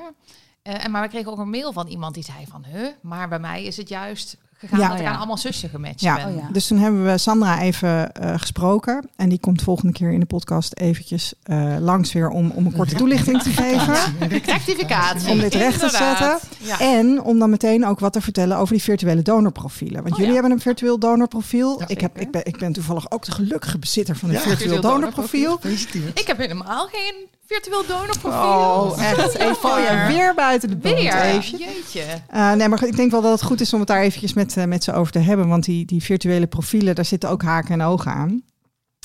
Eh, 0.69 0.85
en 0.85 0.91
maar 0.91 1.01
we 1.01 1.07
kregen 1.07 1.31
ook 1.31 1.39
een 1.39 1.49
mail 1.49 1.73
van 1.73 1.87
iemand 1.87 2.13
die 2.13 2.23
zei 2.23 2.37
van... 2.49 2.65
Huh, 2.71 2.87
maar 3.01 3.29
bij 3.29 3.39
mij 3.39 3.63
is 3.63 3.77
het 3.77 3.89
juist 3.89 4.37
gegaan 4.57 4.79
Ja. 4.79 4.89
dat 4.89 4.99
ik 4.99 5.05
aan 5.05 5.17
allemaal 5.17 5.37
zussen 5.37 5.69
gematcht 5.69 6.01
Ja. 6.01 6.15
ben. 6.15 6.27
Oh, 6.27 6.35
ja. 6.35 6.49
Dus 6.51 6.67
toen 6.67 6.77
hebben 6.77 7.05
we 7.05 7.17
Sandra 7.17 7.61
even 7.61 8.13
eh, 8.13 8.33
gesproken. 8.39 9.09
En 9.15 9.29
die 9.29 9.39
komt 9.39 9.61
volgende 9.61 9.93
keer 9.93 10.11
in 10.11 10.19
de 10.19 10.25
podcast 10.25 10.73
eventjes 10.79 11.33
eh, 11.43 11.75
langs 11.79 12.13
weer 12.13 12.29
om, 12.29 12.51
om 12.51 12.65
een 12.65 12.73
korte 12.73 12.95
toelichting 12.95 13.41
te 13.41 13.49
geven. 13.49 13.95
Rectificatie. 14.27 15.29
Om 15.29 15.39
dit 15.39 15.53
recht 15.53 15.79
te. 15.79 16.39
Ja. 16.59 16.79
En 16.79 17.21
om 17.21 17.39
dan 17.39 17.49
meteen 17.49 17.85
ook 17.85 17.99
wat 17.99 18.13
te 18.13 18.21
vertellen 18.21 18.57
over 18.57 18.73
die 18.73 18.83
virtuele 18.83 19.21
donorprofielen. 19.21 20.01
Want 20.01 20.11
Oh, 20.13 20.17
jullie 20.17 20.27
ja. 20.27 20.33
hebben 20.33 20.51
een 20.51 20.59
virtueel 20.63 20.99
donorprofiel. 20.99 21.79
Ja, 21.79 21.87
ik, 21.87 22.01
heb, 22.01 22.17
ik, 22.19 22.31
ben, 22.31 22.45
ik 22.45 22.57
ben 22.57 22.73
toevallig 22.73 23.11
ook 23.11 23.25
de 23.25 23.31
gelukkige 23.31 23.79
bezitter 23.79 24.15
van 24.15 24.29
een 24.29 24.35
Ja, 24.35 24.41
virtueel 24.41 24.69
virtueel 24.69 24.93
donorprofiel. 24.93 25.55
Gefeliciteerd. 25.55 26.19
Ik 26.19 26.27
heb 26.27 26.37
helemaal 26.37 26.87
geen 26.91 27.27
virtueel 27.49 27.85
donorprofiel. 27.87 28.39
Oh, 28.39 29.03
echt. 29.03 29.35
Even 29.35 29.55
val 29.55 29.79
je 29.79 30.05
weer 30.07 30.33
buiten 30.33 30.69
de 30.69 30.75
boot, 30.75 30.93
Weer? 30.93 31.41
Jeetje. 31.57 32.03
Eh, 32.27 32.53
nee, 32.53 32.67
maar 32.67 32.83
ik 32.83 32.95
denk 32.95 33.11
wel 33.11 33.21
dat 33.21 33.31
het 33.31 33.43
goed 33.43 33.61
is 33.61 33.73
om 33.73 33.79
het 33.79 33.87
daar 33.87 34.01
eventjes 34.01 34.33
met, 34.33 34.57
eh, 34.57 34.65
met 34.65 34.83
ze 34.83 34.93
over 34.93 35.11
te 35.11 35.19
hebben. 35.19 35.47
Want 35.47 35.63
die, 35.63 35.85
die 35.85 36.03
virtuele 36.03 36.47
profielen, 36.47 36.95
daar 36.95 37.05
zitten 37.05 37.29
ook 37.29 37.41
haken 37.41 37.71
en 37.71 37.81
ogen 37.81 38.11
aan. 38.11 38.43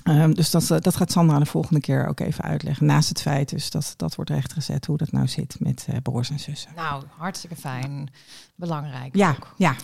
Ehm, 0.05 0.33
dus 0.33 0.51
dat, 0.51 0.71
eh, 0.71 0.79
dat 0.81 0.97
gaat 0.97 1.13
Sandra 1.13 1.39
de 1.39 1.47
volgende 1.47 1.81
keer 1.81 2.07
ook 2.07 2.21
even 2.21 2.45
uitleggen. 2.45 2.87
Naast 2.87 3.09
het 3.09 3.21
feit 3.21 3.49
dus 3.49 3.71
dat 3.71 3.95
dat 3.97 4.15
wordt 4.15 4.31
rechtgezet 4.31 4.87
hoe 4.87 4.97
dat 4.97 5.13
nou 5.13 5.29
zit 5.29 5.57
met 5.61 5.87
eh, 5.89 5.97
broers 6.03 6.31
en 6.31 6.39
zussen. 6.41 6.71
Nou, 6.77 7.05
hartstikke 7.17 7.57
fijn. 7.57 8.09
Belangrijk 8.55 9.17
Ja, 9.17 9.31
ook. 9.31 9.55
ja. 9.57 9.75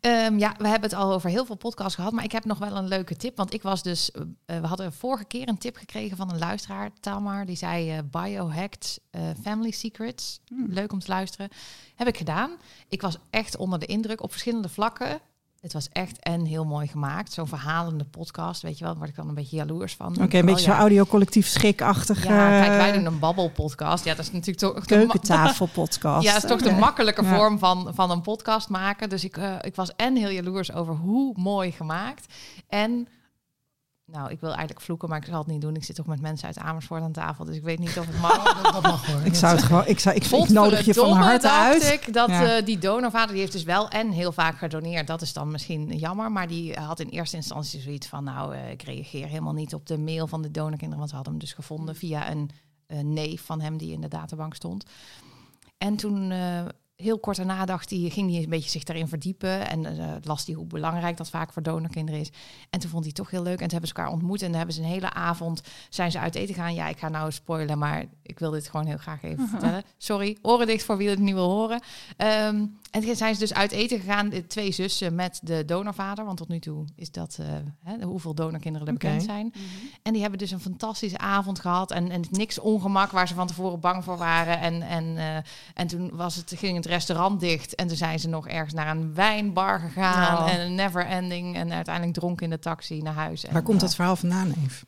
Ehm, 0.00 0.38
ja, 0.38 0.54
we 0.58 0.68
hebben 0.68 0.90
het 0.90 0.98
al 0.98 1.12
over 1.12 1.30
heel 1.30 1.46
veel 1.46 1.56
podcasts 1.56 1.94
gehad, 1.94 2.12
maar 2.12 2.24
ik 2.24 2.32
heb 2.32 2.44
nog 2.44 2.58
wel 2.58 2.76
een 2.76 2.88
leuke 2.88 3.16
tip. 3.16 3.36
Want 3.36 3.54
ik 3.54 3.62
was 3.62 3.82
dus, 3.82 4.10
eh, 4.10 4.24
we 4.60 4.66
hadden 4.66 4.92
vorige 4.92 5.24
keer 5.24 5.48
een 5.48 5.58
tip 5.58 5.76
gekregen 5.76 6.16
van 6.16 6.30
een 6.32 6.38
luisteraar, 6.38 6.90
Tamar. 7.00 7.46
Die 7.46 7.56
zei 7.56 7.90
eh, 7.90 7.98
biohacked 8.10 9.00
family 9.42 9.70
secrets. 9.70 10.40
Hmm. 10.48 10.66
Leuk 10.68 10.92
om 10.92 10.98
te 10.98 11.08
luisteren. 11.08 11.48
Heb 11.96 12.08
ik 12.08 12.16
gedaan. 12.16 12.50
Ik 12.88 13.00
was 13.02 13.16
echt 13.30 13.56
onder 13.56 13.78
de 13.78 13.86
indruk 13.86 14.22
op 14.22 14.30
verschillende 14.30 14.68
vlakken. 14.68 15.20
Het 15.72 15.76
was 15.76 15.88
echt 15.92 16.18
en 16.18 16.44
heel 16.44 16.64
mooi 16.64 16.86
gemaakt. 16.86 17.32
Zo'n 17.32 17.46
verhalende 17.46 18.04
podcast, 18.04 18.62
weet 18.62 18.78
je 18.78 18.84
wel, 18.84 18.96
word 18.96 19.08
ik 19.08 19.14
dan 19.14 19.28
een 19.28 19.34
beetje 19.34 19.56
jaloers 19.56 19.94
van. 19.94 20.22
Oké, 20.22 20.38
een 20.38 20.44
beetje 20.46 20.64
zo 20.64 20.70
zo 20.70 20.76
audiocollectief 20.76 21.46
schikachtig. 21.46 22.24
Ja, 22.24 22.48
kijk, 22.60 22.68
wij 22.72 22.88
eh, 22.88 22.94
doen 22.94 23.04
een 23.04 23.18
babbelpodcast. 23.18 24.04
Ja, 24.04 24.14
dat 24.14 24.24
is 24.24 24.32
natuurlijk 24.32 24.58
toch... 24.58 24.84
keukentafelpodcast. 24.84 26.24
Ja, 26.26 26.32
dat 26.32 26.42
is 26.42 26.50
toch 26.50 26.62
de 26.62 26.72
makkelijke 26.72 27.22
Ja. 27.22 27.36
vorm 27.36 27.58
van, 27.58 27.90
van 27.94 28.10
een 28.10 28.20
podcast 28.20 28.68
maken. 28.68 29.08
Dus 29.08 29.24
ik, 29.24 29.36
eh, 29.36 29.54
ik 29.60 29.74
was 29.74 29.96
en 29.96 30.16
heel 30.16 30.30
jaloers 30.30 30.72
over 30.72 30.94
hoe 30.94 31.32
mooi 31.36 31.72
gemaakt. 31.72 32.34
En, 32.68 33.08
nou, 34.12 34.30
ik 34.30 34.40
wil 34.40 34.48
eigenlijk 34.50 34.80
vloeken, 34.80 35.08
maar 35.08 35.18
ik 35.18 35.24
zal 35.24 35.38
het 35.38 35.46
niet 35.46 35.60
doen. 35.60 35.76
Ik 35.76 35.84
zit 35.84 35.96
toch 35.96 36.06
met 36.06 36.20
mensen 36.20 36.46
uit 36.46 36.58
Amersfoort 36.58 37.02
aan 37.02 37.12
tafel, 37.12 37.44
dus 37.44 37.56
ik 37.56 37.62
weet 37.62 37.78
niet 37.78 37.98
of 37.98 38.06
het 38.06 38.20
mag. 38.20 38.54
Dat, 38.62 38.72
dat 38.72 38.82
mag 38.82 39.06
hoor. 39.06 39.20
Ik 39.24 39.34
zou 39.34 39.54
het 39.54 39.64
gewoon, 39.64 39.86
ik, 39.86 39.98
zou, 39.98 40.14
ik, 40.16 40.24
ik 40.24 40.48
nodig 40.48 40.84
je 40.84 40.94
van 40.94 41.12
harte 41.12 41.46
dacht 41.46 41.54
uit. 41.54 41.92
ik 41.92 42.12
dat 42.12 42.28
Ja. 42.28 42.56
eh, 42.56 42.64
die 42.64 42.78
donorvader, 42.78 43.30
die 43.30 43.40
heeft 43.40 43.52
dus 43.52 43.62
wel 43.62 43.88
en 43.88 44.10
heel 44.10 44.32
vaak 44.32 44.58
gedoneerd. 44.58 45.06
Dat 45.06 45.22
is 45.22 45.32
dan 45.32 45.50
misschien 45.50 45.98
jammer, 45.98 46.32
maar 46.32 46.48
die 46.48 46.74
had 46.74 47.00
in 47.00 47.08
eerste 47.08 47.36
instantie 47.36 47.80
zoiets 47.80 48.06
van... 48.06 48.24
nou, 48.24 48.54
eh, 48.54 48.70
ik 48.70 48.82
reageer 48.82 49.26
helemaal 49.26 49.52
niet 49.52 49.74
op 49.74 49.86
de 49.86 49.98
mail 49.98 50.26
van 50.26 50.42
de 50.42 50.50
donorkinderen... 50.50 50.98
want 50.98 51.08
ze 51.08 51.14
hadden 51.14 51.32
hem 51.32 51.42
dus 51.42 51.52
gevonden 51.52 51.96
via 51.96 52.30
een 52.30 52.50
eh, 52.86 52.98
neef 52.98 53.44
van 53.44 53.60
hem 53.60 53.76
die 53.76 53.92
in 53.92 54.00
de 54.00 54.08
databank 54.08 54.54
stond. 54.54 54.84
En 55.78 55.96
toen... 55.96 56.32
eh, 56.98 57.04
Heel 57.04 57.18
kort 57.18 57.36
daarna 57.36 57.64
dacht 57.64 57.90
hij, 57.90 57.98
ging 57.98 58.30
hij 58.30 58.42
een 58.42 58.48
beetje 58.48 58.70
zich 58.70 58.84
daarin 58.84 59.08
verdiepen. 59.08 59.68
En 59.68 59.86
eh, 59.86 60.14
las 60.22 60.46
hij 60.46 60.54
hoe 60.54 60.66
belangrijk 60.66 61.16
dat 61.16 61.30
vaak 61.30 61.52
voor 61.52 61.62
donorkinderen 61.62 62.20
is. 62.20 62.30
En 62.70 62.80
toen 62.80 62.90
vond 62.90 63.04
hij 63.04 63.12
het 63.14 63.14
toch 63.14 63.30
heel 63.30 63.42
leuk. 63.42 63.60
En 63.60 63.68
toen 63.68 63.70
hebben 63.70 63.88
ze 63.88 63.94
elkaar 63.94 64.12
ontmoet. 64.12 64.42
En 64.42 64.48
dan 64.48 64.56
hebben 64.56 64.74
ze 64.74 64.80
een 64.80 64.86
hele 64.86 65.12
avond 65.12 65.62
zijn 65.88 66.10
ze 66.10 66.18
uit 66.18 66.34
eten 66.34 66.54
gegaan. 66.54 66.74
Ja, 66.74 66.88
ik 66.88 66.98
ga 66.98 67.08
nou 67.08 67.32
spoilen, 67.32 67.78
maar 67.78 68.04
ik 68.22 68.38
wil 68.38 68.50
dit 68.50 68.68
gewoon 68.68 68.86
heel 68.86 68.96
graag 68.96 69.22
even 69.22 69.48
vertellen. 69.58 69.82
Sorry, 69.96 70.38
oren 70.42 70.66
dicht 70.66 70.84
voor 70.84 70.96
wie 70.96 71.08
het 71.08 71.18
niet 71.18 71.34
wil 71.34 71.50
horen. 71.50 71.80
Ehm, 72.16 72.66
en 72.90 73.16
zijn 73.16 73.34
ze 73.34 73.40
dus 73.40 73.54
uit 73.54 73.72
eten 73.72 74.00
gegaan, 74.00 74.28
de 74.28 74.46
twee 74.46 74.72
zussen 74.72 75.14
met 75.14 75.40
de 75.42 75.64
donorvader. 75.64 76.24
Want 76.24 76.36
tot 76.36 76.48
nu 76.48 76.58
toe 76.58 76.84
is 76.94 77.10
dat 77.10 77.38
eh, 77.40 77.46
hè, 77.82 78.04
hoeveel 78.04 78.34
donorkinderen 78.34 78.86
er 78.86 78.92
bekend 78.92 79.22
zijn. 79.22 79.52
En 80.02 80.12
die 80.12 80.20
hebben 80.20 80.38
dus 80.38 80.50
een 80.50 80.60
fantastische 80.60 81.18
avond 81.18 81.58
gehad. 81.58 81.90
En, 81.90 82.10
en 82.10 82.24
niks 82.30 82.58
ongemak 82.58 83.10
waar 83.10 83.28
ze 83.28 83.34
van 83.34 83.46
tevoren 83.46 83.80
bang 83.80 84.04
voor 84.04 84.16
waren. 84.16 84.60
En, 84.60 84.82
en, 84.82 85.16
eh, 85.16 85.36
en 85.74 85.86
toen 85.86 86.10
was 86.12 86.34
het, 86.34 86.52
ging 86.56 86.76
het 86.76 86.86
restaurant 86.86 87.40
dicht. 87.40 87.74
En 87.74 87.86
toen 87.88 87.96
zijn 87.96 88.18
ze 88.18 88.28
nog 88.28 88.48
ergens 88.48 88.74
naar 88.74 88.96
een 88.96 89.14
wijnbar 89.14 89.80
gegaan. 89.80 90.38
Oh. 90.38 90.52
En 90.52 90.60
een 90.60 90.74
never 90.74 91.06
ending. 91.06 91.56
En 91.56 91.72
uiteindelijk 91.72 92.18
dronken 92.18 92.44
in 92.44 92.50
de 92.50 92.58
taxi 92.58 93.02
naar 93.02 93.14
huis. 93.14 93.44
En, 93.44 93.52
Waar 93.52 93.62
komt 93.62 93.76
eh, 93.76 93.82
dat 93.82 93.94
verhaal 93.94 94.16
vandaan, 94.16 94.54
Eve? 94.64 94.84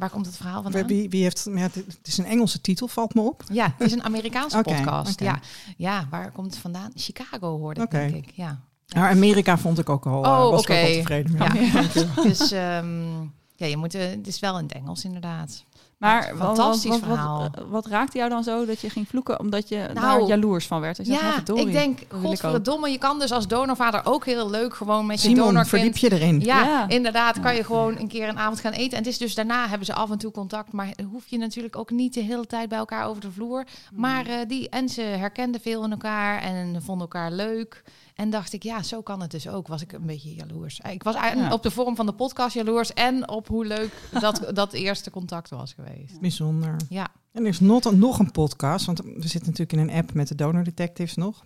Waar 0.00 0.10
komt 0.10 0.26
het 0.26 0.36
verhaal 0.36 0.62
vandaan? 0.62 0.86
Wie, 0.86 1.10
wie 1.10 1.22
heeft, 1.22 1.48
ja, 1.54 1.60
het 1.60 1.98
is 2.02 2.18
een 2.18 2.24
Engelse 2.24 2.60
titel, 2.60 2.88
valt 2.88 3.14
me 3.14 3.20
op. 3.20 3.44
Ja, 3.52 3.74
het 3.78 3.86
is 3.86 3.92
een 3.92 4.02
Amerikaanse 4.02 4.60
podcast. 4.60 5.20
Ja. 5.20 5.40
ja, 5.76 6.06
waar 6.10 6.30
komt 6.30 6.46
het 6.46 6.60
vandaan? 6.60 6.90
Chicago 6.94 7.58
hoorde 7.58 7.82
ik, 7.82 7.90
denk 7.90 8.14
ik. 8.14 8.32
Ja. 8.34 8.60
Maar 8.94 9.10
Amerika 9.10 9.58
vond 9.58 9.78
ik 9.78 9.88
ook 9.88 10.06
al, 10.06 10.24
eh, 10.24 10.30
Oh, 10.30 10.50
was 10.50 10.62
ik 10.62 10.70
ook 10.70 10.76
oké. 10.76 10.86
al 10.86 10.92
tevreden 10.92 11.32
mee. 11.32 11.70
Ja. 11.72 11.82
dus 12.28 12.50
ehm, 12.52 13.20
ja, 13.56 13.66
je 13.66 13.76
moet, 13.76 13.94
eh, 13.94 14.08
het 14.08 14.26
is 14.26 14.40
wel 14.40 14.58
in 14.58 14.62
het 14.64 14.72
Engels 14.72 15.04
inderdaad. 15.04 15.64
Maar 16.00 16.30
wat- 16.36 16.46
Fantastisch 16.46 16.90
wat, 16.90 17.00
wat, 17.00 17.08
verhaal. 17.08 17.40
Wat, 17.54 17.64
wat 17.68 17.86
raakte 17.86 18.18
jou 18.18 18.30
dan 18.30 18.42
zo 18.44 18.64
dat 18.66 18.80
je 18.80 18.90
ging 18.90 19.08
vloeken 19.08 19.40
omdat 19.40 19.68
je 19.68 19.76
Nou, 19.94 20.18
daar 20.18 20.28
jaloers 20.28 20.66
van 20.66 20.80
werd? 20.80 20.96
Dacht, 20.96 21.08
Ja, 21.08 21.42
ik 21.54 21.72
denk, 21.72 21.98
godverdomme, 22.22 22.88
je 22.90 22.98
kan 22.98 23.18
dus 23.18 23.32
als 23.32 23.48
donorvader 23.48 24.00
ook 24.04 24.24
heel 24.24 24.50
leuk 24.50 24.74
gewoon 24.74 25.06
met 25.06 25.22
je 25.22 25.28
Simon, 25.28 25.44
donorkind... 25.46 25.68
verdiep 25.68 25.96
je 25.96 26.12
erin. 26.12 26.40
Ja, 26.40 26.64
Ja. 26.64 26.88
inderdaad, 26.88 27.40
kan 27.40 27.54
je 27.54 27.64
gewoon 27.64 27.98
een 27.98 28.08
keer 28.08 28.28
een 28.28 28.38
avond 28.38 28.60
gaan 28.60 28.72
eten. 28.72 28.90
En 28.92 28.96
het 29.04 29.06
is 29.12 29.18
dus 29.18 29.34
daarna 29.34 29.68
hebben 29.68 29.86
ze 29.86 29.94
af 29.94 30.10
en 30.10 30.18
toe 30.18 30.30
contact, 30.30 30.72
maar 30.72 30.88
hoef 31.10 31.26
je 31.26 31.38
natuurlijk 31.38 31.76
ook 31.76 31.90
niet 31.90 32.14
de 32.14 32.20
hele 32.20 32.46
tijd 32.46 32.68
bij 32.68 32.78
elkaar 32.78 33.06
over 33.06 33.20
de 33.20 33.30
vloer. 33.30 33.64
Maar 33.94 34.26
eh, 34.26 34.36
die, 34.48 34.68
en 34.68 34.88
ze 34.88 35.00
herkenden 35.02 35.60
veel 35.60 35.84
in 35.84 35.90
elkaar 35.90 36.42
en 36.42 36.82
vonden 36.82 37.00
elkaar 37.10 37.32
leuk. 37.32 37.82
En 38.20 38.30
dacht 38.30 38.52
ik, 38.52 38.62
ja, 38.62 38.82
zo 38.82 39.02
kan 39.02 39.20
het 39.20 39.30
dus 39.30 39.48
ook. 39.48 39.66
Was 39.66 39.82
ik 39.82 39.92
een 39.92 40.06
beetje 40.06 40.34
jaloers. 40.34 40.80
Ik 40.90 41.02
was 41.02 41.14
Ja. 41.14 41.52
op 41.52 41.62
de 41.62 41.70
vorm 41.70 41.96
van 41.96 42.06
de 42.06 42.12
podcast 42.12 42.54
jaloers 42.54 42.92
en 42.92 43.28
op 43.28 43.48
hoe 43.48 43.66
leuk 43.66 43.92
dat, 44.20 44.42
dat 44.54 44.72
eerste 44.72 45.10
contact 45.10 45.50
was 45.50 45.72
geweest. 45.72 46.20
Bijzonder. 46.20 46.76
Ja, 46.88 47.08
En 47.32 47.42
er 47.42 47.48
is 47.48 47.60
not, 47.60 47.92
nog 47.92 48.18
een 48.18 48.30
podcast, 48.30 48.86
want 48.86 48.98
we 48.98 49.28
zitten 49.28 49.50
natuurlijk 49.50 49.72
in 49.72 49.78
een 49.78 49.90
app 49.90 50.12
met 50.14 50.28
de 50.28 50.34
Donor 50.34 50.64
Detectives 50.64 51.14
nog. 51.14 51.44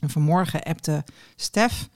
En 0.00 0.10
vanmorgen 0.10 0.62
appte 0.62 1.04
Stef 1.36 1.88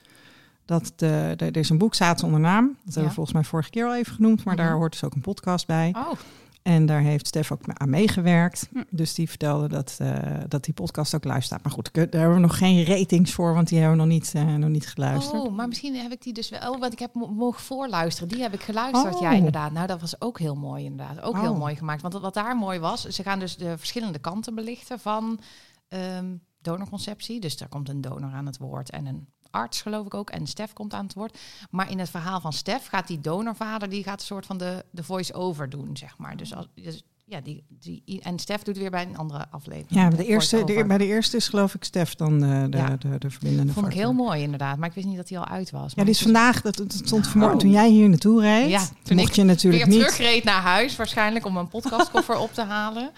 dat 0.65 0.93
de, 0.95 1.33
de, 1.37 1.45
er 1.45 1.57
is 1.57 1.69
een 1.69 1.77
boek 1.77 1.95
Zaad 1.95 2.19
zonder 2.19 2.39
naam. 2.39 2.67
Dat 2.67 2.93
hebben 2.93 3.03
we 3.09 3.15
volgens 3.15 3.35
mij 3.35 3.43
vorige 3.45 3.69
keer 3.69 3.85
al 3.85 3.95
even 3.95 4.13
genoemd, 4.13 4.43
maar 4.43 4.55
daar 4.55 4.69
Mhm. 4.69 4.75
hoort 4.77 4.91
dus 4.91 5.03
ook 5.03 5.13
een 5.13 5.21
podcast 5.21 5.67
bij. 5.67 5.93
oh, 5.97 6.11
En 6.61 6.85
daar 6.85 7.01
heeft 7.01 7.27
Stef 7.27 7.51
ook 7.51 7.61
aan 7.73 7.89
meegewerkt. 7.89 8.67
Hm. 8.71 8.83
Dus 8.89 9.13
die 9.13 9.29
vertelde 9.29 9.67
dat, 9.67 9.95
eh, 9.99 10.17
dat 10.47 10.63
die 10.63 10.73
podcast 10.73 11.15
ook 11.15 11.23
live 11.23 11.41
staat. 11.41 11.63
Maar 11.63 11.71
goed, 11.71 11.89
daar 11.93 12.07
hebben 12.11 12.33
we 12.33 12.39
nog 12.39 12.57
geen 12.57 12.85
ratings 12.85 13.31
voor, 13.33 13.53
want 13.53 13.67
die 13.67 13.79
hebben 13.79 13.97
we 13.97 14.03
nog 14.03 14.13
niet, 14.13 14.31
eh, 14.35 14.55
nog 14.55 14.69
niet 14.69 14.87
geluisterd. 14.87 15.41
oh, 15.41 15.55
maar 15.55 15.67
misschien 15.67 15.95
heb 15.95 16.11
ik 16.11 16.21
die 16.21 16.33
dus 16.33 16.49
wel, 16.49 16.71
oh, 16.73 16.79
want 16.79 16.93
ik 16.93 16.99
heb 16.99 17.13
mo- 17.13 17.27
mogen 17.27 17.61
voorluisteren. 17.61 18.29
Die 18.29 18.41
heb 18.41 18.53
ik 18.53 18.61
geluisterd, 18.61 19.15
Oh. 19.15 19.21
ja, 19.21 19.31
inderdaad. 19.31 19.71
Nou, 19.71 19.87
dat 19.87 20.01
was 20.01 20.21
ook 20.21 20.39
heel 20.39 20.55
mooi, 20.55 20.83
inderdaad. 20.85 21.21
Ook 21.21 21.39
heel 21.39 21.51
Oh. 21.51 21.57
mooi 21.59 21.75
gemaakt. 21.75 22.01
Want 22.01 22.13
wat 22.13 22.33
daar 22.33 22.55
mooi 22.57 22.79
was, 22.79 23.01
ze 23.05 23.23
gaan 23.23 23.39
dus 23.39 23.57
de 23.57 23.77
verschillende 23.77 24.19
kanten 24.19 24.55
belichten 24.55 24.99
van 24.99 25.39
ehm, 25.87 26.35
donorconceptie. 26.61 27.39
Dus 27.39 27.57
daar 27.57 27.67
komt 27.69 27.89
een 27.89 28.01
donor 28.01 28.31
aan 28.31 28.45
het 28.45 28.57
woord 28.57 28.89
en 28.89 29.05
een 29.05 29.27
arts, 29.51 29.81
geloof 29.81 30.05
ik 30.05 30.13
ook. 30.13 30.29
En 30.29 30.47
Stef 30.47 30.73
komt 30.73 30.93
aan 30.93 31.03
het 31.05 31.13
woord. 31.13 31.37
Maar 31.69 31.91
in 31.91 31.99
het 31.99 32.09
verhaal 32.09 32.39
van 32.41 32.53
Stef 32.53 32.87
gaat 32.87 33.07
die 33.07 33.19
donorvader, 33.19 33.89
die 33.89 34.03
gaat 34.03 34.19
een 34.19 34.25
soort 34.25 34.45
van 34.45 34.57
de, 34.57 34.85
de 34.91 35.03
voice-over 35.03 35.69
doen, 35.69 35.89
zeg 35.97 36.17
maar. 36.17 36.37
Dus, 36.37 36.55
als, 36.55 36.67
dus 36.75 37.03
ja, 37.25 37.41
die, 37.41 37.63
die, 37.79 38.21
en 38.21 38.39
Stef 38.39 38.61
doet 38.63 38.77
weer 38.77 38.89
bij 38.91 39.05
een 39.05 39.17
andere 39.17 39.45
aflevering. 39.51 39.89
Ja, 40.01 40.09
de 40.09 40.15
de 40.15 40.25
eerste, 40.25 40.63
de, 40.63 40.85
bij 40.87 40.97
de 40.97 41.05
eerste 41.05 41.37
is 41.37 41.47
geloof 41.47 41.73
ik 41.75 41.83
Stef 41.83 42.15
dan 42.15 42.39
de, 42.39 42.67
de, 42.69 42.77
Ja. 42.77 42.95
de, 42.97 43.17
de 43.17 43.29
verbindende 43.29 43.73
Vond 43.73 43.85
ik 43.87 43.93
heel 43.93 44.13
mooi, 44.13 44.41
inderdaad. 44.41 44.77
Maar 44.77 44.87
ik 44.89 44.95
wist 44.95 45.07
niet 45.07 45.17
dat 45.17 45.29
hij 45.29 45.37
al 45.37 45.47
uit 45.47 45.71
was. 45.71 45.81
Ja, 45.87 45.93
Maar 45.95 46.05
die 46.05 46.13
is 46.13 46.21
vandaag, 46.21 46.61
dat, 46.61 46.75
dat 46.77 46.93
stond 46.93 47.27
vanmorgen 47.27 47.57
Oh. 47.57 47.61
toen 47.63 47.71
jij 47.71 47.89
hier 47.89 48.09
naartoe 48.09 48.41
reed. 48.41 48.69
Ja, 48.69 48.85
toen 49.03 49.15
mocht 49.17 49.29
ik 49.29 49.35
je 49.35 49.43
natuurlijk 49.43 49.83
weer 49.85 49.93
niet. 49.93 50.01
terugreed 50.03 50.43
naar 50.43 50.61
huis, 50.61 50.95
waarschijnlijk 50.95 51.45
om 51.45 51.57
een 51.57 51.67
podcastkoffer 51.67 52.37
op 52.37 52.53
te 52.53 52.63
halen. 52.63 53.11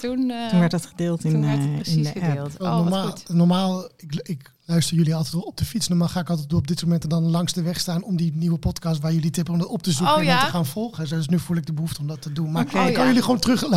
Toen, 0.00 0.30
eh, 0.30 0.48
Toen 0.48 0.58
werd 0.58 0.70
dat 0.70 0.86
gedeeld 0.86 1.24
in, 1.24 1.30
toen 1.32 1.46
werd 1.46 1.58
eh, 1.58 1.76
het 1.76 1.86
in 1.86 2.02
de 2.02 2.08
app. 2.14 2.18
gedeeld. 2.24 2.58
Oh, 2.60 2.76
normaal, 2.76 3.14
normaal 3.26 3.84
ik, 3.96 4.20
ik 4.22 4.52
luister 4.70 4.96
jullie 4.96 5.14
altijd 5.14 5.44
op 5.44 5.56
de 5.56 5.64
fiets. 5.64 5.88
Normaal 5.88 6.08
ga 6.08 6.20
ik 6.20 6.30
altijd 6.30 6.52
op 6.52 6.66
dit 6.66 6.82
momenten 6.82 7.08
dan 7.08 7.22
langs 7.30 7.52
de 7.52 7.62
weg 7.62 7.80
staan 7.80 8.02
om 8.02 8.16
die 8.16 8.32
nieuwe 8.34 8.58
podcast 8.58 9.00
waar 9.00 9.12
jullie 9.12 9.30
tippen 9.30 9.52
om 9.54 9.60
dat 9.60 9.68
op 9.68 9.82
te 9.82 9.92
zoeken 9.92 10.14
Oh, 10.14 10.20
en 10.20 10.26
ja? 10.26 10.44
te 10.44 10.50
gaan 10.50 10.66
volgen. 10.66 11.08
Dus 11.08 11.28
nu 11.28 11.38
voel 11.38 11.56
ik 11.56 11.66
de 11.66 11.72
behoefte 11.72 12.00
om 12.00 12.06
dat 12.06 12.22
te 12.22 12.32
doen. 12.32 12.50
Maar 12.52 12.62
ik 12.62 12.68
Oh, 12.68 12.74
kan 12.82 12.90
ja. 12.92 13.06
jullie 13.06 13.22
gewoon 13.22 13.38
terug 13.38 13.62
lu- 13.62 13.68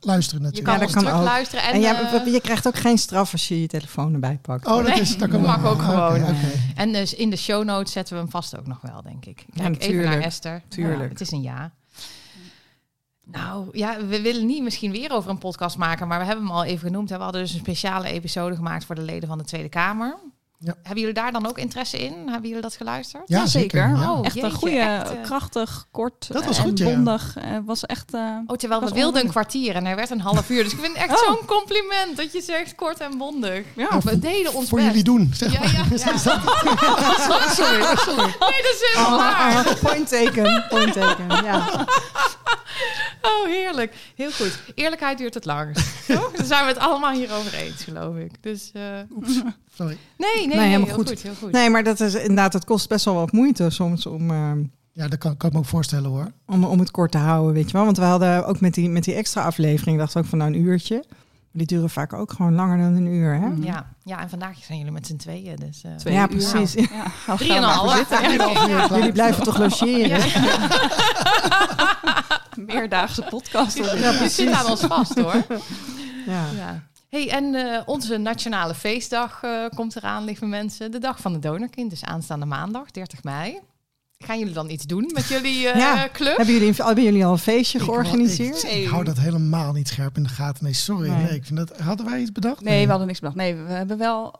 luisteren 0.00 0.40
Je 0.40 0.46
natuurlijk. 0.46 0.64
kan 0.64 0.72
Ja, 0.74 0.78
dat 0.78 0.82
ons 0.82 0.92
kan 0.92 1.02
terug 1.02 1.18
ook. 1.18 1.24
luisteren. 1.24 1.64
En, 1.64 1.72
En, 1.74 1.80
ja, 1.80 2.12
eh, 2.24 2.32
je 2.32 2.40
krijgt 2.40 2.66
ook 2.66 2.76
geen 2.78 2.98
straf 2.98 3.32
als 3.32 3.48
je 3.48 3.60
je 3.60 3.66
telefoon 3.66 4.12
erbij 4.14 4.38
pakt. 4.42 4.66
Oh, 4.66 4.76
dat 4.76 4.86
Nee, 4.86 5.00
is 5.00 5.16
dat 5.18 5.28
kan 5.28 5.40
mag 5.52 5.64
ook 5.64 5.82
gewoon. 5.82 6.12
Oké, 6.20 6.22
oké. 6.22 6.50
en 6.74 6.92
dus 6.92 7.14
in 7.14 7.30
de 7.30 7.36
show 7.36 7.64
notes 7.64 7.92
zetten 7.92 8.14
we 8.14 8.20
hem 8.20 8.30
vast 8.30 8.58
ook 8.58 8.66
nog 8.66 8.80
wel, 8.80 9.02
denk 9.02 9.24
ik. 9.24 9.36
Kijk 9.36 9.48
even 9.58 9.70
natuurlijk. 9.72 10.08
naar 10.08 10.20
Esther. 10.20 10.62
Tuurlijk. 10.68 11.00
Ja, 11.02 11.08
het 11.08 11.20
is 11.20 11.30
een 11.30 11.42
ja. 11.42 11.72
Nou 13.30 13.68
ja, 13.72 14.06
we 14.06 14.20
willen 14.20 14.46
niet 14.46 14.62
misschien 14.62 14.90
weer 14.90 15.10
over 15.12 15.30
een 15.30 15.38
podcast 15.38 15.76
maken, 15.76 16.08
maar 16.08 16.18
we 16.18 16.24
hebben 16.24 16.44
hem 16.46 16.54
al 16.54 16.64
even 16.64 16.86
genoemd. 16.86 17.10
hè. 17.10 17.16
We 17.16 17.22
hadden 17.22 17.40
dus 17.42 17.52
een 17.52 17.58
speciale 17.58 18.08
episode 18.08 18.56
gemaakt 18.56 18.84
voor 18.84 18.94
de 18.94 19.02
leden 19.02 19.28
van 19.28 19.38
de 19.38 19.44
Tweede 19.44 19.68
Kamer. 19.68 20.16
Ja. 20.60 20.74
Hebben 20.82 20.98
jullie 21.00 21.14
daar 21.14 21.32
dan 21.32 21.46
ook 21.46 21.58
interesse 21.58 21.98
in? 21.98 22.12
Hebben 22.28 22.46
jullie 22.48 22.62
dat 22.62 22.76
geluisterd? 22.76 23.22
Ja, 23.26 23.46
zeker. 23.46 23.88
ja. 23.88 24.12
Oh, 24.12 24.24
echt 24.26 24.42
een 24.42 24.50
goede, 24.52 24.78
echt, 24.78 25.10
eh. 25.10 25.22
krachtig, 25.22 25.86
kort 25.90 26.32
Dat 26.32 26.44
was 26.44 26.56
en 26.58 26.62
goed, 26.64 26.78
ja. 26.78 26.84
bondig. 26.84 27.36
Eh, 27.36 27.56
was 27.64 27.86
echt... 27.86 28.14
eh, 28.14 28.36
Oh, 28.46 28.56
terwijl 28.56 28.80
we 28.80 28.90
wilden 28.92 29.22
een 29.22 29.28
kwartier 29.30 29.74
en 29.74 29.84
hij 29.84 29.96
werd 29.96 30.10
een 30.10 30.20
half 30.20 30.50
uur. 30.50 30.62
Dus 30.62 30.72
ik 30.72 30.78
vind 30.78 30.96
het 30.98 31.08
echt 31.10 31.20
Oh. 31.20 31.26
zo'n 31.26 31.44
compliment 31.46 32.16
dat 32.16 32.32
je 32.32 32.40
zegt 32.42 32.74
kort 32.74 33.00
en 33.00 33.18
bondig. 33.18 33.64
ja, 33.76 33.98
we 34.04 34.18
deden 34.18 34.54
ons 34.54 34.68
Voor 34.68 34.78
best. 34.78 34.88
jullie 34.90 35.04
doen, 35.04 35.30
zeg 35.34 35.52
Ja, 35.52 35.58
maar. 35.60 35.72
ja, 35.72 35.84
ja. 35.90 36.16
sorry, 37.54 37.96
sorry. 37.96 38.22
Nee, 38.22 38.62
dat 38.62 38.76
is 38.80 38.90
helemaal 38.94 39.18
waar. 39.18 39.76
Point 39.82 40.08
taken, 40.08 40.64
point 40.68 40.92
taken. 40.92 41.26
Ja. 41.44 41.68
Oh, 43.22 43.46
heerlijk. 43.46 43.94
Heel 44.16 44.30
goed. 44.30 44.58
Eerlijkheid 44.74 45.18
duurt 45.18 45.34
het 45.34 45.44
langst. 45.44 45.86
Toch? 46.06 46.30
Daar 46.32 46.46
zijn 46.46 46.62
we 46.64 46.68
het 46.72 46.78
allemaal 46.78 47.12
hier 47.12 47.32
over 47.32 47.54
eens, 47.54 47.84
geloof 47.84 48.16
ik. 48.16 48.42
Dus 48.42 48.70
eh, 48.74 48.82
sorry. 49.78 49.96
nee, 50.16 50.46
nee, 50.46 50.56
nee, 50.56 50.66
helemaal 50.66 50.86
heel 50.86 50.94
goed. 50.96 51.08
goed. 51.08 51.22
Heel 51.22 51.34
goed. 51.34 51.52
Nee, 51.52 51.70
maar 51.70 51.84
dat 51.84 52.00
is 52.00 52.14
inderdaad, 52.14 52.52
het 52.52 52.64
kost 52.64 52.88
best 52.88 53.04
wel 53.04 53.14
wat 53.14 53.32
moeite 53.32 53.70
soms 53.70 54.06
om, 54.06 54.30
eh, 54.30 54.50
Ja, 54.92 55.08
dat 55.08 55.18
kan, 55.18 55.36
kan 55.36 55.48
ik 55.48 55.54
me 55.54 55.60
ook 55.60 55.66
voorstellen 55.66 56.10
hoor. 56.10 56.30
om, 56.46 56.64
om 56.64 56.78
het 56.78 56.90
kort 56.90 57.10
te 57.12 57.18
houden, 57.18 57.54
weet 57.54 57.66
je 57.70 57.76
wel. 57.76 57.84
Want 57.84 57.96
we 57.96 58.04
hadden 58.04 58.46
ook 58.46 58.60
met 58.60 58.74
die, 58.74 58.88
met 58.88 59.04
die 59.04 59.14
extra 59.14 59.42
aflevering, 59.42 59.98
dachten 59.98 60.16
we 60.18 60.22
ook 60.24 60.28
van 60.30 60.38
nou 60.38 60.52
een 60.52 60.60
uurtje. 60.60 61.04
Maar 61.50 61.66
die 61.66 61.76
duren 61.76 61.90
vaak 61.90 62.12
ook 62.12 62.32
gewoon 62.32 62.54
langer 62.54 62.78
dan 62.78 62.94
een 62.94 63.06
uur, 63.06 63.32
hè? 63.34 63.46
Mm. 63.48 63.64
Ja, 63.64 63.86
ja, 64.04 64.20
en 64.20 64.28
vandaag 64.28 64.56
zijn 64.64 64.78
jullie 64.78 64.92
met 64.92 65.06
z'n 65.06 65.16
tweeën. 65.16 65.56
Dus, 65.56 65.82
eh, 65.84 65.94
twee 65.94 66.14
Ja, 66.14 66.20
uur. 66.22 66.28
precies. 66.28 66.72
Ja. 66.72 66.86
Ja. 67.26 67.36
Jullie 68.96 69.12
blijven 69.12 69.42
toch 69.44 69.58
logeren? 69.58 70.20
Meerdaagse 72.66 73.22
podcast. 73.30 73.76
Ja, 73.76 73.84
Je 73.94 74.00
precies. 74.16 74.34
zit 74.34 74.52
aan 74.52 74.66
ons 74.66 74.80
vast, 74.80 75.18
hoor. 75.20 75.44
Ja. 76.26 76.44
Ja. 76.56 76.82
Hey, 77.08 77.30
en 77.30 77.54
eh, 77.54 77.82
onze 77.86 78.16
nationale 78.16 78.74
feestdag 78.74 79.42
eh, 79.42 79.66
komt 79.74 79.96
eraan, 79.96 80.24
lieve 80.24 80.46
mensen. 80.46 80.90
De 80.90 80.98
dag 80.98 81.20
van 81.20 81.32
de 81.32 81.38
donorkind, 81.38 81.90
dus 81.90 82.04
aanstaande 82.04 82.46
maandag, 82.46 82.90
30 82.90 83.22
mei. 83.22 83.58
Gaan 84.18 84.38
jullie 84.38 84.54
dan 84.54 84.70
iets 84.70 84.84
doen 84.84 85.10
met 85.14 85.26
jullie 85.28 85.68
eh, 85.68 85.78
Ja. 85.78 86.08
club? 86.12 86.36
Hebben, 86.36 86.54
jullie, 86.54 86.74
hebben 86.74 87.04
jullie 87.04 87.24
al 87.24 87.32
een 87.32 87.38
feestje 87.38 87.78
Ik- 87.78 87.84
georganiseerd? 87.84 88.62
Ik, 88.62 88.70
ik 88.70 88.86
hou 88.88 89.04
dat 89.04 89.18
helemaal 89.18 89.72
niet 89.72 89.88
scherp 89.88 90.16
in 90.16 90.22
de 90.22 90.28
gaten. 90.28 90.64
Nee, 90.64 90.72
sorry. 90.72 91.08
Nee. 91.10 91.22
Nee. 91.22 91.34
ik 91.34 91.44
vind 91.44 91.58
dat, 91.58 91.78
hadden 91.78 92.06
wij 92.06 92.20
iets 92.20 92.32
bedacht? 92.32 92.62
Nee, 92.62 92.82
we 92.84 92.88
hadden 92.88 93.06
niks 93.06 93.18
bedacht. 93.20 93.36
Nee, 93.38 93.54
we 93.54 93.70
hebben 93.72 93.98
wel 93.98 94.34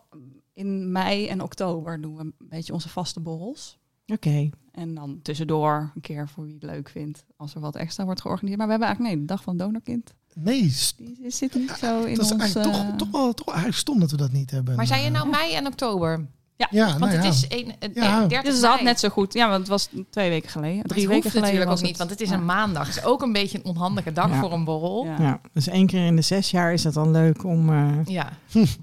in 0.55 0.93
mei 0.93 1.27
en 1.29 1.43
oktober 1.43 2.01
doen 2.01 2.17
we 2.17 2.21
een 2.23 2.35
beetje 2.39 2.73
onze 2.73 2.89
vaste 2.89 3.21
borrels. 3.21 3.79
Oké. 4.07 4.51
En 4.73 4.95
dan 4.95 5.19
tussendoor 5.23 5.91
een 5.95 6.01
keer 6.01 6.29
voor 6.29 6.45
wie 6.45 6.55
het 6.55 6.63
leuk 6.63 6.89
vindt, 6.89 7.25
als 7.37 7.55
er 7.55 7.61
wat 7.61 7.77
extra 7.77 8.05
wordt 8.05 8.21
georganiseerd. 8.21 8.59
Maar 8.59 8.67
we 8.67 8.73
hebben 8.73 8.89
eigenlijk, 8.91 9.19
nee, 9.19 9.27
de 9.27 9.33
dag 9.35 9.43
van 9.43 9.55
het 9.57 9.63
donorkind, 9.63 10.15
Nee, 10.35 10.61
die 10.97 11.31
zit 11.31 11.55
niet 11.55 11.77
zo 11.81 12.03
in 12.05 12.14
dat 12.14 12.25
is 12.25 12.33
ons... 12.33 12.41
eigenlijk 12.41 12.75
eh, 12.75 12.87
toch, 12.87 12.97
toch, 12.97 13.11
wel, 13.11 13.33
toch 13.33 13.47
wel 13.47 13.55
eigenlijk 13.55 13.83
stom 13.83 14.01
dat 14.01 14.11
we 14.11 14.17
dat 14.17 14.33
niet 14.33 14.51
hebben. 14.51 14.77
Maar 14.77 14.87
zei 14.87 15.03
je 15.03 15.11
nou 15.11 15.29
mei 15.29 15.55
en 15.55 15.67
oktober? 15.67 16.27
Ja, 16.71 16.87
Want 16.87 16.99
nou 16.99 17.12
het 17.12 17.23
ja. 17.25 17.31
is 17.31 17.44
een, 17.49 17.73
een, 17.79 17.90
Ja. 17.94 18.18
30 18.27 18.42
Dus 18.42 18.55
het 18.55 18.64
had 18.64 18.73
mei. 18.75 18.85
net 18.85 19.01
zo 19.01 19.09
goed. 19.09 19.33
Ja, 19.33 19.47
want 19.49 19.59
het 19.59 19.68
was 19.68 19.88
twee 20.11 20.29
weken 20.31 20.51
geleden. 20.51 20.83
Drie 20.87 21.09
weken 21.09 21.23
geleden 21.31 21.40
natuurlijk 21.42 21.71
was 21.71 21.79
ook 21.81 21.87
niet, 21.87 21.97
want 21.97 22.11
het 22.11 22.21
is 22.21 22.29
ja. 22.29 22.35
een 22.35 22.44
maandag. 22.44 22.87
Het 22.87 22.97
is 22.97 23.05
ook 23.05 23.23
een 23.23 23.33
beetje 23.33 23.59
een 23.59 23.64
onhandige 23.64 24.12
dag 24.12 24.31
Ja. 24.31 24.40
voor 24.40 24.53
een 24.53 24.64
borrel. 24.64 25.05
Ja. 25.05 25.14
Ja. 25.18 25.25
Ja, 25.25 25.40
dus 25.53 25.68
één 25.68 25.87
keer 25.87 26.07
in 26.07 26.16
de 26.16 26.23
zes 26.23 26.51
jaar 26.51 26.73
is 26.73 26.85
het 26.85 26.94
dan 26.94 27.11
leuk 27.11 27.44
om... 27.44 27.68
eh, 27.73 28.16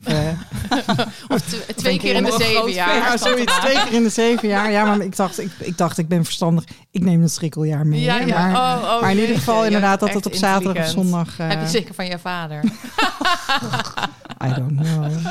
eh, 0.04 0.40
Of 1.28 1.42
t- 1.42 1.78
twee 1.78 2.00
keer 2.00 2.16
in 2.16 2.24
de 2.24 2.36
zeven 2.40 2.72
jaar. 2.72 2.96
ja, 2.96 3.18
zoiets. 3.18 3.60
Twee 3.60 3.84
keer 3.84 3.94
in 3.94 4.04
de 4.04 4.10
zeven 4.10 4.48
jaar. 4.48 4.72
Ja, 4.72 4.86
maar 4.86 5.00
ik 5.00 5.16
dacht, 5.16 5.40
ik, 5.40 5.52
ik 5.60 5.78
dacht, 5.78 5.98
ik 5.98 6.08
ben 6.08 6.24
verstandig. 6.26 6.64
Ik 6.92 7.02
neem 7.02 7.22
het 7.22 7.32
schrikkeljaar 7.32 7.88
mee. 7.88 8.02
Ja, 8.02 8.18
ja. 8.20 8.48
Maar, 8.48 8.78
Oh, 8.78 8.84
oh, 8.96 9.02
maar 9.02 9.12
in 9.12 9.20
ieder 9.20 9.36
geval 9.36 9.66
inderdaad 9.66 10.00
dat 10.00 10.14
het 10.14 10.26
op 10.26 10.34
zaterdag 10.34 10.84
of 10.86 10.90
zondag... 10.92 11.40
eh, 11.40 11.48
Heb 11.48 11.62
je 11.62 11.68
zeker 11.68 11.94
van 11.94 12.06
je 12.06 12.20
vader? 12.20 12.64
I 14.48 14.54
don't 14.56 14.80
know. 14.80 15.06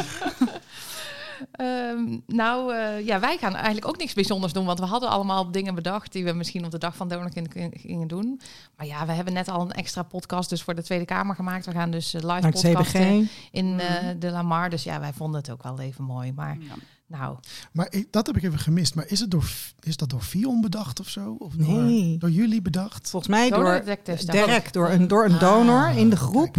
Ehm, 1.54 2.18
nou, 2.26 2.74
eh, 2.74 3.06
ja, 3.06 3.20
wij 3.20 3.36
gaan 3.38 3.54
eigenlijk 3.54 3.88
ook 3.88 3.96
niks 3.98 4.12
bijzonders 4.12 4.52
doen. 4.52 4.64
Want 4.64 4.78
we 4.78 4.84
hadden 4.84 5.08
allemaal 5.08 5.50
dingen 5.50 5.74
bedacht 5.74 6.12
die 6.12 6.24
we 6.24 6.32
misschien 6.32 6.64
op 6.64 6.70
de 6.70 6.78
dag 6.78 6.96
van 6.96 7.08
Donorkind 7.08 7.48
gingen 7.72 8.08
doen. 8.08 8.40
Maar 8.76 8.86
ja, 8.86 9.06
we 9.06 9.12
hebben 9.12 9.32
net 9.34 9.48
al 9.48 9.60
een 9.60 9.72
extra 9.72 10.02
podcast 10.02 10.48
dus 10.50 10.62
voor 10.62 10.74
de 10.74 10.82
Tweede 10.82 11.04
Kamer 11.04 11.34
gemaakt. 11.34 11.66
We 11.66 11.72
gaan 11.72 11.90
dus 11.90 12.14
eh, 12.14 12.22
live 12.34 12.48
podcasten 12.48 13.22
CBG. 13.22 13.30
in 13.50 13.80
eh, 13.80 14.08
de 14.18 14.30
Lamar. 14.30 14.70
Dus 14.70 14.82
ja, 14.84 15.00
wij 15.00 15.12
vonden 15.12 15.40
het 15.40 15.50
ook 15.50 15.62
wel 15.62 15.80
even 15.80 16.04
mooi. 16.04 16.32
Maar 16.32 16.56
Ja. 16.60 16.74
nou, 17.06 17.36
Maar 17.72 17.86
ik, 17.90 18.06
dat 18.12 18.26
heb 18.26 18.36
ik 18.36 18.42
even 18.42 18.58
gemist. 18.58 18.94
Maar 18.94 19.04
is, 19.08 19.20
het 19.20 19.30
door, 19.30 19.44
is 19.80 19.96
dat 19.96 20.10
door 20.10 20.20
Fion 20.22 20.60
bedacht 20.60 21.00
of 21.00 21.08
zo? 21.08 21.36
Of 21.38 21.56
Nee. 21.56 22.10
door, 22.10 22.18
door 22.18 22.30
jullie 22.30 22.62
bedacht? 22.62 23.10
Volgens 23.10 23.30
mij 23.32 23.50
door 23.50 23.82
Dirk, 24.26 24.72
door 24.72 24.90
een, 24.90 25.08
door 25.08 25.24
een 25.24 25.34
Ah, 25.34 25.40
donor 25.40 25.88
in 25.90 26.10
de 26.10 26.16
groep. 26.16 26.56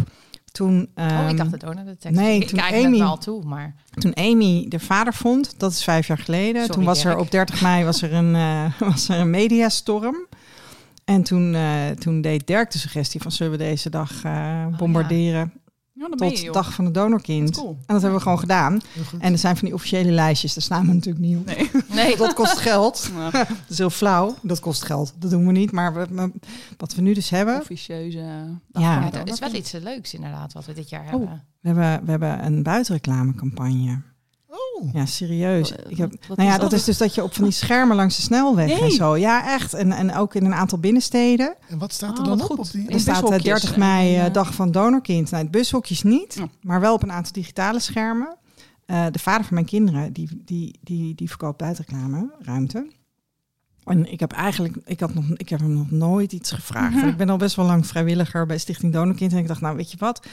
Toen, 0.56 0.90
ook. 0.96 1.10
Oh, 1.10 1.20
ik 1.20 1.28
ehm, 1.28 1.36
dacht 1.36 1.52
het 1.52 1.60
Donor 1.60 1.84
Detectives. 1.84 2.18
nee, 2.18 2.40
ik 2.40 2.48
toen 2.48 2.60
kijk 2.60 2.86
Amy- 2.86 2.98
wel 2.98 3.18
toe, 3.18 3.44
maar... 3.44 3.76
toen 3.94 4.16
Amy 4.16 4.66
de 4.70 4.80
vader 4.80 5.14
vond, 5.14 5.54
dat 5.58 5.72
is 5.72 5.84
vijf 5.84 6.08
jaar 6.08 6.18
geleden. 6.18 6.62
Sorry, 6.62 6.74
toen 6.74 6.84
was 6.84 7.06
er 7.06 7.18
op 7.18 7.32
30 7.32 7.62
mei 7.62 7.84
was 7.84 8.02
er 8.02 8.14
een, 8.14 8.36
eh, 8.36 8.80
was 8.90 9.10
er 9.10 9.20
een 9.20 9.30
mediastorm. 9.30 10.16
En 11.06 11.24
toen, 11.24 11.56
eh, 11.56 11.90
toen 12.00 12.22
deed 12.22 12.48
Dirk 12.48 12.72
de 12.72 12.78
suggestie 12.78 13.22
van 13.22 13.32
zullen 13.32 13.52
we 13.52 13.58
deze 13.58 13.90
dag 13.90 14.24
eh, 14.24 14.66
bombarderen. 14.78 15.54
Oh, 15.56 15.65
je, 16.10 16.16
tot 16.16 16.40
joh. 16.40 16.54
dag 16.54 16.74
van 16.74 16.86
het 16.86 16.94
donorkind. 16.94 17.58
Cool. 17.58 17.70
En 17.70 17.94
dat 17.94 18.02
hebben 18.02 18.18
we 18.20 18.24
gewoon 18.24 18.40
gedaan. 18.40 18.82
En 19.20 19.32
er 19.32 19.38
zijn 19.38 19.56
van 19.58 19.66
die 19.66 19.74
officiële 19.74 20.12
lijstjes, 20.12 20.54
daar 20.54 20.64
staan 20.64 20.86
we 20.88 20.94
natuurlijk 20.94 21.26
niet 21.26 21.38
op. 21.38 21.46
Nee. 21.46 21.70
Nee, 22.04 22.18
Dat 22.18 22.34
kost 22.34 22.58
geld. 22.58 23.10
Nou, 23.16 23.32
Dat 23.32 23.48
is 23.70 23.78
heel 23.78 23.90
flauw. 23.90 24.36
Dat 24.42 24.60
kost 24.60 24.84
geld. 24.84 25.14
Dat 25.20 25.30
doen 25.30 25.46
we 25.46 25.52
niet. 25.52 25.72
Maar 25.72 25.94
we- 25.94 26.08
we- 26.12 26.32
wat 26.78 26.96
we 26.96 27.02
nu 27.02 27.14
dus 27.14 27.30
hebben, 27.30 27.60
officieuze... 27.60 28.18
Ja. 28.18 28.56
ja, 28.72 29.10
dat 29.10 29.28
is 29.30 29.40
wel 29.40 29.54
iets 29.54 29.72
leuks 29.72 30.14
inderdaad 30.14 30.54
wat 30.54 30.66
we 30.66 30.74
dit 30.74 30.90
jaar 30.90 31.04
Oh. 31.04 31.10
hebben. 31.10 31.44
we 31.62 31.68
hebben, 31.68 32.06
we 32.06 32.12
hebben 32.12 32.46
een 32.46 32.64
buitenreclamecampagne. 32.64 34.02
Oh, 34.56 34.94
Ja, 34.94 35.06
serieus. 35.06 35.70
Wat- 35.70 35.80
Ik 35.92 35.98
heb, 35.98 36.12
wat 36.28 36.38
nou 36.38 36.50
ja, 36.50 36.56
is 36.56 36.62
dat 36.62 36.70
dat? 36.70 36.80
is 36.80 36.86
dus 36.86 36.98
dat 36.98 37.16
je 37.16 37.24
op 37.24 37.34
van 37.34 37.44
die 37.44 37.54
schermen 37.54 37.96
langs 37.96 38.16
de 38.16 38.22
snelweg 38.22 38.80
en 38.80 38.92
zo. 38.92 39.16
Ja, 39.18 39.54
echt. 39.54 39.74
En, 39.74 39.92
en 39.92 40.16
ook 40.16 40.36
in 40.36 40.46
een 40.46 40.54
aantal 40.54 40.78
binnensteden. 40.80 41.56
en 41.70 41.78
wat 41.78 41.94
staat 41.94 42.18
er 42.18 42.24
Oh, 42.24 42.30
dan 42.30 42.42
op? 42.42 42.46
goed. 42.46 42.58
op 42.60 42.72
die... 42.72 42.90
Er 42.90 43.00
staat 43.00 43.16
eh, 43.16 43.22
bushokjes 43.30 43.44
30 43.62 43.78
mei 43.78 44.16
eh, 44.16 44.26
eh, 44.26 44.34
dag 44.34 44.54
van 44.54 44.72
donorkind. 44.72 45.32
Nou, 45.32 45.44
het 45.44 45.52
bushokjes 45.52 46.04
niet, 46.04 46.34
Ja. 46.40 46.48
maar 46.62 46.80
wel 46.80 46.94
op 46.94 47.04
een 47.04 47.12
aantal 47.12 47.34
digitale 47.34 47.80
schermen. 47.80 48.36
Eh, 48.86 49.06
de 49.12 49.20
vader 49.20 49.46
van 49.46 49.54
mijn 49.54 49.66
kinderen, 49.66 50.14
die, 50.14 50.42
die, 50.46 50.80
die, 50.84 51.16
die 51.16 51.30
verkoopt 51.30 51.58
buitenreclame, 51.58 52.32
ruimte. 52.40 52.94
En 53.84 54.12
ik 54.12 54.20
heb 54.20 54.32
eigenlijk, 54.32 54.76
ik, 54.86 55.00
had 55.00 55.14
nog, 55.14 55.24
ik 55.36 55.50
heb 55.50 55.60
hem 55.60 55.74
nog 55.74 55.92
nooit 55.92 56.32
iets 56.34 56.52
gevraagd. 56.52 56.96
Mhm. 56.96 57.08
Ik 57.08 57.18
ben 57.18 57.30
al 57.30 57.38
best 57.38 57.56
wel 57.56 57.66
lang 57.66 57.88
vrijwilliger 57.88 58.46
bij 58.46 58.58
Stichting 58.58 58.94
Donorkind. 58.94 59.32
En 59.32 59.38
ik 59.38 59.48
dacht, 59.48 59.62
nou 59.62 59.76
weet 59.76 59.92
je 59.92 59.98
wat, 60.00 60.26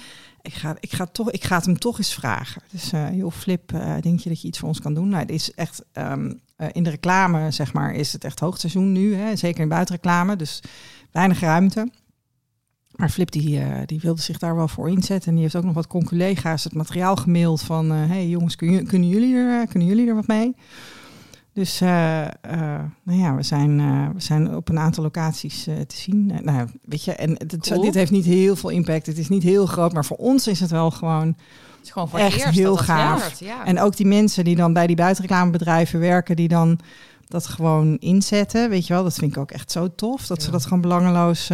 ik 0.42 0.54
ga, 0.54 0.76
ik 0.80 0.92
ga, 0.92 1.06
toch, 1.06 1.30
ik 1.30 1.44
ga 1.44 1.56
het 1.56 1.64
hem 1.64 1.78
toch 1.78 1.98
eens 1.98 2.14
vragen. 2.14 2.62
Dus 2.70 2.92
eh 2.92 3.16
joh, 3.16 3.32
Flip, 3.32 3.72
eh, 3.72 3.94
denk 4.00 4.20
je 4.20 4.28
dat 4.28 4.40
je 4.40 4.48
iets 4.48 4.58
voor 4.58 4.68
ons 4.68 4.80
kan 4.80 4.94
doen? 4.94 5.08
Nou, 5.08 5.20
het 5.20 5.30
is 5.30 5.54
echt, 5.54 5.84
ehm, 5.92 6.32
eh, 6.56 6.68
in 6.72 6.82
de 6.82 6.90
reclame 6.90 7.50
zeg 7.50 7.72
maar, 7.72 7.94
is 7.94 8.12
het 8.12 8.24
echt 8.24 8.40
hoogseizoen 8.40 8.92
nu. 8.92 9.14
Hè? 9.14 9.36
Zeker 9.36 9.62
in 9.62 9.68
buitenreclame, 9.68 10.36
dus 10.36 10.60
weinig 11.10 11.40
ruimte. 11.40 11.90
Maar 12.92 13.10
Flip 13.10 13.30
die, 13.30 13.60
eh, 13.60 13.80
die 13.86 14.00
wilde 14.00 14.20
zich 14.20 14.38
daar 14.38 14.56
wel 14.56 14.68
voor 14.68 14.88
inzetten. 14.88 15.28
En 15.28 15.34
die 15.34 15.42
heeft 15.42 15.56
ook 15.56 15.64
nog 15.64 15.74
wat 15.74 15.86
conculega's 15.86 16.64
het 16.64 16.74
materiaal 16.74 17.16
gemaild 17.16 17.62
van... 17.62 17.90
hey 17.90 18.28
jongens, 18.28 18.56
kun 18.56 18.70
je, 18.70 18.82
kunnen, 18.82 19.08
jullie 19.08 19.36
er, 19.36 19.66
kunnen 19.66 19.88
jullie 19.88 20.08
er 20.08 20.14
wat 20.14 20.26
mee? 20.26 20.54
Dus 21.52 21.80
eh, 21.80 22.24
eh, 22.24 22.30
nou 23.02 23.18
ja, 23.18 23.34
we 23.34 23.42
zijn, 23.42 23.80
eh, 23.80 24.08
we 24.14 24.20
zijn 24.20 24.56
op 24.56 24.68
een 24.68 24.78
aantal 24.78 25.02
locaties 25.02 25.62
te 25.62 25.96
zien. 25.96 26.32
Nou, 26.42 26.68
weet 26.82 27.04
je, 27.04 27.12
en 27.12 27.30
het, 27.30 27.56
Cool. 27.60 27.82
dit 27.82 27.94
heeft 27.94 28.10
niet 28.10 28.24
heel 28.24 28.56
veel 28.56 28.70
impact. 28.70 29.06
Het 29.06 29.18
is 29.18 29.28
niet 29.28 29.42
heel 29.42 29.66
groot, 29.66 29.92
maar 29.92 30.04
voor 30.04 30.16
ons 30.16 30.46
is 30.46 30.60
het 30.60 30.70
wel 30.70 30.90
gewoon... 30.90 31.26
Het 31.26 31.90
is 31.90 31.90
gewoon 31.90 32.08
voor 32.08 32.18
Echt 32.18 32.44
eerst 32.44 32.58
heel 32.58 32.76
gaaf. 32.76 33.40
Ja. 33.40 33.64
En 33.64 33.80
ook 33.80 33.96
die 33.96 34.06
mensen 34.06 34.44
die 34.44 34.56
dan 34.56 34.72
bij 34.72 34.86
die 34.86 34.96
buitenreclamebedrijven 34.96 36.00
werken... 36.00 36.36
die 36.36 36.48
dan 36.48 36.78
dat 37.28 37.46
gewoon 37.46 37.96
inzetten, 37.98 38.70
weet 38.70 38.86
je 38.86 38.94
wel. 38.94 39.02
Dat 39.02 39.14
vind 39.14 39.30
ik 39.30 39.38
ook 39.38 39.50
echt 39.50 39.70
zo 39.70 39.94
tof. 39.94 40.26
Dat 40.26 40.42
ze 40.42 40.50
dat 40.50 40.64
gewoon 40.64 40.80
belangeloos 40.80 41.50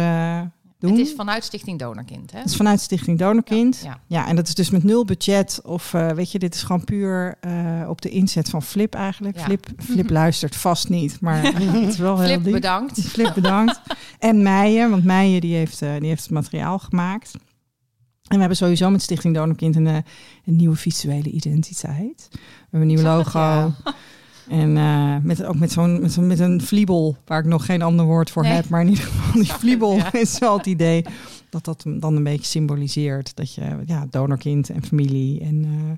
doen. 0.79 0.91
het 0.91 0.99
is 1.07 1.13
vanuit 1.13 1.43
Stichting 1.43 1.79
Donorkind, 1.79 2.31
hè? 2.31 2.37
Dat 2.37 2.47
is 2.47 2.55
vanuit 2.55 2.79
Stichting 2.79 3.19
Donorkind. 3.19 3.81
Ja. 3.83 4.01
Ja. 4.07 4.27
en 4.27 4.35
dat 4.35 4.47
is 4.47 4.55
dus 4.55 4.69
met 4.69 4.83
nul 4.83 5.05
budget. 5.05 5.61
Of 5.63 5.93
eh, 5.93 6.09
weet 6.09 6.31
je, 6.31 6.39
dit 6.39 6.55
is 6.55 6.63
gewoon 6.63 6.83
puur 6.83 7.37
eh, 7.39 7.85
op 7.89 8.01
de 8.01 8.09
inzet 8.09 8.49
van 8.49 8.63
Flip 8.63 8.93
eigenlijk. 8.93 9.37
Ja. 9.37 9.43
Flip, 9.43 9.67
Flip 9.77 10.09
luistert 10.21 10.55
vast 10.55 10.89
niet, 10.89 11.21
maar 11.21 11.43
het 11.53 11.87
is 11.87 11.97
wel 11.97 12.19
heel 12.19 12.27
Flip, 12.27 12.43
lief. 12.43 12.53
bedankt. 12.53 13.01
Flip 13.15 13.33
bedankt. 13.33 13.81
en 14.19 14.43
Meijen, 14.43 14.89
want 14.89 15.03
Meijen 15.03 15.41
die 15.41 15.55
heeft, 15.55 15.81
eh, 15.81 15.99
die 15.99 16.07
heeft 16.07 16.23
het 16.23 16.31
materiaal 16.31 16.79
gemaakt. 16.79 17.31
En 18.27 18.35
we 18.35 18.39
hebben 18.39 18.57
sowieso 18.57 18.89
met 18.89 19.01
Stichting 19.01 19.35
Donorkind 19.35 19.75
een, 19.75 19.85
een 19.85 20.03
nieuwe 20.45 20.75
visuele 20.75 21.29
identiteit. 21.29 22.27
We 22.31 22.39
hebben 22.61 22.81
een 22.81 22.87
nieuw 22.87 22.97
het, 22.97 23.05
logo. 23.05 23.73
En 24.49 24.77
eh, 24.77 25.15
met, 25.21 25.43
ook 25.43 25.55
met, 25.55 25.71
zo'n, 25.71 26.27
met, 26.27 26.39
een 26.39 26.61
vliebel, 26.61 27.17
waar 27.25 27.39
ik 27.39 27.45
nog 27.45 27.65
geen 27.65 27.81
ander 27.81 28.05
woord 28.05 28.29
voor 28.31 28.43
Nee. 28.43 28.51
heb. 28.51 28.69
Maar 28.69 28.81
in 28.81 28.87
ieder 28.89 29.03
geval, 29.03 29.33
die 29.41 29.51
vliebel 29.53 29.95
ja. 29.97 30.13
is 30.25 30.39
wel 30.39 30.57
het 30.57 30.65
idee 30.65 31.05
dat 31.49 31.65
dat 31.65 31.83
dan 31.87 32.15
een 32.15 32.23
beetje 32.23 32.45
symboliseert. 32.45 33.35
Dat 33.35 33.53
je, 33.53 33.77
ja, 33.85 34.05
donorkind 34.09 34.69
en 34.69 34.83
familie. 34.83 35.39
En, 35.41 35.63
eh, 35.65 35.97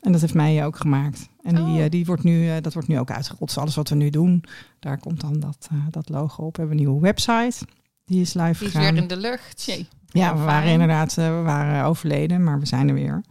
en 0.00 0.12
dat 0.12 0.20
heeft 0.20 0.34
mij 0.34 0.66
ook 0.66 0.76
gemaakt. 0.76 1.28
En 1.42 1.54
die, 1.54 1.64
Oh. 1.64 1.82
eh, 1.84 1.90
die 1.90 2.04
wordt 2.04 2.22
nu, 2.22 2.60
dat 2.60 2.72
wordt 2.72 2.88
nu 2.88 2.98
ook 2.98 3.10
uitgerold. 3.10 3.48
Dus 3.48 3.58
alles 3.58 3.74
wat 3.74 3.88
we 3.88 3.94
nu 3.94 4.10
doen, 4.10 4.44
daar 4.78 4.98
komt 4.98 5.20
dan 5.20 5.40
dat, 5.40 5.68
dat 5.90 6.08
logo 6.08 6.42
op. 6.44 6.56
We 6.56 6.60
hebben 6.60 6.78
een 6.78 6.84
nieuwe 6.84 7.00
website. 7.02 7.66
Die 8.04 8.20
is 8.20 8.34
live 8.34 8.58
Die 8.58 8.66
is 8.66 8.72
gegaan. 8.74 8.92
weer 8.92 9.02
in 9.02 9.08
de 9.08 9.16
lucht. 9.16 9.62
Jee. 9.64 9.86
Ja, 10.06 10.36
we 10.36 10.42
waren 10.42 10.70
inderdaad 10.70 11.14
we 11.14 11.40
waren 11.44 11.84
overleden, 11.84 12.44
maar 12.44 12.58
we 12.60 12.66
zijn 12.66 12.88
er 12.88 12.94
weer. 12.94 13.22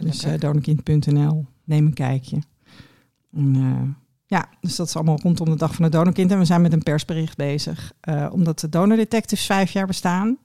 Dus 0.00 0.20
Gelukkig. 0.20 0.40
donorkind.nl, 0.40 1.46
neem 1.64 1.86
een 1.86 1.94
kijkje. 1.94 2.38
En, 3.32 3.96
ja, 4.32 4.48
dus 4.60 4.76
dat 4.76 4.86
is 4.86 4.96
allemaal 4.96 5.18
rondom 5.22 5.50
de 5.50 5.56
dag 5.56 5.74
van 5.74 5.84
het 5.84 5.92
donorkind. 5.92 6.30
En 6.30 6.38
we 6.38 6.44
zijn 6.44 6.62
met 6.62 6.72
een 6.72 6.82
persbericht 6.82 7.36
bezig, 7.36 7.92
eh, 8.00 8.28
omdat 8.32 8.60
de 8.60 8.68
donordetectives 8.68 9.46
vijf 9.46 9.70
jaar 9.70 9.86
bestaan. 9.86 10.38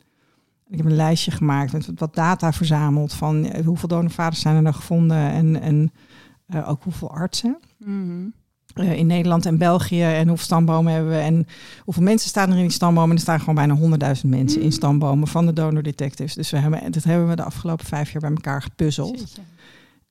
Ik 0.70 0.78
heb 0.78 0.86
een 0.86 0.96
lijstje 0.96 1.32
gemaakt 1.32 1.72
met 1.72 1.90
wat 1.96 2.16
data 2.16 2.54
verzameld 2.54 3.14
van 3.14 3.46
eh, 3.46 3.66
hoeveel 3.66 3.88
donorvaders 3.88 4.42
zijn 4.42 4.56
er 4.56 4.62
nou 4.62 4.76
gevonden 4.76 5.18
en, 5.18 5.62
en 5.62 5.92
eh, 6.48 6.70
ook 6.70 6.84
hoeveel 6.84 7.12
artsen. 7.12 7.58
Mhm. 7.78 8.28
in 8.76 9.08
Nederland 9.08 9.46
en 9.46 9.58
België 9.58 10.04
en 10.04 10.28
hoeveel 10.28 10.46
stambomen 10.46 10.94
hebben 10.94 11.12
we 11.12 11.18
en 11.18 11.48
hoeveel 11.84 12.04
mensen 12.04 12.30
staan 12.30 12.50
er 12.50 12.56
in 12.56 12.62
die 12.62 12.72
stambomen. 12.72 13.10
En 13.10 13.16
er 13.16 13.22
staan 13.22 13.40
gewoon 13.40 13.56
bijna 13.56 14.16
100.000 14.16 14.30
mensen 14.30 14.62
in 14.62 14.72
stambomen 14.72 15.28
van 15.28 15.46
de 15.46 15.54
donor 15.54 15.84
detectives. 15.84 16.34
Dus 16.34 16.50
we 16.50 16.58
hebben, 16.58 16.92
dat 16.92 17.04
hebben 17.04 17.28
we 17.28 17.36
de 17.36 17.44
afgelopen 17.44 17.86
vijf 17.86 18.12
jaar 18.12 18.22
bij 18.22 18.32
elkaar 18.32 18.62
gepuzzeld. 18.62 19.20
Jeetje. 19.20 19.42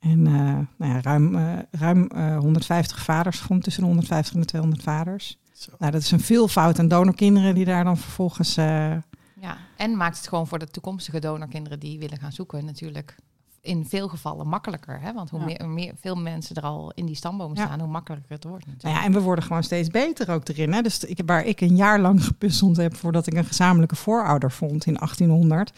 En 0.00 0.26
eh, 0.26 0.32
nou 0.76 0.92
ja, 0.92 1.00
ruim, 1.00 1.34
eh, 1.36 1.58
ruim 1.70 2.06
eh, 2.06 2.38
150 2.38 3.02
vaders 3.02 3.38
gevonden, 3.40 3.64
tussen 3.64 3.82
de 3.82 3.88
150 3.88 4.34
en 4.34 4.40
de 4.40 4.46
200 4.46 4.82
vaders. 4.82 5.38
Zo. 5.52 5.70
Nou, 5.78 5.92
dat 5.92 6.00
is 6.00 6.10
een 6.10 6.20
veelvoud 6.20 6.78
aan 6.78 6.88
donorkinderen 6.88 7.54
die 7.54 7.64
daar 7.64 7.84
dan 7.84 7.96
vervolgens... 7.98 8.56
eh, 8.56 8.96
Ja, 9.40 9.56
en 9.76 9.96
maakt 9.96 10.16
het 10.16 10.28
gewoon 10.28 10.46
voor 10.46 10.58
de 10.58 10.66
toekomstige 10.70 11.18
donorkinderen 11.20 11.80
die 11.80 11.98
willen 11.98 12.18
gaan 12.18 12.32
zoeken 12.32 12.64
natuurlijk 12.64 13.16
in 13.60 13.86
veel 13.86 14.08
gevallen 14.08 14.48
makkelijker. 14.48 15.00
Hè? 15.00 15.12
Want 15.12 15.30
hoe 15.30 15.40
Ja. 15.40 15.44
meer, 15.46 15.68
meer, 15.68 15.92
veel 16.00 16.14
mensen 16.16 16.56
er 16.56 16.62
al 16.62 16.92
in 16.94 17.06
die 17.06 17.14
stambomen 17.14 17.56
Ja. 17.56 17.64
staan, 17.66 17.80
hoe 17.80 17.88
makkelijker 17.88 18.32
het 18.32 18.44
wordt 18.44 18.66
natuurlijk. 18.66 18.84
nou 18.94 18.96
ja, 18.98 19.04
en 19.04 19.12
we 19.12 19.20
worden 19.20 19.44
gewoon 19.44 19.62
steeds 19.62 19.88
beter 19.88 20.30
ook 20.30 20.48
erin. 20.48 20.72
Hè? 20.72 20.82
Dus 20.82 21.04
ik, 21.04 21.20
waar 21.26 21.44
ik 21.44 21.60
een 21.60 21.76
jaar 21.76 22.00
lang 22.00 22.24
gepuzzeld 22.24 22.76
heb 22.76 22.96
voordat 22.96 23.26
ik 23.26 23.34
een 23.34 23.44
gezamenlijke 23.44 23.96
voorouder 23.96 24.52
vond 24.52 24.86
in 24.86 24.94
1800... 24.94 25.72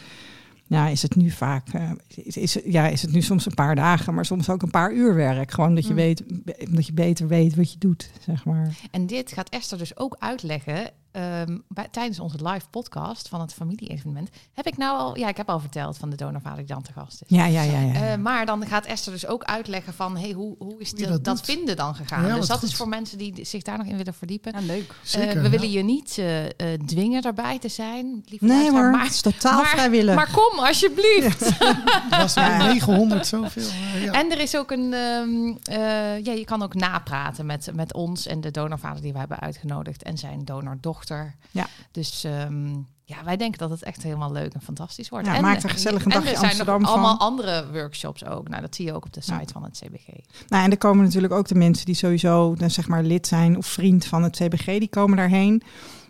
Ja, 0.69 0.89
is 0.89 1.03
het 1.03 1.17
nu 1.17 1.31
vaak, 1.31 1.69
eh, 1.69 1.91
is, 2.15 2.37
is, 2.37 2.59
ja, 2.65 2.87
is 2.89 3.03
het 3.03 3.13
nu 3.13 3.23
soms 3.23 3.47
een 3.47 3.55
paar 3.55 3.75
dagen, 3.75 4.15
maar 4.15 4.25
soms 4.25 4.49
ook 4.51 4.63
een 4.63 4.71
paar 4.71 4.93
uur 4.93 5.15
werk. 5.15 5.51
Gewoon 5.51 5.75
dat 5.75 5.85
je, 5.85 5.91
Mm. 5.91 5.97
weet, 5.97 6.23
dat 6.71 6.87
je 6.87 6.93
beter 6.93 7.29
weet 7.29 7.55
wat 7.55 7.73
je 7.73 7.79
doet, 7.79 8.11
zeg 8.21 8.45
maar. 8.45 8.77
En 8.91 9.07
dit 9.07 9.33
gaat 9.33 9.49
Esther 9.49 9.79
dus 9.79 9.97
ook 9.97 10.17
uitleggen 10.19 10.91
ehm, 11.11 11.59
bij, 11.69 11.89
tijdens 11.91 12.21
onze 12.21 12.49
live 12.49 12.69
podcast 12.71 13.29
van 13.29 13.41
het 13.41 13.55
familie-evenement. 13.55 14.29
Heb 14.53 14.67
ik 14.67 14.77
nou 14.77 14.99
al, 14.99 15.17
ja, 15.17 15.29
ik 15.29 15.37
heb 15.37 15.49
al 15.51 15.61
verteld 15.61 15.97
van 15.99 16.11
de 16.11 16.17
donorvader 16.17 16.59
die 16.59 16.67
dan 16.67 16.83
te 16.83 16.93
gast 16.93 17.23
is. 17.23 17.37
Ja, 17.37 17.45
ja, 17.47 17.63
ja. 17.63 17.81
ja. 17.81 17.95
Eh, 18.13 18.19
maar 18.19 18.47
dan 18.47 18.67
gaat 18.67 18.87
Esther 18.87 19.13
dus 19.13 19.27
ook 19.27 19.45
uitleggen 19.45 19.95
van 19.95 20.17
hey, 20.17 20.33
hoe, 20.33 20.55
hoe 20.59 20.81
is 20.81 20.91
de- 20.93 21.21
dat 21.21 21.41
vinden 21.41 21.77
dan 21.77 21.95
gegaan. 21.95 22.27
Ja, 22.27 22.35
dus 22.35 22.47
dat 22.47 22.59
goed. 22.59 22.69
is 22.69 22.75
voor 22.75 22.89
mensen 22.89 23.19
die 23.19 23.45
zich 23.45 23.63
daar 23.63 23.79
nog 23.79 23.87
in 23.87 23.97
willen 23.97 24.15
verdiepen. 24.15 24.53
Ja, 24.53 24.61
leuk. 24.67 24.95
Eh, 25.13 25.33
we 25.33 25.43
ja. 25.43 25.49
willen 25.51 25.71
je 25.71 25.83
niet 25.83 26.19
eh, 26.19 26.45
eh, 26.45 26.81
dwingen 26.87 27.23
daarbij 27.23 27.59
te 27.59 27.69
zijn. 27.69 28.23
lieve 28.25 28.45
nee 28.45 28.71
hoor, 28.71 28.91
maar, 28.91 29.03
het 29.03 29.13
is 29.13 29.21
totaal 29.21 29.57
maar- 29.57 29.67
vrijwillig. 29.67 30.15
maar 30.15 30.31
kom 30.33 30.59
alsjeblieft. 30.59 31.59
was 32.11 32.37
er 32.37 32.57
900 32.59 33.27
zoveel. 33.27 33.69
ja. 34.01 34.13
En 34.13 34.31
er 34.31 34.41
is 34.41 34.57
ook 34.57 34.71
een, 34.71 34.93
ehm, 34.95 35.55
eh, 35.63 36.25
ja, 36.25 36.33
je 36.33 36.45
kan 36.45 36.63
ook 36.63 36.75
napraten 36.75 37.47
met, 37.47 37.71
met 37.75 37.95
ons 37.95 38.27
en 38.27 38.41
de 38.41 38.51
donorvader 38.51 39.03
die 39.03 39.13
we 39.13 39.19
hebben 39.19 39.39
uitgenodigd 39.39 40.03
en 40.03 40.19
zijn 40.19 40.45
donordochter. 40.45 40.97
Ja. 41.51 41.67
Dus 41.91 42.25
ehm, 42.25 42.69
ja, 43.05 43.25
wij 43.25 43.37
denken 43.37 43.59
dat 43.59 43.71
het 43.71 43.83
echt 43.83 44.03
helemaal 44.03 44.33
leuk 44.33 44.55
en 44.55 44.63
fantastisch 44.63 45.09
wordt. 45.09 45.27
Ja, 45.27 45.35
en, 45.35 45.43
maak 45.43 45.63
er 45.63 45.71
gezellig 45.71 46.05
een 46.05 46.11
en 46.11 46.17
dagje 46.19 46.29
er 46.31 46.37
zijn 46.37 46.49
Amsterdam 46.49 46.81
nog 46.81 46.91
van. 46.91 46.99
allemaal 46.99 47.19
andere 47.21 47.67
workshops 47.73 48.25
ook. 48.25 48.49
Nou, 48.49 48.63
dat 48.63 48.75
zie 48.75 48.87
je 48.87 48.93
ook 48.93 49.05
op 49.05 49.13
de 49.13 49.21
site 49.21 49.35
Ja. 49.39 49.45
van 49.53 49.63
het 49.63 49.83
CBG. 49.85 50.07
Nou, 50.49 50.65
en 50.65 50.71
er 50.71 50.79
komen 50.79 51.05
natuurlijk 51.05 51.33
ook 51.33 51.49
de 51.49 51.55
mensen 51.55 51.87
die 51.87 51.95
sowieso 51.95 52.55
nou, 52.55 52.71
zeg 52.71 52.89
maar, 52.89 53.03
lid 53.03 53.27
zijn 53.27 53.57
of 53.57 53.67
vriend 53.67 54.05
van 54.05 54.23
het 54.23 54.37
CBG, 54.37 54.65
die 54.65 54.89
komen 54.89 55.17
daarheen. 55.17 55.63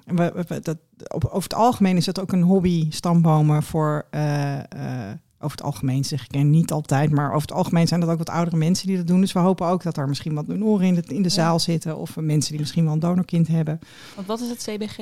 En 0.07 0.17
we, 0.17 0.33
we- 0.35 0.45
we- 0.49 0.61
dat, 0.61 0.77
op, 1.09 1.25
over 1.25 1.43
het 1.43 1.55
algemeen 1.55 1.97
is 1.97 2.05
dat 2.05 2.21
ook 2.21 2.33
een 2.33 2.43
hobby, 2.43 2.87
stambomen, 2.91 3.63
voor... 3.63 4.07
eh, 4.11 4.59
eh, 4.59 5.17
over 5.41 5.57
het 5.57 5.63
algemeen 5.67 6.05
zeg 6.05 6.25
ik, 6.25 6.33
en 6.33 6.51
niet 6.51 6.73
altijd, 6.73 7.11
maar 7.11 7.27
over 7.29 7.41
het 7.49 7.53
algemeen 7.53 7.87
zijn 7.89 8.01
dat 8.01 8.09
ook 8.09 8.19
wat 8.19 8.29
oudere 8.31 8.57
mensen 8.57 8.87
die 8.87 8.97
dat 8.97 9.07
doen. 9.07 9.21
Dus 9.21 9.33
we 9.33 9.39
hopen 9.39 9.67
ook 9.67 9.83
dat 9.83 9.97
er 9.97 10.09
misschien 10.09 10.35
wat 10.35 10.47
donoren 10.47 10.87
in 10.87 10.95
de, 10.95 11.03
in 11.07 11.23
de 11.23 11.29
Ja. 11.29 11.35
zaal 11.35 11.59
zitten 11.61 11.97
of 11.97 12.17
mensen 12.17 12.51
die 12.51 12.61
misschien 12.61 12.85
wel 12.85 12.93
een 12.93 12.99
donorkind 12.99 13.49
hebben. 13.49 13.79
Want 14.15 14.27
wat 14.27 14.41
is 14.41 14.49
het 14.49 14.63
CBG? 14.63 14.97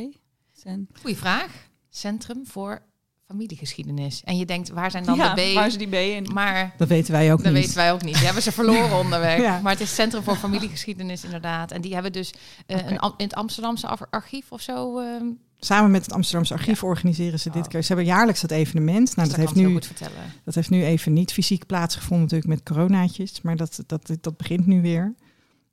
Zijn... 0.53 0.89
Goeie 1.01 1.17
vraag. 1.17 1.69
Centrum 1.91 2.47
voor 2.47 2.83
familiegeschiedenis. 3.27 4.23
En 4.25 4.37
je 4.37 4.47
denkt, 4.47 4.69
waar 4.69 4.91
zijn 4.91 5.05
dan 5.05 5.17
ja, 5.17 5.35
de 5.35 5.51
B? 5.51 5.55
waar 5.55 5.67
is 5.67 5.79
die 5.79 5.89
B 5.89 5.93
in? 5.95 6.31
Maar 6.35 6.75
Dat 6.77 6.89
weten 6.89 7.13
wij 7.13 7.33
ook 7.33 7.43
dat 7.43 7.53
niet. 7.53 7.63
weten 7.63 7.77
wij 7.77 7.93
ook 7.93 8.03
niet. 8.03 8.15
Die 8.15 8.25
hebben 8.25 8.43
ze 8.43 8.53
verloren 8.53 8.97
onderweg. 9.05 9.41
Ja. 9.41 9.61
Maar 9.61 9.73
het 9.73 9.81
is 9.81 9.95
Centrum 9.95 10.23
voor 10.23 10.37
Familiegeschiedenis 10.37 11.25
inderdaad. 11.25 11.71
En 11.71 11.81
die 11.81 11.95
hebben 11.95 12.13
dus 12.13 12.33
eh, 12.67 12.77
Oké. 12.77 12.91
een, 12.91 12.99
am- 12.99 13.15
in 13.17 13.25
het 13.25 13.35
Amsterdamse 13.35 13.89
archief 14.11 14.53
of 14.53 14.61
zo... 14.61 14.99
ehm, 14.99 15.25
Samen 15.67 15.91
met 15.91 16.05
het 16.05 16.15
Amsterdamse 16.15 16.55
Archief 16.55 16.83
organiseren 16.83 17.41
ze 17.41 17.51
dit 17.51 17.63
Oh. 17.63 17.69
keer. 17.69 17.83
Ze 17.83 17.87
hebben 17.87 18.07
jaarlijks 18.07 18.41
dat 18.41 18.51
evenement. 18.51 19.17
Nou, 19.17 19.29
dus 19.29 19.37
dat, 19.37 19.47
heeft 19.47 19.67
nu, 19.67 19.73
goed 19.73 19.87
vertellen. 19.87 20.33
dat 20.45 20.55
heeft 20.55 20.71
nu 20.71 20.85
even 20.85 21.13
niet 21.13 21.33
fysiek 21.33 21.67
plaatsgevonden, 21.67 22.21
natuurlijk 22.21 22.51
met 22.51 22.77
coronaatjes. 22.77 23.41
Maar 23.43 23.57
dat, 23.57 23.83
dat, 23.87 24.17
dat 24.21 24.37
begint 24.37 24.67
nu 24.67 24.83
weer. 24.83 25.15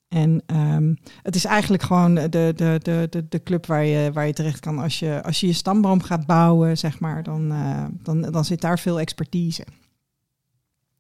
En 0.08 0.42
ehm, 0.46 0.94
het 1.22 1.36
is 1.36 1.46
eigenlijk 1.46 1.84
gewoon 1.84 2.16
de, 2.16 2.30
de, 2.30 2.54
de, 2.56 3.08
de, 3.10 3.26
de 3.30 3.44
club 3.44 3.66
waar 3.66 3.86
je, 3.86 4.12
waar 4.12 4.28
je 4.28 4.34
terecht 4.34 4.60
kan 4.60 4.80
als 4.80 5.00
je, 5.00 5.24
als 5.24 5.40
je 5.40 5.48
je 5.48 5.54
stamboom 5.54 6.02
gaat 6.02 6.26
bouwen, 6.26 6.78
zeg 6.78 7.00
maar. 7.00 7.24
Dan, 7.24 7.52
eh, 7.52 7.86
dan, 8.04 8.22
dan 8.22 8.46
zit 8.46 8.62
daar 8.62 8.80
veel 8.80 9.00
expertise. 9.00 9.66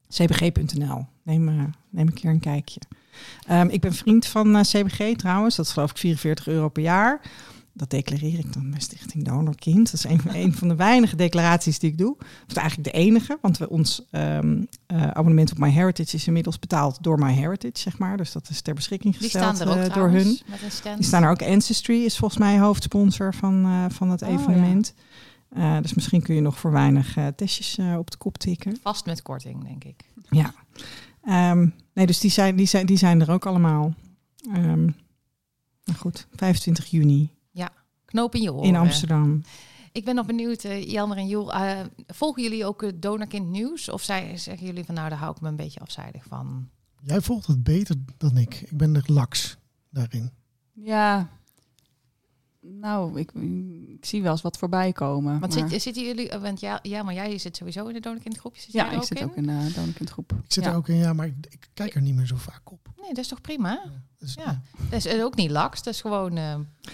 cbg.nl. 0.10 1.06
Neem, 1.24 1.50
eh, 1.50 1.56
neem 1.90 2.08
een 2.08 2.14
keer 2.14 2.30
een 2.30 2.40
kijkje. 2.40 2.82
Ehm, 3.48 3.68
ik 3.68 3.82
ben 3.82 3.94
vriend 3.94 4.26
van 4.26 4.56
eh, 4.56 4.62
CBG 4.62 5.16
trouwens. 5.16 5.56
Dat 5.56 5.66
is 5.66 5.72
geloof 5.72 5.90
ik 5.90 5.98
44 5.98 6.48
euro 6.48 6.70
per 6.70 6.84
jaar. 6.84 7.22
Dat 7.76 7.90
declareer 7.90 8.40
ik 8.40 8.54
dan 8.54 8.70
bij 8.70 8.80
Stichting 8.80 9.26
Donor 9.26 9.56
Kind. 9.56 9.92
Dat 9.92 9.94
is 9.94 10.04
een, 10.04 10.22
een 10.44 10.54
van 10.54 10.68
de 10.68 10.76
weinige 10.76 11.16
declaraties 11.16 11.80
die 11.80 11.92
ik 11.92 11.98
doe. 11.98 12.16
Of 12.48 12.56
eigenlijk 12.56 12.92
de 12.92 13.00
enige, 13.00 13.38
want 13.42 13.58
we, 13.58 13.70
ons 13.70 14.06
ehm, 14.12 14.64
eh, 14.86 15.08
abonnement 15.08 15.52
op 15.52 15.58
MyHeritage 15.58 16.16
is 16.16 16.28
inmiddels 16.28 16.60
betaald 16.60 17.04
door 17.04 17.20
MyHeritage, 17.20 17.80
zeg 17.80 17.98
maar. 17.98 18.18
Dus 18.18 18.32
dat 18.32 18.50
is 18.50 18.62
ter 18.62 18.74
beschikking 18.74 19.14
Die 19.14 19.24
gesteld 19.24 19.56
staan 19.56 19.68
er 19.68 19.78
ook 19.78 19.90
eh, 19.90 19.94
door 19.94 20.10
hun. 20.10 20.40
Die 20.96 21.06
staan 21.06 21.24
er 21.24 21.30
ook. 21.30 21.42
Ancestry 21.42 22.04
is 22.04 22.18
volgens 22.18 22.40
mij 22.40 22.60
hoofdsponsor 22.60 23.34
van, 23.34 23.66
eh, 23.66 23.86
van 23.90 24.10
het 24.10 24.22
Oh, 24.22 24.30
evenement. 24.30 24.94
Dus 25.82 25.94
misschien 25.94 26.22
kun 26.22 26.36
je 26.36 26.42
nog 26.42 26.60
voor 26.60 26.72
weinig 26.72 27.18
testjes 27.36 27.80
op 27.98 28.12
de 28.12 28.18
kop 28.18 28.38
tikken. 28.38 28.78
Vast 28.82 29.06
met 29.06 29.22
korting, 29.22 29.64
denk 29.64 29.84
ik. 29.84 30.04
Ja. 30.30 30.54
Ehm, 31.24 31.68
nee, 31.94 32.06
dus 32.06 32.20
die 32.20 32.32
zijn, 32.32 32.56
die, 32.56 32.66
zijn, 32.66 32.86
die 32.86 32.98
zijn 32.98 33.22
er 33.22 33.32
ook 33.32 33.46
allemaal. 33.46 33.94
Ehm 34.54 34.88
nou 35.84 36.00
goed, 36.00 36.28
25 36.36 36.86
juni 36.86 37.30
Knoop 38.14 38.36
in 38.36 38.42
je 38.42 38.54
oren. 38.54 38.68
in 38.68 38.76
Amsterdam. 38.76 39.42
Ik 39.92 40.06
ben 40.06 40.16
nog 40.16 40.26
benieuwd, 40.26 40.64
eh, 40.64 40.92
Jelmer 40.92 41.18
en 41.18 41.28
Joel. 41.28 41.54
eh, 41.54 41.80
volgen 42.08 42.44
jullie 42.44 42.66
ook 42.66 42.82
het 42.82 43.02
Donorkind 43.02 43.48
nieuws? 43.50 43.90
Of 43.90 44.02
zij, 44.02 44.38
zeggen 44.38 44.66
jullie 44.66 44.84
van 44.84 44.96
nou, 44.96 45.10
daar 45.10 45.18
hou 45.18 45.36
ik 45.36 45.42
me 45.42 45.48
een 45.48 45.56
beetje 45.56 45.80
afzijdig 45.80 46.24
van? 46.28 46.70
Jij 47.04 47.22
volgt 47.22 47.48
het 47.48 47.64
beter 47.64 47.96
dan 48.18 48.38
ik. 48.38 48.62
Ik 48.62 48.78
ben 48.78 48.96
er 48.96 49.04
laks 49.06 49.58
daarin. 49.90 50.32
Ja. 50.74 51.30
Nou, 52.80 53.20
ik, 53.20 53.32
ik 54.00 54.06
zie 54.06 54.22
wel 54.22 54.32
eens 54.32 54.42
wat 54.42 54.58
voorbij 54.58 54.92
komen. 54.92 55.40
Want 55.40 55.60
maar- 55.60 55.70
zit, 55.70 55.82
zitten 55.82 56.04
jullie, 56.04 56.30
eh, 56.30 56.42
want 56.42 56.60
ja, 56.60 56.80
ja, 56.82 57.04
maar 57.04 57.14
jij 57.14 57.38
zit 57.38 57.56
sowieso 57.58 57.88
in 57.88 57.94
de 57.94 58.00
Donorkind 58.00 58.38
groepje. 58.38 58.62
Zit 58.62 58.72
ja, 58.72 58.84
jij 58.84 58.94
ik 58.94 58.98
ook 59.00 59.06
zit 59.06 59.20
in? 59.20 59.24
ook 59.26 59.36
in 59.36 59.44
de 59.44 59.72
Donorkindgroep. 59.76 60.32
Ik 60.32 60.52
zit 60.54 60.64
Ja. 60.64 60.70
er 60.70 60.76
ook 60.76 60.88
in, 60.88 60.96
ja, 60.96 61.14
maar 61.14 61.26
ik, 61.26 61.34
ik 61.50 61.68
kijk 61.74 61.96
er 61.96 62.02
niet 62.02 62.16
meer 62.16 62.26
zo 62.28 62.36
vaak 62.38 62.72
op. 62.72 62.80
Nee, 63.02 63.08
dat 63.14 63.18
is 63.24 63.28
toch 63.28 63.42
prima? 63.42 63.82
Ja. 64.36 64.62
Dat 64.90 65.06
is 65.06 65.06
eh, 65.06 65.24
ook 65.24 65.36
niet 65.36 65.52
laks, 65.52 65.84
dat 65.84 65.94
is 65.94 66.02
gewoon... 66.02 66.38
eh, 66.38 66.52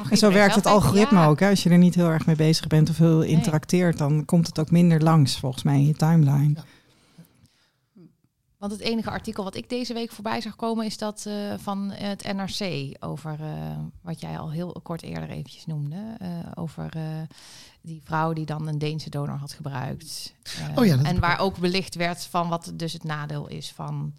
En 0.09 0.17
zo 0.17 0.32
werkt 0.32 0.55
het 0.55 0.65
algoritme 0.65 1.20
Ja. 1.20 1.26
ook. 1.28 1.39
Hè? 1.39 1.49
Als 1.49 1.63
je 1.63 1.70
er 1.70 1.78
niet 1.78 1.95
heel 1.95 2.07
erg 2.09 2.26
mee 2.26 2.36
bezig 2.36 2.67
bent 2.67 2.89
of 2.89 2.97
heel 2.97 3.22
interacteert, 3.22 3.97
dan 3.97 4.26
komt 4.26 4.47
het 4.47 4.59
ook 4.59 4.72
minder 4.72 5.01
langs, 5.03 5.39
volgens 5.39 5.63
mij, 5.63 5.76
in 5.76 5.86
je 5.88 5.93
timeline. 5.93 6.53
Ja. 6.55 6.63
Want 8.60 8.72
het 8.72 8.82
enige 8.82 9.10
artikel 9.10 9.43
wat 9.43 9.55
ik 9.55 9.70
deze 9.70 9.93
week 9.93 10.12
voorbij 10.12 10.41
zag 10.41 10.55
komen... 10.55 10.86
is 10.86 10.97
dat 10.97 11.26
eh, 11.26 11.53
van 11.57 11.91
het 11.91 12.34
NRC 12.34 12.95
over 12.99 13.38
eh, 13.41 13.78
wat 14.01 14.22
jij 14.22 14.38
al 14.39 14.51
heel 14.51 14.80
kort 14.84 15.01
eerder 15.01 15.30
eventjes 15.30 15.66
noemde. 15.66 16.16
eh, 16.20 16.30
over 16.53 16.95
eh, 16.95 17.03
die 17.82 18.01
vrouw 18.03 18.34
die 18.34 18.45
dan 18.45 18.68
een 18.68 18.78
Deense 18.78 19.10
donor 19.10 19.36
had 19.38 19.53
gebruikt. 19.53 20.34
Oh 20.76 20.86
ja, 20.86 21.03
en 21.03 21.20
waar 21.20 21.39
ook 21.39 21.57
belicht 21.57 21.95
werd 21.95 22.26
van 22.26 22.49
wat 22.49 22.72
dus 22.76 22.93
het 22.93 23.03
nadeel 23.03 23.47
is 23.47 23.72
van... 23.72 24.14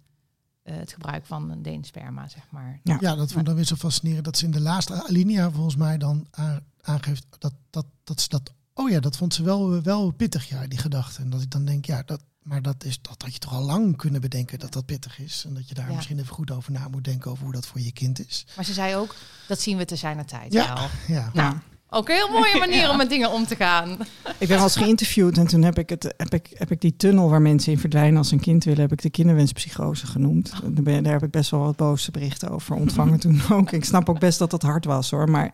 eh, 0.63 0.75
het 0.75 0.93
gebruik 0.93 1.25
van 1.25 1.49
een 1.51 1.61
Deens 1.61 1.87
sperma, 1.87 2.27
zeg 2.27 2.43
maar. 2.49 2.79
Ja. 2.83 2.97
Ja, 2.99 3.15
dat 3.15 3.27
vond 3.27 3.39
ik 3.39 3.45
dan 3.45 3.55
weer 3.55 3.65
zo 3.65 3.75
fascinerend. 3.75 4.25
Dat 4.25 4.37
ze 4.37 4.45
in 4.45 4.51
de 4.51 4.61
laatste 4.61 5.03
alinea 5.07 5.51
volgens 5.51 5.75
mij 5.75 5.97
dan 5.97 6.27
aan- 6.31 6.65
aangeeft 6.81 7.25
dat, 7.39 7.53
dat, 7.69 7.85
dat 8.03 8.21
ze 8.21 8.29
dat... 8.29 8.51
Oh 8.73 8.89
ja, 8.89 8.99
dat 8.99 9.17
vond 9.17 9.33
ze 9.33 9.43
wel, 9.43 9.81
wel 9.81 10.11
pittig, 10.11 10.49
ja, 10.49 10.67
die 10.67 10.77
gedachte. 10.79 11.21
En 11.21 11.29
dat 11.29 11.41
ik 11.41 11.51
dan 11.51 11.65
denk, 11.65 11.85
ja, 11.85 12.03
dat, 12.05 12.21
maar 12.43 12.61
dat, 12.61 12.83
is, 12.83 13.01
dat 13.01 13.21
had 13.21 13.33
je 13.33 13.39
toch 13.39 13.53
al 13.53 13.63
lang 13.63 13.97
kunnen 13.97 14.21
bedenken 14.21 14.59
dat 14.59 14.73
dat 14.73 14.85
pittig 14.85 15.19
is. 15.19 15.43
En 15.47 15.53
dat 15.53 15.67
je 15.69 15.73
daar 15.73 15.89
Ja. 15.89 15.95
misschien 15.95 16.19
even 16.19 16.33
goed 16.33 16.51
over 16.51 16.71
na 16.71 16.87
moet 16.87 17.03
denken 17.03 17.31
over 17.31 17.43
hoe 17.43 17.53
dat 17.53 17.65
voor 17.65 17.79
je 17.81 17.91
kind 17.91 18.27
is. 18.27 18.45
Maar 18.55 18.65
ze 18.65 18.73
zei 18.73 18.95
ook, 18.95 19.15
dat 19.47 19.59
zien 19.61 19.77
we 19.77 19.85
te 19.85 19.95
zijn 19.95 20.25
tijd 20.25 20.53
Ja. 20.53 20.73
wel. 20.73 20.87
Ja, 21.15 21.29
Nou, 21.33 21.55
ook 21.89 22.09
een 22.09 22.15
heel 22.15 22.29
mooie 22.29 22.57
manier 22.67 22.89
om 22.89 22.97
met 22.97 23.09
dingen 23.09 23.31
om 23.31 23.45
te 23.45 23.55
gaan. 23.55 23.97
Ik 24.37 24.47
ben 24.47 24.61
eens 24.61 24.75
geïnterviewd 24.75 25.37
en 25.37 25.47
toen 25.47 25.61
heb 25.61 25.77
ik, 25.77 25.89
het, 25.89 26.13
heb, 26.17 26.33
ik, 26.33 26.49
heb 26.53 26.71
ik 26.71 26.81
die 26.81 26.95
tunnel 26.95 27.29
waar 27.29 27.41
mensen 27.41 27.71
in 27.71 27.79
verdwijnen 27.79 28.17
als 28.17 28.27
ze 28.27 28.33
een 28.33 28.39
kind 28.39 28.63
willen, 28.63 28.81
heb 28.81 28.91
ik 28.91 29.01
de 29.01 29.09
kinderwenspsychose 29.09 30.07
genoemd. 30.07 30.53
En 30.63 30.83
Daar, 31.03 31.13
heb 31.13 31.23
ik 31.23 31.31
best 31.31 31.49
wel 31.51 31.59
wat 31.59 31.75
boze 31.75 32.11
berichten 32.11 32.49
over 32.49 32.75
ontvangen 32.75 33.19
toen 33.19 33.41
ook. 33.51 33.71
Ik 33.71 33.85
snap 33.85 34.09
ook 34.09 34.19
best 34.19 34.39
dat 34.39 34.51
dat 34.51 34.61
hard 34.61 34.85
was 34.85 35.09
hoor, 35.11 35.29
maar 35.29 35.53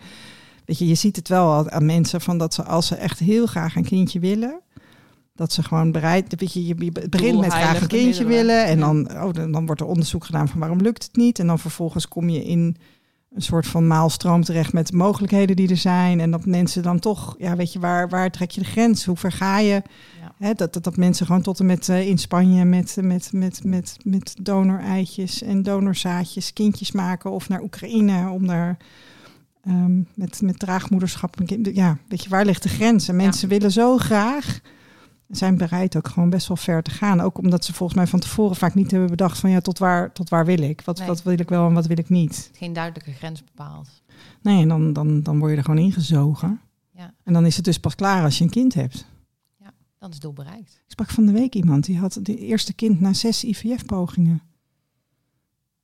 weet 0.65 0.77
je, 0.77 0.87
je 0.87 0.95
ziet 0.95 1.15
het 1.15 1.27
wel 1.27 1.69
aan 1.69 1.85
mensen 1.85 2.21
van 2.21 2.37
dat 2.37 2.53
ze 2.53 2.63
als 2.63 2.87
ze 2.87 2.95
echt 2.95 3.19
heel 3.19 3.45
graag 3.45 3.75
een 3.75 3.85
kindje 3.85 4.19
willen, 4.19 4.59
dat 5.37 5.53
ze 5.53 5.63
gewoon 5.63 5.91
bereid, 5.91 6.35
weet 6.39 6.53
je, 6.53 6.65
je 6.65 6.75
begint 7.09 7.39
met 7.39 7.53
graag 7.53 7.81
een 7.81 7.87
kindje 7.87 8.25
willen 8.25 8.65
en 8.65 8.79
dan, 8.79 9.11
oh, 9.11 9.33
dan, 9.33 9.51
dan 9.51 9.65
wordt 9.65 9.81
er 9.81 9.87
onderzoek 9.87 10.25
gedaan 10.25 10.47
van 10.47 10.59
waarom 10.59 10.81
lukt 10.81 11.03
het 11.03 11.15
niet 11.15 11.39
en 11.39 11.47
dan 11.47 11.59
vervolgens 11.59 12.07
kom 12.07 12.29
je 12.29 12.43
in 12.43 12.77
een 13.37 13.41
soort 13.41 13.67
van 13.67 13.87
maalstroom 13.87 14.43
terecht 14.43 14.73
met 14.73 14.87
de 14.87 14.97
mogelijkheden 14.97 15.55
die 15.55 15.69
er 15.69 15.77
zijn. 15.77 16.19
En 16.19 16.31
dat 16.31 16.45
mensen 16.45 16.83
dan 16.83 16.99
toch, 16.99 17.35
ja, 17.37 17.55
weet 17.55 17.73
je, 17.73 17.79
waar, 17.79 18.09
waar 18.09 18.31
trek 18.31 18.51
je 18.51 18.61
de 18.61 18.67
grens? 18.67 19.05
Hoe 19.05 19.17
ver 19.17 19.31
ga 19.31 19.59
je? 19.59 19.81
Ja. 20.39 20.53
Dat, 20.53 20.73
dat, 20.73 20.83
dat 20.83 20.97
mensen 20.97 21.25
gewoon 21.25 21.41
tot 21.41 21.59
en 21.59 21.65
met 21.65 21.89
eh, 21.89 22.07
in 22.07 22.17
Spanje 22.17 22.65
met, 22.65 22.97
met, 23.01 23.29
met, 23.33 23.63
met, 23.63 23.97
met 24.03 24.35
donoreitjes 24.41 25.41
en 25.41 25.63
donorzaadjes 25.63 26.53
kindjes 26.53 26.91
maken. 26.91 27.31
Of 27.31 27.49
naar 27.49 27.61
Oekraïne 27.61 28.29
om 28.29 28.47
daar 28.47 28.77
ehm, 29.63 30.01
met, 30.13 30.41
met 30.41 30.59
draagmoederschap. 30.59 31.35
Ja, 31.73 31.97
weet 32.07 32.23
je, 32.23 32.29
waar 32.29 32.45
ligt 32.45 32.63
de 32.63 32.69
grens? 32.69 33.07
En 33.07 33.15
mensen 33.15 33.49
willen 33.49 33.71
zo 33.71 33.97
graag. 33.97 34.61
Zijn 35.27 35.57
bereid 35.57 35.95
ook 35.97 36.07
gewoon 36.07 36.29
best 36.29 36.47
wel 36.47 36.57
ver 36.57 36.83
te 36.83 36.91
gaan. 36.91 37.19
Ook 37.21 37.37
omdat 37.37 37.65
ze 37.65 37.73
volgens 37.73 37.97
mij 37.97 38.07
van 38.07 38.19
tevoren 38.19 38.55
vaak 38.55 38.75
niet 38.75 38.91
hebben 38.91 39.09
bedacht 39.09 39.39
van 39.39 39.49
ja, 39.49 39.59
tot 39.59 39.77
waar, 39.79 40.11
tot 40.13 40.29
waar 40.29 40.45
wil 40.45 40.59
ik? 40.59 40.81
Wat, 40.81 40.97
Nee. 40.97 41.07
wat 41.07 41.23
wil 41.23 41.39
ik 41.39 41.49
wel 41.49 41.67
en 41.67 41.73
wat 41.73 41.85
wil 41.85 41.97
ik 41.97 42.09
niet? 42.09 42.49
Geen 42.53 42.73
duidelijke 42.73 43.11
grens 43.11 43.43
bepaald. 43.43 43.89
Nee, 44.41 44.61
en 44.61 44.67
dan, 44.67 44.93
dan, 44.93 45.23
dan 45.23 45.39
word 45.39 45.51
je 45.51 45.57
er 45.57 45.63
gewoon 45.63 45.83
ingezogen. 45.83 46.61
Ja. 46.91 47.13
En 47.23 47.33
dan 47.33 47.45
is 47.45 47.55
het 47.55 47.65
dus 47.65 47.79
pas 47.79 47.95
klaar 47.95 48.23
als 48.23 48.37
je 48.37 48.43
een 48.43 48.49
kind 48.49 48.73
hebt. 48.73 49.05
Dan 49.99 50.09
is 50.09 50.13
het 50.15 50.23
doel 50.23 50.33
bereikt. 50.33 50.73
Ik 50.85 50.91
sprak 50.91 51.09
van 51.09 51.25
de 51.25 51.31
week 51.31 51.55
iemand 51.55 51.85
die 51.85 51.97
had 51.97 52.13
het 52.13 52.27
eerste 52.27 52.73
kind 52.73 52.99
na 52.99 53.13
zes 53.13 53.43
IVF-pogingen. 53.43 54.41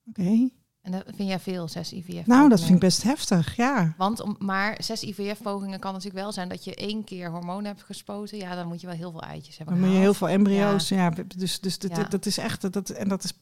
Oké. 0.08 0.48
En 0.84 0.92
dat 0.92 1.02
vind 1.16 1.28
jij 1.28 1.40
veel, 1.40 1.68
zes 1.68 1.92
IVF? 1.92 2.26
Nou, 2.26 2.48
dat 2.48 2.60
vind 2.60 2.72
ik 2.74 2.78
best 2.80 3.02
heftig, 3.02 3.56
ja. 3.56 3.94
Want 3.96 4.20
om, 4.20 4.36
maar 4.38 4.76
zes 4.82 5.02
IVF-pogingen 5.02 5.80
kan 5.80 5.92
natuurlijk 5.92 6.22
wel 6.22 6.32
zijn 6.32 6.48
dat 6.48 6.64
je 6.64 6.74
één 6.74 7.04
keer 7.04 7.30
hormonen 7.30 7.64
hebt 7.66 7.82
gespoten. 7.82 8.38
Ja, 8.38 8.54
dan 8.54 8.66
moet 8.68 8.80
je 8.80 8.86
wel 8.86 8.96
heel 8.96 9.10
veel 9.10 9.22
eitjes 9.22 9.56
hebben. 9.56 9.74
Dan 9.76 9.84
moet 9.84 9.94
je 9.94 10.00
heel 10.00 10.14
veel 10.14 10.28
embryo's. 10.28 10.88
Ja. 10.88 11.12
dus 11.36 11.60
dus 11.60 11.78
dat, 11.78 11.96
Ja. 11.96 12.02
dat 12.04 12.26
is 12.26 12.38
echt, 12.38 12.72
dat, 12.72 12.90
en 12.90 13.08
dat 13.08 13.24
is 13.24 13.32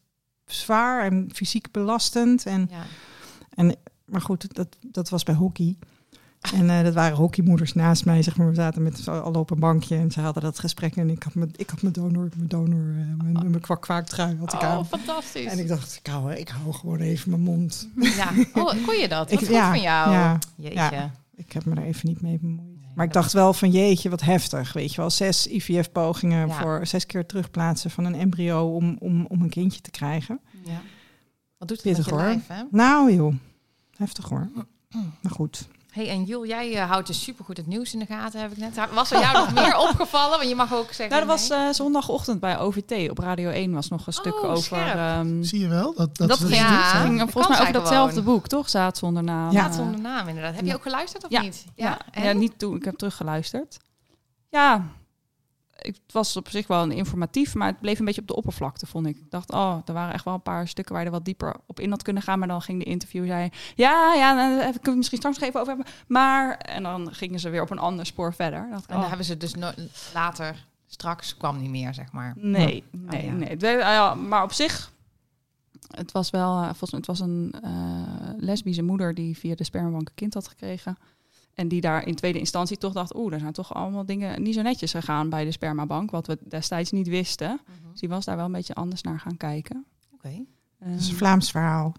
zwaar 0.46 1.04
en 1.04 1.30
fysiek 1.34 1.70
belastend. 1.70 2.46
En, 2.46 2.70
Ja. 3.56 3.74
maar 4.04 4.20
goed, 4.20 4.54
dat, 4.54 4.76
dat 4.86 5.08
was 5.08 5.22
bij 5.22 5.34
hockey. 5.34 5.76
En 6.54 6.70
eh, 6.70 6.82
dat 6.84 6.94
waren 6.94 7.16
hockeymoeders 7.16 7.72
naast 7.72 8.04
mij, 8.04 8.22
zeg 8.22 8.36
maar. 8.36 8.48
We 8.48 8.54
zaten 8.54 8.82
met 8.82 8.98
z'n 8.98 9.10
allen 9.10 9.40
op 9.40 9.50
een 9.50 9.58
bankje 9.58 9.96
en 9.96 10.10
ze 10.10 10.20
hadden 10.20 10.42
dat 10.42 10.58
gesprek. 10.58 10.96
En 10.96 11.10
ik 11.10 11.22
had 11.22 11.34
mijn, 11.34 11.50
ik 11.56 11.70
had 11.70 11.82
mijn 11.82 11.94
donor, 11.94 12.28
mijn 12.36 12.48
donor, 12.48 12.78
eh, 12.88 13.22
mijn, 13.24 13.32
mijn 13.32 13.60
kwak 13.60 13.80
kwaaktrui 13.82 14.36
had 14.38 14.52
ik 14.52 14.60
Oh, 14.60 14.66
aan. 14.68 14.86
fantastisch. 14.86 15.44
En 15.46 15.58
ik 15.58 15.68
dacht, 15.68 15.96
ik 16.02 16.06
hou, 16.06 16.32
ik 16.32 16.48
hou 16.48 16.72
gewoon 16.74 16.98
even 17.00 17.30
mijn 17.30 17.42
mond. 17.42 17.88
Ja, 17.96 18.30
oh, 18.54 18.86
kon 18.86 18.96
je 18.96 19.08
dat? 19.08 19.18
Wat 19.30 19.32
Ik- 19.32 19.38
goed 19.46 19.56
ja, 19.56 19.68
van 19.70 19.80
jou. 19.80 20.10
ja, 20.12 20.38
Jeetje. 20.56 20.74
ja. 20.78 21.10
Ik 21.34 21.52
heb 21.52 21.64
me 21.64 21.74
er 21.74 21.82
even 21.82 22.08
niet 22.08 22.20
mee 22.22 22.38
bemoeid. 22.38 22.70
Maar 22.94 23.06
ik 23.06 23.12
dacht 23.12 23.32
wel 23.32 23.52
van 23.52 23.70
jeetje, 23.70 24.10
wat 24.10 24.20
heftig. 24.20 24.72
Weet 24.72 24.90
je 24.94 25.00
wel, 25.00 25.10
zes 25.10 25.46
IVF-pogingen 25.46 26.48
Ja. 26.48 26.60
voor 26.60 26.86
zes 26.86 27.06
keer 27.06 27.26
terugplaatsen 27.26 27.90
van 27.90 28.04
een 28.04 28.14
embryo 28.14 28.74
om, 28.74 28.96
om, 29.00 29.26
om 29.28 29.42
een 29.42 29.48
kindje 29.48 29.80
te 29.80 29.90
krijgen. 29.90 30.40
Ja. 30.64 30.80
Wat 31.58 31.68
doet 31.68 31.82
het 31.82 31.86
Pittig, 31.86 32.04
met 32.10 32.14
je 32.14 32.20
hoor. 32.20 32.22
lijf, 32.34 32.46
hè? 32.46 32.62
Nou 32.70 33.12
joh, 33.14 33.34
heftig 33.96 34.28
hoor. 34.28 34.48
Maar 35.20 35.32
goed. 35.32 35.68
Hey, 35.92 36.08
en 36.08 36.24
Jul, 36.24 36.46
jij 36.46 36.76
eh, 36.76 36.90
houdt 36.90 37.06
dus 37.06 37.22
supergoed 37.22 37.56
het 37.56 37.66
nieuws 37.66 37.92
in 37.92 37.98
de 37.98 38.06
gaten, 38.06 38.40
heb 38.40 38.50
ik 38.52 38.56
net. 38.58 38.78
Was 38.92 39.10
er 39.10 39.20
jou 39.20 39.32
nog 39.38 39.54
meer 39.54 39.76
opgevallen? 39.88 40.36
Want 40.38 40.48
je 40.48 40.54
mag 40.54 40.74
ook 40.74 40.86
zeggen... 40.92 41.08
Nou, 41.16 41.26
dat 41.26 41.38
was 41.38 41.50
eh, 41.50 41.68
zondagochtend 41.70 42.40
bij 42.40 42.58
OVT. 42.58 43.10
Op 43.10 43.18
Radio 43.18 43.50
1 43.50 43.72
was 43.72 43.88
nog 43.88 44.06
een 44.06 44.12
stuk 44.12 44.42
Oh, 44.42 44.50
over... 44.50 44.76
ehm, 44.86 45.42
Zie 45.42 45.60
je 45.60 45.68
wel? 45.68 45.94
Dat, 45.94 46.16
dat, 46.16 46.38
ging, 46.38 46.54
ja, 46.54 47.06
dat 47.08 47.30
volgens 47.30 47.48
mij 47.58 47.60
over 47.60 47.72
datzelfde 47.72 48.18
gewoon. 48.20 48.34
boek, 48.34 48.46
toch? 48.48 48.68
Zaad 48.68 48.98
zonder 48.98 49.22
naam. 49.22 49.52
Ja. 49.52 49.66
Eh, 49.68 49.72
zonder 49.72 50.00
naam, 50.00 50.28
inderdaad. 50.28 50.54
Heb 50.54 50.66
je 50.66 50.74
ook 50.74 50.82
geluisterd 50.82 51.24
of 51.24 51.30
Ja. 51.30 51.40
niet? 51.40 51.64
Ja, 51.74 51.98
En? 52.10 52.22
ja, 52.24 52.32
niet 52.32 52.58
toen. 52.58 52.76
Ik 52.76 52.84
heb 52.84 52.96
teruggeluisterd. 52.96 53.78
Ja, 54.48 54.84
het 55.86 56.00
was 56.12 56.36
op 56.36 56.48
zich 56.48 56.66
wel 56.66 56.82
een 56.82 56.92
informatief, 56.92 57.54
maar 57.54 57.66
het 57.68 57.80
bleef 57.80 57.98
een 57.98 58.04
beetje 58.04 58.20
op 58.20 58.26
de 58.26 58.36
oppervlakte, 58.36 58.86
vond 58.86 59.06
ik. 59.06 59.16
Ik 59.16 59.30
dacht, 59.30 59.50
oh, 59.52 59.76
er 59.84 59.92
waren 59.92 60.14
echt 60.14 60.24
wel 60.24 60.34
een 60.34 60.42
paar 60.42 60.68
stukken 60.68 60.92
waar 60.94 61.02
je 61.02 61.08
er 61.08 61.14
wat 61.14 61.24
dieper 61.24 61.56
op 61.66 61.80
in 61.80 61.90
had 61.90 62.02
kunnen 62.02 62.22
gaan. 62.22 62.38
Maar 62.38 62.48
dan 62.48 62.62
ging 62.62 62.78
de 62.78 62.84
interview, 62.90 63.26
zei 63.26 63.50
ja, 63.74 64.14
ja, 64.14 64.34
nou, 64.34 64.56
daar 64.58 64.70
kunnen 64.72 64.90
we 64.90 64.96
misschien 64.96 65.18
straks 65.18 65.38
nog 65.38 65.48
even 65.48 65.60
over 65.60 65.74
hebben. 65.74 65.92
Maar, 66.06 66.56
en 66.56 66.82
dan 66.82 67.14
gingen 67.14 67.40
ze 67.40 67.48
weer 67.50 67.62
op 67.62 67.70
een 67.70 67.78
ander 67.78 68.06
spoor 68.06 68.34
verder. 68.34 68.60
Dan 68.60 68.70
dacht 68.70 68.82
ik, 68.84 68.88
En 68.88 68.94
dan 68.94 69.02
oh, 69.02 69.08
hebben 69.08 69.26
ze 69.26 69.36
dus 69.36 69.54
no- 69.54 69.72
later, 70.14 70.66
straks 70.86 71.36
kwam 71.36 71.60
niet 71.60 71.70
meer, 71.70 71.94
zeg 71.94 72.12
maar. 72.12 72.32
Nee, 72.36 72.84
nee, 72.90 73.20
Oh, 73.20 73.26
ja. 73.26 73.32
nee. 73.32 73.56
Werd- 73.56 73.82
ah 73.82 73.88
ja, 73.92 74.14
maar 74.14 74.42
op 74.42 74.52
zich, 74.52 74.92
het 75.90 76.12
was 76.12 76.30
wel, 76.30 76.56
eh, 76.58 76.64
volgens 76.64 76.90
mij, 76.90 76.98
het 77.00 77.08
was 77.08 77.20
een 77.20 77.54
eh, 77.62 77.70
lesbische 78.36 78.82
moeder 78.82 79.14
die 79.14 79.38
via 79.38 79.54
de 79.54 79.64
spermabank 79.64 80.08
een 80.08 80.14
kind 80.14 80.34
had 80.34 80.48
gekregen. 80.48 80.96
En 81.54 81.68
die 81.68 81.80
daar 81.80 82.06
in 82.06 82.14
tweede 82.14 82.38
instantie 82.38 82.76
toch 82.78 82.92
dacht, 82.92 83.16
oeh, 83.16 83.32
er 83.34 83.40
zijn 83.40 83.52
toch 83.52 83.74
allemaal 83.74 84.06
dingen 84.06 84.42
niet 84.42 84.54
zo 84.54 84.62
netjes 84.62 84.90
gegaan 84.90 85.28
bij 85.28 85.44
de 85.44 85.52
spermabank, 85.52 86.10
wat 86.10 86.26
we 86.26 86.38
destijds 86.48 86.90
niet 86.90 87.08
wisten. 87.08 87.60
Dus 87.90 88.00
die 88.00 88.08
was 88.08 88.24
daar 88.24 88.36
wel 88.36 88.44
een 88.44 88.52
beetje 88.52 88.74
anders 88.74 89.02
naar 89.02 89.20
gaan 89.20 89.36
kijken. 89.36 89.84
Oké. 90.14 90.28
Het 90.78 91.00
is 91.00 91.04
een 91.06 91.08
Ehm, 91.10 91.16
Vlaams 91.18 91.50
verhaal. 91.50 91.92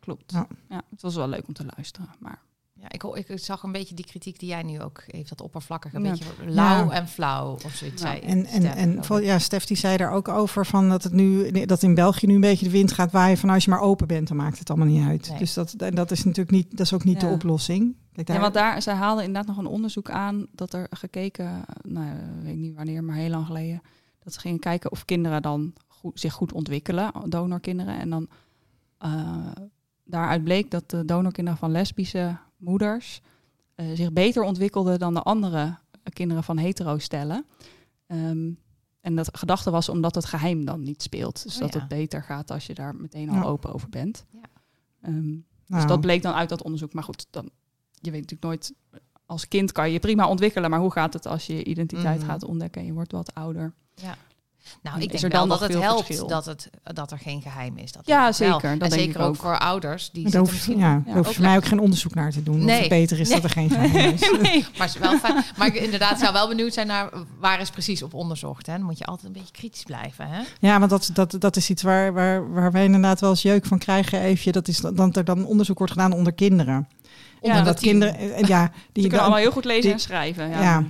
klopt. 0.00 0.32
Ja. 0.32 0.46
Ja. 0.68 0.82
het 0.90 1.02
was 1.02 1.14
wel 1.14 1.28
leuk 1.28 1.46
om 1.48 1.54
te 1.54 1.64
luisteren, 1.76 2.08
maar 2.18 2.42
Ja. 2.80 2.86
Ik, 2.90 3.02
ik 3.28 3.38
zag 3.38 3.62
een 3.62 3.72
beetje 3.72 3.94
die 3.94 4.04
kritiek 4.04 4.38
die 4.38 4.48
jij 4.48 4.62
nu 4.62 4.80
ook 4.80 5.02
heeft, 5.06 5.28
dat 5.28 5.40
oppervlakkige, 5.40 5.96
een 5.96 6.04
Ja. 6.04 6.10
beetje 6.10 6.24
lauw 6.46 6.84
Ja. 6.84 6.90
en 6.90 7.08
flauw 7.08 7.52
of 7.64 7.72
zoiets. 7.74 8.02
Ja. 8.02 8.08
zei 8.08 8.20
En, 8.20 8.46
en, 8.46 8.60
Stef, 8.62 8.74
en 8.74 9.04
vol- 9.04 9.18
ja, 9.18 9.38
Stef 9.38 9.64
die 9.64 9.76
zei 9.76 9.96
daar 9.96 10.12
ook 10.12 10.28
over 10.28 10.66
van 10.66 10.88
dat 10.88 11.02
het 11.02 11.12
nu 11.12 11.50
dat 11.66 11.82
in 11.82 11.94
België 11.94 12.26
nu 12.26 12.34
een 12.34 12.40
beetje 12.40 12.64
de 12.64 12.70
wind 12.70 12.92
gaat 12.92 13.12
waaien 13.12 13.38
van 13.38 13.50
als 13.50 13.64
je 13.64 13.70
maar 13.70 13.80
open 13.80 14.06
bent, 14.06 14.28
dan 14.28 14.36
maakt 14.36 14.58
het 14.58 14.70
allemaal 14.70 14.88
niet 14.88 15.06
uit. 15.06 15.28
Nee. 15.28 15.38
Dus 15.38 15.54
dat, 15.54 15.72
en 15.72 15.94
dat 15.94 16.10
is 16.10 16.24
natuurlijk 16.24 16.50
niet, 16.56 16.70
dat 16.70 16.80
is 16.80 16.92
ook 16.92 17.04
niet 17.04 17.20
de 17.20 17.26
oplossing. 17.26 17.96
Kijk, 18.12 18.26
daar, 18.26 18.36
Ja, 18.36 18.42
want 18.42 18.54
daar, 18.54 18.82
zij 18.82 18.94
haalden 18.94 19.24
inderdaad 19.24 19.56
nog 19.56 19.64
een 19.64 19.70
onderzoek 19.72 20.10
aan 20.10 20.46
dat 20.52 20.72
er 20.72 20.86
gekeken, 20.90 21.64
nou, 21.82 22.06
weet 22.42 22.52
ik 22.52 22.58
niet 22.58 22.74
wanneer, 22.74 23.04
maar 23.04 23.16
heel 23.16 23.30
lang 23.30 23.46
geleden, 23.46 23.82
dat 24.22 24.32
ze 24.32 24.40
gingen 24.40 24.58
kijken 24.58 24.90
of 24.90 25.04
kinderen 25.04 25.42
dan 25.42 25.72
goed, 25.88 26.20
zich 26.20 26.32
goed 26.32 26.52
ontwikkelen, 26.52 27.12
donorkinderen. 27.28 27.98
En 28.00 28.10
dan 28.10 28.28
eh, 28.98 29.36
daaruit 30.04 30.44
bleek 30.44 30.70
dat 30.70 30.90
de 30.90 31.04
donorkinderen 31.04 31.58
van 31.58 31.70
lesbische 31.70 32.36
moeders 32.58 33.20
eh, 33.74 33.86
zich 33.94 34.12
beter 34.12 34.42
ontwikkelden 34.42 34.98
dan 34.98 35.14
de 35.14 35.22
andere 35.22 35.78
kinderen 36.12 36.44
van 36.44 36.58
hetero 36.58 36.98
stellen. 36.98 37.44
Ehm, 38.06 38.50
en 39.00 39.14
dat 39.16 39.36
gedachte 39.36 39.70
was 39.70 39.88
omdat 39.88 40.14
het 40.14 40.24
geheim 40.24 40.64
dan 40.64 40.82
niet 40.82 41.02
speelt. 41.02 41.42
Dus 41.42 41.54
Oh, 41.54 41.60
dat 41.60 41.72
ja. 41.72 41.78
het 41.78 41.88
beter 41.88 42.22
gaat 42.22 42.50
als 42.50 42.66
je 42.66 42.74
daar 42.74 42.94
meteen 42.96 43.28
al 43.28 43.34
Ja. 43.34 43.42
open 43.42 43.72
over 43.72 43.88
bent. 43.88 44.24
Ja. 44.32 44.40
Ehm, 45.00 45.26
nou, 45.28 45.42
dus 45.66 45.86
dat 45.86 46.00
bleek 46.00 46.22
dan 46.22 46.34
uit 46.34 46.48
dat 46.48 46.62
onderzoek. 46.62 46.92
Maar 46.92 47.02
goed, 47.04 47.26
dan, 47.30 47.50
je 48.00 48.10
weet 48.10 48.20
natuurlijk 48.20 48.42
nooit. 48.42 48.74
Als 49.26 49.48
kind 49.48 49.72
kan 49.72 49.86
je 49.86 49.92
je 49.92 49.98
prima 49.98 50.28
ontwikkelen, 50.28 50.70
maar 50.70 50.80
hoe 50.80 50.92
gaat 50.92 51.12
het 51.12 51.26
als 51.26 51.46
je 51.46 51.54
je 51.54 51.64
identiteit 51.64 52.18
Mhm. 52.18 52.26
gaat 52.28 52.44
ontdekken 52.44 52.80
en 52.80 52.86
je 52.86 52.92
wordt 52.92 53.12
wat 53.12 53.34
ouder? 53.34 53.74
Nou, 54.82 54.96
Is 54.98 55.04
ik 55.04 55.10
denk 55.10 55.22
er 55.22 55.30
wel 55.30 55.46
dat 55.46 55.60
het 55.60 55.72
helpt 55.78 56.04
verschil? 56.06 56.26
dat, 56.26 56.44
het, 56.44 56.70
dat 56.82 57.10
er 57.10 57.18
geen 57.18 57.42
geheim 57.42 57.76
is. 57.76 57.92
Dat 57.92 58.06
Ja, 58.06 58.32
zeker, 58.32 58.52
dat 58.60 58.70
en 58.70 58.78
denk 58.78 58.92
zeker 58.92 59.14
ik 59.14 59.20
ook 59.20 59.28
ook. 59.28 59.36
voor 59.36 59.58
ouders. 59.58 60.10
Die 60.10 60.22
daar 60.22 60.32
zitten 60.32 60.40
hoef, 60.40 60.50
misschien 60.52 60.78
ja, 60.78 60.92
Ja, 60.92 61.02
daar 61.04 61.14
hoef 61.14 61.14
je 61.14 61.28
ook 61.28 61.34
voor 61.34 61.44
mij 61.44 61.56
ook 61.56 61.64
geen 61.64 61.78
onderzoek 61.80 62.14
naar 62.14 62.30
te 62.32 62.42
doen. 62.42 62.56
Of 62.58 62.62
Nee. 62.64 62.80
het 62.80 62.88
beter 62.88 63.20
is 63.20 63.28
dat 63.28 63.44
er 63.44 63.50
geen 63.50 63.70
geheim 63.70 64.12
is. 64.14 64.20
nee. 64.42 64.60
Maar 64.78 64.86
het 64.86 64.94
is 64.94 65.00
wel 65.00 65.18
fijn. 65.18 65.44
Maar 65.56 65.66
ik 65.66 65.74
inderdaad 65.74 66.18
zou 66.18 66.32
wel 66.32 66.48
benieuwd 66.48 66.72
zijn 66.72 66.86
naar 66.86 67.10
waar 67.38 67.60
is 67.60 67.70
precies 67.70 68.02
op 68.02 68.14
onderzocht. 68.14 68.66
Hè? 68.66 68.72
Dan 68.76 68.82
moet 68.82 68.98
je 68.98 69.04
altijd 69.04 69.26
een 69.26 69.32
beetje 69.32 69.52
kritisch 69.52 69.82
blijven. 69.82 70.28
Hè? 70.28 70.40
Ja, 70.60 70.78
want 70.78 70.90
dat, 70.90 71.10
dat, 71.12 71.36
dat 71.38 71.56
is 71.56 71.70
iets 71.70 71.82
waar, 71.82 72.12
waar, 72.12 72.52
waar 72.52 72.72
wij 72.72 72.84
inderdaad 72.84 73.20
wel 73.20 73.30
eens 73.30 73.42
jeuk 73.42 73.66
van 73.66 73.78
krijgen. 73.78 74.20
Even, 74.20 74.52
dat 74.52 74.68
is 74.68 74.78
dat 74.80 75.16
er 75.16 75.24
dan 75.24 75.44
onderzoek 75.46 75.78
wordt 75.78 75.92
gedaan 75.92 76.12
onder 76.12 76.32
kinderen. 76.32 76.88
Onder 77.40 77.74
tien. 77.76 77.88
kinderen, 77.90 78.18
eh, 78.18 78.48
ja, 78.48 78.62
Die 78.70 78.72
kunnen 78.92 79.10
dan- 79.10 79.20
allemaal 79.20 79.38
heel 79.38 79.50
goed 79.52 79.64
lezen 79.64 79.82
die- 79.82 79.92
en 79.92 80.00
schrijven. 80.00 80.48
Ja. 80.48 80.60
Ja. 80.60 80.84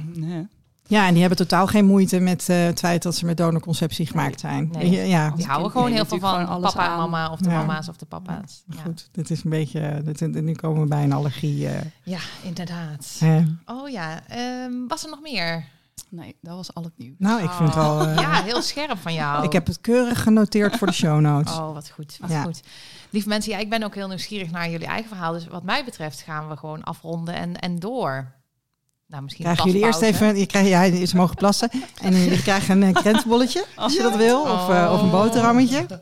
Ja. 0.89 1.07
En 1.07 1.11
die 1.13 1.21
hebben 1.21 1.39
totaal 1.39 1.67
geen 1.67 1.85
moeite 1.87 2.19
met 2.21 2.49
eh, 2.49 2.63
het 2.65 2.79
feit 2.79 3.03
dat 3.03 3.15
ze 3.15 3.25
met 3.25 3.37
donorconceptie 3.37 4.07
gemaakt 4.07 4.41
zijn. 4.41 4.69
Nee. 4.73 4.91
Ja, 4.91 5.03
ja. 5.03 5.31
Die 5.37 5.47
houden 5.47 5.71
gewoon 5.71 5.93
heel 5.93 6.05
veel 6.05 6.19
van 6.19 6.47
alles 6.47 6.73
papa 6.73 6.91
en 6.93 6.97
mama. 6.97 7.31
Of 7.31 7.39
de 7.41 7.51
Ja. 7.51 7.57
mama's 7.59 7.89
of 7.89 7.97
de 7.97 8.07
papa's. 8.07 8.63
Ja, 8.67 8.83
goed. 8.83 9.09
Dit 9.13 9.31
is 9.31 9.45
een 9.45 9.51
beetje, 9.51 10.03
dit, 10.05 10.43
nu 10.43 10.53
komen 10.55 10.83
we 10.83 10.89
bij 10.89 11.03
een 11.03 11.13
allergie. 11.13 11.69
eh, 11.69 11.81
ja 12.03 12.19
inderdaad. 12.43 13.21
Oh 13.67 13.89
ja, 13.89 14.21
ehm, 14.29 14.73
was 14.89 15.05
er 15.05 15.11
nog 15.11 15.21
meer? 15.21 15.65
Nee, 16.11 16.37
dat 16.41 16.55
was 16.57 16.75
al 16.75 16.83
het 16.83 16.93
nieuws. 16.97 17.15
Nou, 17.19 17.43
ik 17.43 17.51
vind 17.51 17.69
het 17.69 17.75
wel... 17.85 18.01
eh, 18.07 18.17
Ja, 18.17 18.43
heel 18.43 18.63
scherp 18.63 18.99
van 18.99 19.15
jou. 19.15 19.45
Ik 19.45 19.53
heb 19.53 19.67
het 19.67 19.81
keurig 19.81 20.23
genoteerd 20.23 20.77
voor 20.77 20.87
de 20.87 20.93
show 20.93 21.21
notes. 21.21 21.53
Oh, 21.55 21.73
wat 21.73 21.91
goed. 21.91 22.17
Wat 22.21 22.31
Ja. 22.31 22.43
goed. 22.43 22.61
Lieve 23.11 23.29
mensen, 23.29 23.53
ja, 23.53 23.59
ik 23.59 23.71
ben 23.71 23.83
ook 23.83 23.95
heel 23.95 24.09
nieuwsgierig 24.09 24.51
naar 24.51 24.71
jullie 24.71 24.87
eigen 24.87 25.09
verhaal. 25.09 25.33
Dus 25.33 25.47
wat 25.47 25.63
mij 25.63 25.85
betreft 25.85 26.21
gaan 26.21 26.49
we 26.49 26.57
gewoon 26.57 26.85
afronden 26.85 27.35
en, 27.35 27.57
en 27.59 27.79
door. 27.79 28.33
Nou, 29.09 29.23
misschien 29.23 29.45
Krijgen 29.45 29.65
jullie 29.67 29.83
eerst 29.87 30.01
even, 30.01 30.39
je 30.39 30.47
krijgt, 30.47 30.69
ja, 30.69 31.07
ze 31.07 31.17
mogen 31.17 31.35
plassen. 31.37 31.71
En 32.03 32.17
jullie 32.25 32.43
krijgen 32.43 32.83
een 32.83 32.95
eh, 32.95 33.01
krentenbolletje, 33.03 33.65
als 33.77 33.93
je 33.95 34.03
dat 34.03 34.17
wil. 34.17 34.41
Of, 34.41 34.69
eh, 34.69 34.91
of 34.95 35.03
een 35.03 35.11
boterhammetje. 35.11 35.87
Nou, 35.89 36.01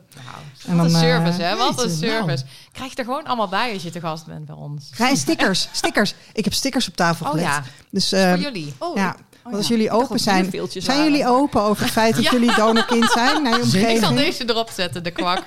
En 0.67 0.75
wat 0.77 0.85
een 0.85 0.91
dan, 0.91 1.01
eh, 1.01 1.07
service, 1.07 1.41
hè? 1.41 1.55
Wat 1.55 1.81
een 1.83 1.87
nou. 1.87 1.97
service. 1.97 2.45
Krijg 2.71 2.91
je 2.91 2.97
er 2.97 3.03
gewoon 3.03 3.23
allemaal 3.23 3.47
bij 3.47 3.73
als 3.73 3.83
je 3.83 3.89
te 3.89 3.99
gast 3.99 4.25
bent 4.25 4.45
bij 4.45 4.55
ons. 4.55 4.89
Je 4.97 5.15
stickers, 5.15 5.69
stickers. 5.81 6.13
Ik 6.33 6.43
heb 6.43 6.53
stickers 6.53 6.87
op 6.87 6.95
tafel 6.95 7.25
Oh 7.25 7.31
gelegd. 7.31 7.47
ja, 7.47 7.63
Dus 7.89 8.09
voor 8.09 8.17
eh, 8.17 8.41
jullie. 8.41 8.73
Oh, 8.77 8.95
ja, 8.95 9.09
oh, 9.09 9.15
want 9.43 9.55
als 9.55 9.67
ja. 9.67 9.75
jullie 9.75 9.91
open 9.91 10.19
zijn, 10.19 10.51
zijn 10.51 10.85
waren. 10.85 11.03
jullie 11.03 11.27
open 11.27 11.61
over 11.61 11.83
het 11.83 11.91
feit 11.91 12.15
dat 12.15 12.23
Ja. 12.23 12.31
jullie 12.31 12.55
donorkind 12.55 13.09
zijn 13.11 13.43
naar 13.43 13.57
je 13.57 13.63
Ik 13.65 13.71
zal 13.71 13.81
omgeving? 13.81 14.15
deze 14.15 14.49
erop 14.49 14.69
zetten, 14.75 15.03
de 15.03 15.11
kwak. 15.11 15.43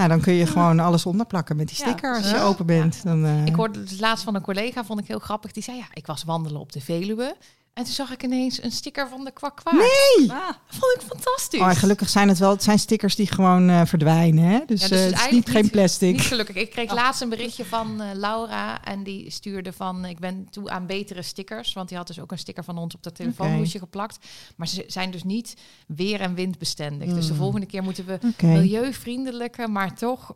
Nou, 0.00 0.12
dan 0.12 0.20
kun 0.20 0.32
je 0.32 0.46
gewoon 0.46 0.78
alles 0.78 1.06
onderplakken 1.06 1.56
met 1.56 1.66
die 1.68 1.76
sticker 1.76 2.16
als 2.16 2.30
je 2.30 2.38
open 2.38 2.66
bent. 2.66 3.02
Dan, 3.04 3.24
eh, 3.24 3.46
Ik 3.46 3.54
hoorde 3.54 3.78
het 3.78 4.00
laatst 4.00 4.24
van 4.24 4.34
een 4.34 4.42
collega, 4.42 4.84
vond 4.84 5.00
ik 5.00 5.06
heel 5.06 5.18
grappig. 5.18 5.52
Die 5.52 5.62
zei, 5.62 5.76
ja, 5.76 5.84
ik 5.92 6.06
was 6.06 6.24
wandelen 6.24 6.60
op 6.60 6.72
de 6.72 6.80
Veluwe. 6.80 7.36
En 7.72 7.84
toen 7.84 7.94
zag 7.94 8.10
ik 8.12 8.22
ineens 8.22 8.62
een 8.62 8.70
sticker 8.72 9.08
van 9.08 9.24
de 9.24 9.30
kwak 9.32 9.56
kwaad. 9.56 9.74
Nee! 9.74 10.30
Ah, 10.32 10.48
vond 10.66 10.94
ik 10.94 11.00
fantastisch. 11.06 11.60
Oh, 11.60 11.70
gelukkig 11.70 12.08
zijn 12.08 12.28
het 12.28 12.38
wel, 12.38 12.50
het 12.50 12.62
zijn 12.62 12.78
stickers 12.78 13.14
die 13.16 13.26
gewoon 13.26 13.68
eh, 13.70 13.84
verdwijnen. 13.84 14.44
Hè? 14.44 14.58
Dus, 14.66 14.80
Ja, 14.80 14.88
dus 14.88 14.98
eh, 14.98 15.04
het 15.04 15.04
is 15.04 15.04
het 15.04 15.12
is 15.12 15.18
eigenlijk 15.18 15.32
niet 15.32 15.50
geen 15.54 15.62
niet- 15.62 15.72
plastic. 15.72 16.12
Niet 16.12 16.20
gelukkig. 16.20 16.56
Ik 16.56 16.66
Oh. 16.66 16.72
kreeg 16.72 16.92
laatst 16.92 17.20
een 17.22 17.28
berichtje 17.28 17.64
van 17.64 18.00
eh, 18.00 18.08
Laura. 18.14 18.84
En 18.84 19.02
die 19.02 19.30
stuurde 19.30 19.72
van, 19.72 20.04
ik 20.04 20.18
ben 20.18 20.46
toe 20.50 20.70
aan 20.70 20.86
betere 20.86 21.22
stickers. 21.22 21.72
Want 21.72 21.88
die 21.88 21.96
had 21.98 22.06
dus 22.06 22.20
ook 22.20 22.32
een 22.32 22.38
sticker 22.38 22.64
van 22.64 22.78
ons 22.78 22.94
op 22.94 23.02
dat 23.02 23.14
telefoonhoesje 23.14 23.78
geplakt. 23.78 24.18
Maar 24.56 24.68
ze 24.68 24.84
zijn 24.86 25.10
dus 25.10 25.22
niet 25.24 25.54
weer- 25.86 26.20
en 26.20 26.34
windbestendig. 26.34 27.08
Dus 27.08 27.22
de 27.24 27.30
Hmm. 27.30 27.40
volgende 27.40 27.66
keer 27.66 27.82
moeten 27.82 28.04
we 28.06 28.18
milieuvriendelijke, 28.42 29.68
maar 29.68 29.94
toch 29.94 30.34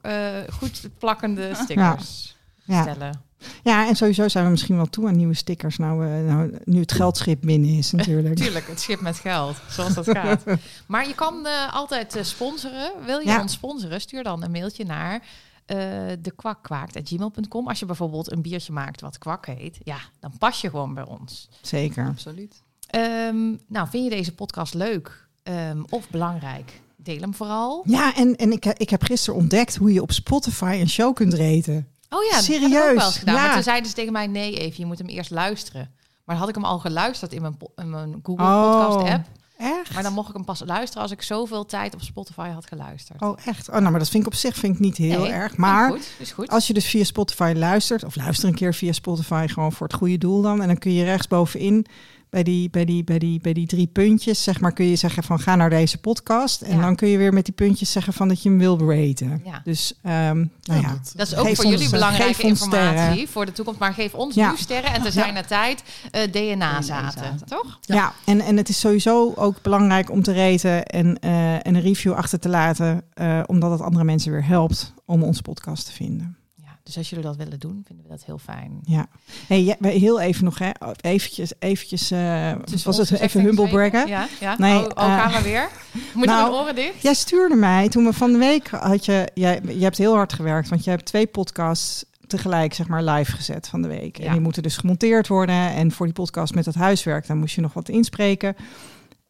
goed 0.61 0.81
plakkende 0.99 1.51
stickers 1.55 2.25
Ja. 2.29 2.33
Stellen. 2.65 3.21
ja, 3.63 3.89
en 3.89 3.97
sowieso 3.97 4.29
zijn 4.29 4.45
we 4.45 4.51
misschien 4.51 4.77
wel 4.77 4.87
toe 4.87 5.09
aan 5.09 5.17
nieuwe 5.17 5.35
stickers. 5.35 5.77
Nou, 5.79 6.07
eh, 6.07 6.25
nou 6.33 6.59
nu 6.65 6.81
het 6.81 6.93
geldschip 6.93 7.41
binnen 7.41 7.71
is 7.71 7.93
natuurlijk. 7.97 8.35
Tuurlijk, 8.37 8.67
het 8.69 8.81
schip 8.81 9.01
met 9.01 9.17
geld, 9.17 9.57
zoals 9.69 9.95
dat 9.95 10.11
gaat. 10.11 10.43
Maar 10.87 11.07
je 11.09 11.15
kan 11.15 11.47
eh, 11.47 11.75
altijd 11.75 12.17
eh, 12.17 12.23
sponsoren. 12.23 12.93
Wil 13.07 13.19
je 13.19 13.27
Ja. 13.27 13.41
ons 13.41 13.53
sponsoren? 13.53 14.01
Stuur 14.01 14.23
dan 14.23 14.43
een 14.43 14.51
mailtje 14.51 14.85
naar 14.85 15.23
eh 15.67 15.77
dekwakkwaakt.gmail.com. 16.21 17.69
Als 17.69 17.79
je 17.79 17.87
bijvoorbeeld 17.87 18.33
een 18.33 18.43
biertje 18.43 18.73
maakt 18.73 19.01
wat 19.01 19.19
kwak 19.19 19.47
heet, 19.47 19.79
ja, 19.83 19.97
dan 20.21 20.33
pas 20.39 20.61
je 20.61 20.71
gewoon 20.71 20.95
bij 20.95 21.05
ons. 21.07 21.49
Zeker. 21.61 22.07
absoluut. 22.07 22.63
Ehm, 22.87 23.51
nou, 23.69 23.89
vind 23.91 24.05
je 24.05 24.11
deze 24.11 24.35
podcast 24.35 24.75
leuk 24.75 25.27
ehm, 25.43 25.83
of 25.89 26.11
belangrijk? 26.11 26.81
Deel 26.97 27.21
hem 27.21 27.35
vooral. 27.35 27.83
Ja, 27.87 28.15
en, 28.17 28.37
en 28.37 28.53
ik, 28.53 28.65
ik 28.67 28.91
heb 28.91 29.03
gisteren 29.03 29.41
ontdekt 29.41 29.77
hoe 29.77 29.93
je 29.93 30.03
op 30.03 30.13
Spotify 30.13 30.77
een 30.81 30.89
show 30.89 31.15
kunt 31.15 31.35
reten. 31.35 31.89
Oh 32.15 32.25
ja, 32.25 32.37
dat 32.37 32.47
heb 32.47 32.57
ik 32.57 32.63
Serieus? 32.63 32.91
ook 32.91 32.97
wel 32.97 33.07
eens 33.07 33.19
gedaan. 33.19 33.35
Ja. 33.35 33.43
Maar 33.45 33.53
toen 33.55 33.63
zeiden 33.63 33.89
ze 33.89 33.95
tegen 33.95 34.13
mij, 34.13 34.27
nee 34.27 34.57
even, 34.59 34.75
je 34.77 34.87
moet 34.87 34.99
hem 34.99 35.07
eerst 35.07 35.31
luisteren. 35.31 35.91
Maar 36.25 36.37
had 36.37 36.49
ik 36.49 36.55
hem 36.55 36.65
al 36.65 36.79
geluisterd 36.79 37.33
in 37.33 37.43
mijn, 37.43 37.57
in 37.77 37.91
mijn 37.91 38.21
Google 38.23 38.45
Oh. 38.45 38.71
Podcast 38.87 39.11
app. 39.13 39.27
Echt? 39.57 39.95
Maar 39.95 40.03
dan 40.03 40.13
mocht 40.13 40.29
ik 40.29 40.35
hem 40.35 40.45
pas 40.45 40.63
luisteren 40.67 41.03
als 41.03 41.11
ik 41.13 41.23
zoveel 41.23 41.67
tijd 41.67 41.95
op 41.95 42.03
Spotify 42.03 42.49
had 42.49 42.67
geluisterd. 42.67 43.23
Oh, 43.23 43.39
echt? 43.45 43.69
Oh, 43.69 43.75
nou, 43.75 43.91
maar 43.91 43.99
dat 43.99 44.09
vind 44.09 44.23
ik 44.27 44.33
op 44.33 44.39
zich 44.39 44.55
vind 44.57 44.75
ik 44.75 44.81
niet 44.81 44.97
heel 44.97 45.21
Nee, 45.23 45.31
erg. 45.33 45.57
Maar 45.57 45.91
goed, 45.91 46.07
is 46.19 46.33
goed. 46.33 46.49
als 46.49 46.67
je 46.67 46.73
dus 46.75 46.87
via 46.87 47.05
Spotify 47.05 47.53
luistert, 47.57 48.05
of 48.05 48.17
luister 48.17 48.49
een 48.49 48.55
keer 48.55 48.75
via 48.75 48.93
Spotify 48.93 49.47
gewoon 49.49 49.73
voor 49.73 49.87
het 49.87 49.97
goede 49.97 50.19
doel 50.19 50.43
dan. 50.43 50.61
En 50.61 50.67
dan 50.67 50.79
kun 50.79 50.93
je 50.93 51.05
rechtsbovenin 51.05 51.87
bij 52.35 52.43
die, 52.43 52.71
bij 52.71 52.85
die, 52.85 53.05
bij 53.05 53.19
die, 53.19 53.41
bij 53.41 53.53
die 53.53 53.67
drie 53.67 53.87
puntjes, 53.87 54.43
zeg 54.43 54.61
maar, 54.61 54.73
kun 54.73 54.85
je 54.87 54.97
zeggen 54.97 55.23
van 55.23 55.39
ga 55.41 55.57
naar 55.57 55.71
deze 55.71 55.99
podcast. 55.99 56.63
En 56.63 56.77
Ja. 56.77 56.83
dan 56.83 56.97
kun 56.97 57.09
je 57.09 57.19
weer 57.19 57.33
met 57.33 57.45
die 57.45 57.55
puntjes 57.55 57.93
zeggen 57.93 58.13
van 58.13 58.29
dat 58.29 58.43
je 58.43 58.49
hem 58.49 58.59
wil 58.59 58.79
raten. 58.79 59.41
Ja. 59.45 59.61
Dus, 59.65 59.95
ehm, 60.03 60.45
nou 60.63 60.81
ja. 60.81 60.89
dat- 60.89 61.13
Dat 61.17 61.27
is 61.27 61.35
ook 61.37 61.47
Geef 61.47 61.55
voor 61.57 61.65
ons, 61.65 61.73
jullie 61.75 61.87
eh, 61.87 61.93
belangrijke 61.93 62.43
informatie 62.43 62.99
sterren. 62.99 63.29
voor 63.29 63.47
de 63.47 63.53
toekomst. 63.53 63.81
Maar 63.81 63.95
geef 63.95 64.15
ons 64.15 64.35
Ja. 64.35 64.51
nu 64.51 64.57
sterren 64.57 64.93
en 64.93 65.03
te 65.03 65.11
zijn 65.11 65.37
er 65.37 65.47
tijd 65.47 65.83
eh, 66.11 66.23
DNA-zaten. 66.33 67.39
Toch? 67.47 67.79
Ja, 67.81 68.13
en, 68.25 68.41
en 68.41 68.57
het 68.57 68.69
is 68.69 68.81
sowieso 68.81 69.33
ook 69.37 69.63
belangrijk 69.63 70.11
om 70.11 70.23
te 70.23 70.33
raten 70.35 70.85
en, 70.87 71.19
eh, 71.19 71.55
en 71.55 71.75
een 71.75 71.81
review 71.81 72.13
achter 72.13 72.39
te 72.39 72.49
laten, 72.49 73.03
eh, 73.13 73.41
omdat 73.47 73.71
het 73.71 73.81
andere 73.81 74.05
mensen 74.05 74.33
weer 74.33 74.47
helpt 74.47 74.95
om 75.05 75.23
onze 75.23 75.43
podcast 75.43 75.87
te 75.87 75.93
vinden. 75.93 76.37
Dus 76.85 76.97
als 76.97 77.11
jullie 77.11 77.25
dat 77.25 77.37
willen 77.37 77.59
doen, 77.59 77.83
vinden 77.87 78.05
we 78.05 78.11
dat 78.11 78.25
heel 78.25 78.39
fijn. 78.39 78.81
Ja. 78.83 79.07
Hey, 79.47 79.77
heel 79.81 80.21
even 80.21 80.45
nog, 80.45 80.59
hè, 80.59 80.71
eventjes, 81.01 81.53
eventjes, 81.59 82.11
eh, 82.11 82.53
Tussen 82.53 82.97
was 82.97 83.09
het 83.09 83.21
even 83.21 83.41
en 83.41 83.47
humble 83.47 83.69
braggen? 83.69 84.07
Ja, 84.07 84.29
ja. 84.41 84.55
Nee, 84.59 84.79
oh, 84.79 84.85
oh, 84.85 85.05
eh, 85.05 85.21
gaan 85.21 85.33
we 85.33 85.49
weer? 85.49 85.69
Moeten 86.15 86.37
nou, 86.37 86.51
de 86.51 86.57
oren 86.57 86.75
dicht? 86.75 87.03
Jij 87.03 87.15
stuurde 87.15 87.55
mij 87.55 87.89
toen 87.89 88.05
we 88.05 88.13
van 88.13 88.33
de 88.33 88.39
week 88.39 88.69
had 88.69 89.05
je, 89.05 89.29
jij, 89.35 89.61
je 89.67 89.83
hebt 89.83 89.99
heel 89.99 90.15
hard 90.15 90.33
gewerkt, 90.33 90.69
want 90.69 90.85
je 90.85 90.91
hebt 90.91 91.05
twee 91.05 91.27
podcasts 91.27 92.05
tegelijk 92.27 92.75
zeg 92.75 92.89
maar 92.89 93.03
live 93.03 93.33
gezet 93.33 93.69
van 93.69 93.83
de 93.83 93.89
week. 93.89 94.19
Ja. 94.19 94.25
En 94.25 94.33
die 94.33 94.41
moeten 94.41 94.63
dus 94.63 94.77
gemonteerd 94.77 95.29
worden. 95.29 95.71
En 95.71 95.93
voor 95.93 96.07
die 96.07 96.15
podcast 96.15 96.55
met 96.55 96.67
het 96.67 96.75
huiswerk, 96.75 97.27
dan 97.27 97.39
moest 97.39 97.55
je 97.55 97.61
nog 97.61 97.73
wat 97.73 97.89
inspreken. 97.89 98.57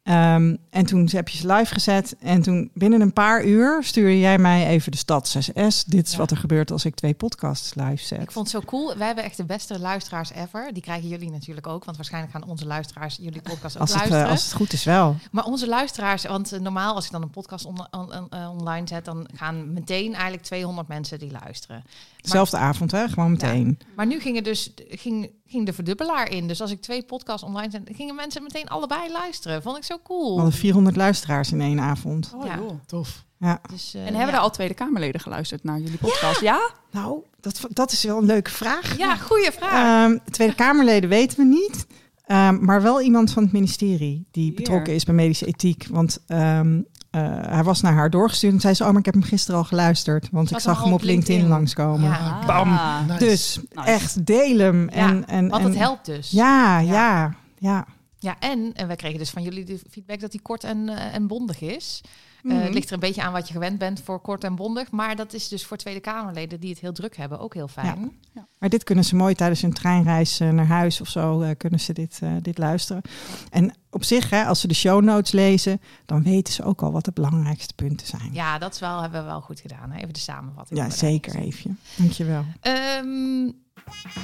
Ehm, 0.04 0.56
en 0.70 0.86
toen 0.86 1.08
heb 1.12 1.28
je 1.28 1.38
ze 1.38 1.52
live 1.52 1.72
gezet. 1.74 2.16
En 2.20 2.42
toen 2.42 2.70
binnen 2.74 3.00
een 3.00 3.12
paar 3.12 3.44
uur 3.44 3.78
stuurde 3.84 4.18
jij 4.18 4.38
mij 4.38 4.66
even 4.66 4.92
de 4.92 4.98
stad 4.98 5.28
6S. 5.28 5.84
Dit 5.84 6.06
is 6.06 6.12
Ja. 6.12 6.18
wat 6.18 6.30
er 6.30 6.36
gebeurt 6.36 6.70
als 6.70 6.84
ik 6.84 6.94
twee 6.94 7.14
podcasts 7.14 7.74
live 7.74 8.04
zet. 8.04 8.22
Ik 8.22 8.30
vond 8.30 8.52
het 8.52 8.62
zo 8.62 8.68
cool. 8.68 8.96
Wij 8.96 9.06
hebben 9.06 9.24
echt 9.24 9.36
de 9.36 9.44
beste 9.44 9.78
luisteraars 9.78 10.32
ever. 10.32 10.72
Die 10.72 10.82
krijgen 10.82 11.08
jullie 11.08 11.30
natuurlijk 11.30 11.66
ook. 11.66 11.84
Want 11.84 11.96
waarschijnlijk 11.96 12.32
gaan 12.32 12.44
onze 12.44 12.66
luisteraars 12.66 13.16
jullie 13.20 13.42
podcast 13.42 13.74
ook 13.74 13.80
als, 13.80 13.92
het, 13.92 14.02
eh, 14.02 14.08
luisteren. 14.08 14.30
als 14.32 14.44
het 14.44 14.52
goed 14.52 14.72
is 14.72 14.84
wel. 14.84 15.16
Maar 15.30 15.44
onze 15.44 15.68
luisteraars, 15.68 16.24
want 16.24 16.52
eh, 16.52 16.60
normaal 16.60 16.94
als 16.94 17.04
ik 17.04 17.10
dan 17.12 17.22
een 17.22 17.30
podcast 17.30 17.64
on- 17.64 17.86
on- 17.90 18.12
on- 18.14 18.30
eh, 18.30 18.50
online 18.58 18.88
zet, 18.88 19.04
dan 19.04 19.28
gaan 19.34 19.72
meteen 19.72 20.12
eigenlijk 20.14 20.42
200 20.42 20.88
mensen 20.88 21.18
die 21.18 21.30
luisteren. 21.42 21.84
Zelfde 22.30 22.56
avond, 22.56 22.90
hè? 22.90 23.08
Gewoon 23.08 23.30
meteen. 23.30 23.78
Maar 23.96 24.06
nu 24.06 24.20
ging, 24.20 24.36
er 24.36 24.42
dus, 24.42 24.70
ging, 24.88 25.30
ging 25.46 25.66
de 25.66 25.72
verdubbelaar 25.72 26.30
in. 26.30 26.48
Dus 26.48 26.60
als 26.60 26.70
ik 26.70 26.80
twee 26.82 27.02
podcasts 27.02 27.42
online 27.46 27.70
zet, 27.70 27.82
gingen 27.92 28.14
mensen 28.14 28.42
meteen 28.42 28.68
allebei 28.68 29.12
luisteren. 29.12 29.62
Vond 29.62 29.76
ik 29.76 29.84
zo 29.84 29.94
We 29.94 30.00
cool. 30.02 30.36
hadden 30.36 30.54
400 30.58 30.96
luisteraars 30.96 31.52
in 31.52 31.60
één 31.60 31.80
avond. 31.80 32.32
Oh, 32.34 32.46
Ja. 32.46 32.56
joh. 32.56 32.70
Tof. 32.86 33.24
Ja. 33.38 33.60
Dus, 33.70 33.94
eh, 33.94 34.00
En 34.00 34.06
hebben 34.06 34.26
ja. 34.26 34.32
er 34.32 34.38
al 34.38 34.50
Tweede 34.50 34.74
Kamerleden 34.74 35.20
geluisterd 35.20 35.64
naar 35.64 35.78
jullie 35.80 35.98
podcast? 35.98 36.40
Ja? 36.40 36.70
Nou, 36.90 37.22
dat, 37.40 37.60
dat 37.68 37.92
is 37.92 38.04
wel 38.04 38.18
een 38.18 38.24
leuke 38.26 38.50
vraag. 38.50 38.98
Ja, 38.98 39.16
goede 39.16 39.52
vraag. 39.52 40.10
Ehm, 40.10 40.18
Tweede 40.30 40.54
Kamerleden 40.54 41.08
weten 41.08 41.38
we 41.38 41.44
niet. 41.44 41.86
Ehm, 42.26 42.64
maar 42.64 42.82
wel 42.82 43.00
iemand 43.00 43.32
van 43.32 43.42
het 43.42 43.52
ministerie 43.52 44.26
die 44.30 44.44
Hier. 44.44 44.54
betrokken 44.54 44.94
is 44.94 45.04
bij 45.04 45.14
medische 45.14 45.46
ethiek. 45.46 45.86
Want 45.90 46.18
ehm, 46.26 46.76
eh, 46.76 46.82
hij 47.22 47.62
was 47.64 47.80
naar 47.80 47.92
haar 47.92 48.10
doorgestuurd 48.10 48.52
en 48.52 48.60
zei 48.60 48.74
ze... 48.74 48.82
oh, 48.82 48.88
maar 48.88 48.98
ik 48.98 49.04
heb 49.04 49.14
hem 49.14 49.22
gisteren 49.22 49.60
al 49.60 49.66
geluisterd. 49.66 50.28
Want 50.30 50.50
ik 50.50 50.58
zag 50.58 50.82
hem 50.82 50.92
op 50.92 51.02
LinkedIn, 51.02 51.34
LinkedIn. 51.34 51.48
langskomen. 51.48 52.10
Ja. 52.10 52.42
Bam. 52.46 52.72
Ah. 52.72 53.06
Nice. 53.08 53.18
Dus 53.18 53.60
Nice. 53.72 53.88
echt 53.88 54.26
deel 54.26 54.58
hem. 54.58 54.90
Ja, 54.90 55.08
en, 55.08 55.26
en, 55.26 55.48
Want 55.48 55.62
en, 55.62 55.68
het 55.70 55.78
helpt 55.78 56.06
dus. 56.06 56.30
Ja, 56.30 56.78
Ja. 56.78 56.92
ja, 56.92 57.34
ja. 57.58 57.86
Ja, 58.18 58.36
en, 58.38 58.70
en 58.74 58.86
wij 58.86 58.96
kregen 58.96 59.18
dus 59.18 59.30
van 59.30 59.42
jullie 59.42 59.64
de 59.64 59.80
feedback 59.90 60.20
dat 60.20 60.30
die 60.30 60.42
kort 60.42 60.64
en, 60.64 60.88
eh, 60.88 61.14
en 61.14 61.26
bondig 61.26 61.60
is. 61.60 62.00
Eh, 62.44 62.50
Mhm. 62.50 62.62
het 62.62 62.74
ligt 62.74 62.86
er 62.88 62.92
een 62.94 63.00
beetje 63.00 63.22
aan 63.22 63.32
wat 63.32 63.46
je 63.48 63.52
gewend 63.54 63.78
bent 63.78 64.00
voor 64.04 64.20
kort 64.20 64.44
en 64.44 64.54
bondig. 64.54 64.90
Maar 64.90 65.16
dat 65.16 65.32
is 65.32 65.48
dus 65.48 65.64
voor 65.66 65.76
Tweede 65.76 66.00
Kamerleden 66.00 66.60
die 66.60 66.70
het 66.70 66.78
heel 66.78 66.92
druk 66.92 67.16
hebben 67.16 67.38
ook 67.38 67.54
heel 67.54 67.68
fijn. 67.68 68.12
Maar 68.58 68.68
dit 68.68 68.84
kunnen 68.84 69.04
ze 69.04 69.16
mooi 69.16 69.34
tijdens 69.34 69.62
hun 69.62 69.72
treinreis 69.72 70.40
eh, 70.40 70.50
naar 70.50 70.66
huis 70.66 71.00
of 71.00 71.08
zo, 71.08 71.40
eh, 71.40 71.50
kunnen 71.56 71.80
ze 71.80 71.92
dit, 71.92 72.18
eh, 72.22 72.32
dit 72.42 72.58
luisteren. 72.58 73.02
En 73.50 73.74
op 73.90 74.04
zich, 74.04 74.30
hè, 74.30 74.44
als 74.44 74.60
ze 74.60 74.68
de 74.68 74.74
show 74.74 75.02
notes 75.02 75.32
lezen, 75.32 75.80
dan 76.06 76.22
weten 76.22 76.52
ze 76.52 76.62
ook 76.62 76.82
al 76.82 76.92
wat 76.92 77.04
de 77.04 77.12
belangrijkste 77.12 77.74
punten 77.74 78.06
zijn. 78.06 78.30
Ja, 78.32 78.58
dat 78.58 78.74
is 78.74 78.80
wel, 78.80 79.00
hebben 79.00 79.20
we 79.20 79.26
wel 79.26 79.40
goed 79.40 79.60
gedaan. 79.60 79.90
Hè? 79.90 79.96
Even 79.98 80.12
de 80.12 80.18
samenvatting. 80.20 80.78
Ja, 80.80 80.90
zeker 80.90 81.34
even. 81.36 81.78
Dankjewel. 81.96 82.44
Ehm, 82.60 83.50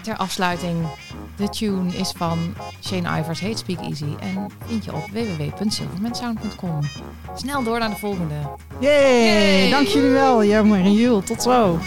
ter 0.02 0.16
afsluiting, 0.16 0.86
de 1.36 1.48
tune 1.48 1.96
is 1.96 2.12
van 2.16 2.54
Shane 2.86 3.18
Ivers, 3.18 3.40
Hate 3.40 3.56
Speak 3.56 3.80
Easy. 3.80 4.14
En 4.20 4.46
vind 4.66 4.84
je 4.84 4.94
op 4.94 5.06
www.silvermansound.com. 5.12 6.80
Snel 7.34 7.62
door 7.62 7.78
naar 7.78 7.90
de 7.90 7.96
volgende. 7.96 8.34
Yay, 8.78 9.24
Yay. 9.24 9.70
dank 9.70 9.86
jullie 9.86 10.10
wel, 10.10 10.44
Jammer 10.44 10.80
en 10.80 10.92
Jules. 10.92 11.24
Tot 11.26 11.42
zo. 11.42 11.78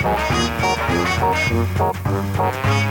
Thank 0.00 0.32
you. 2.82 2.87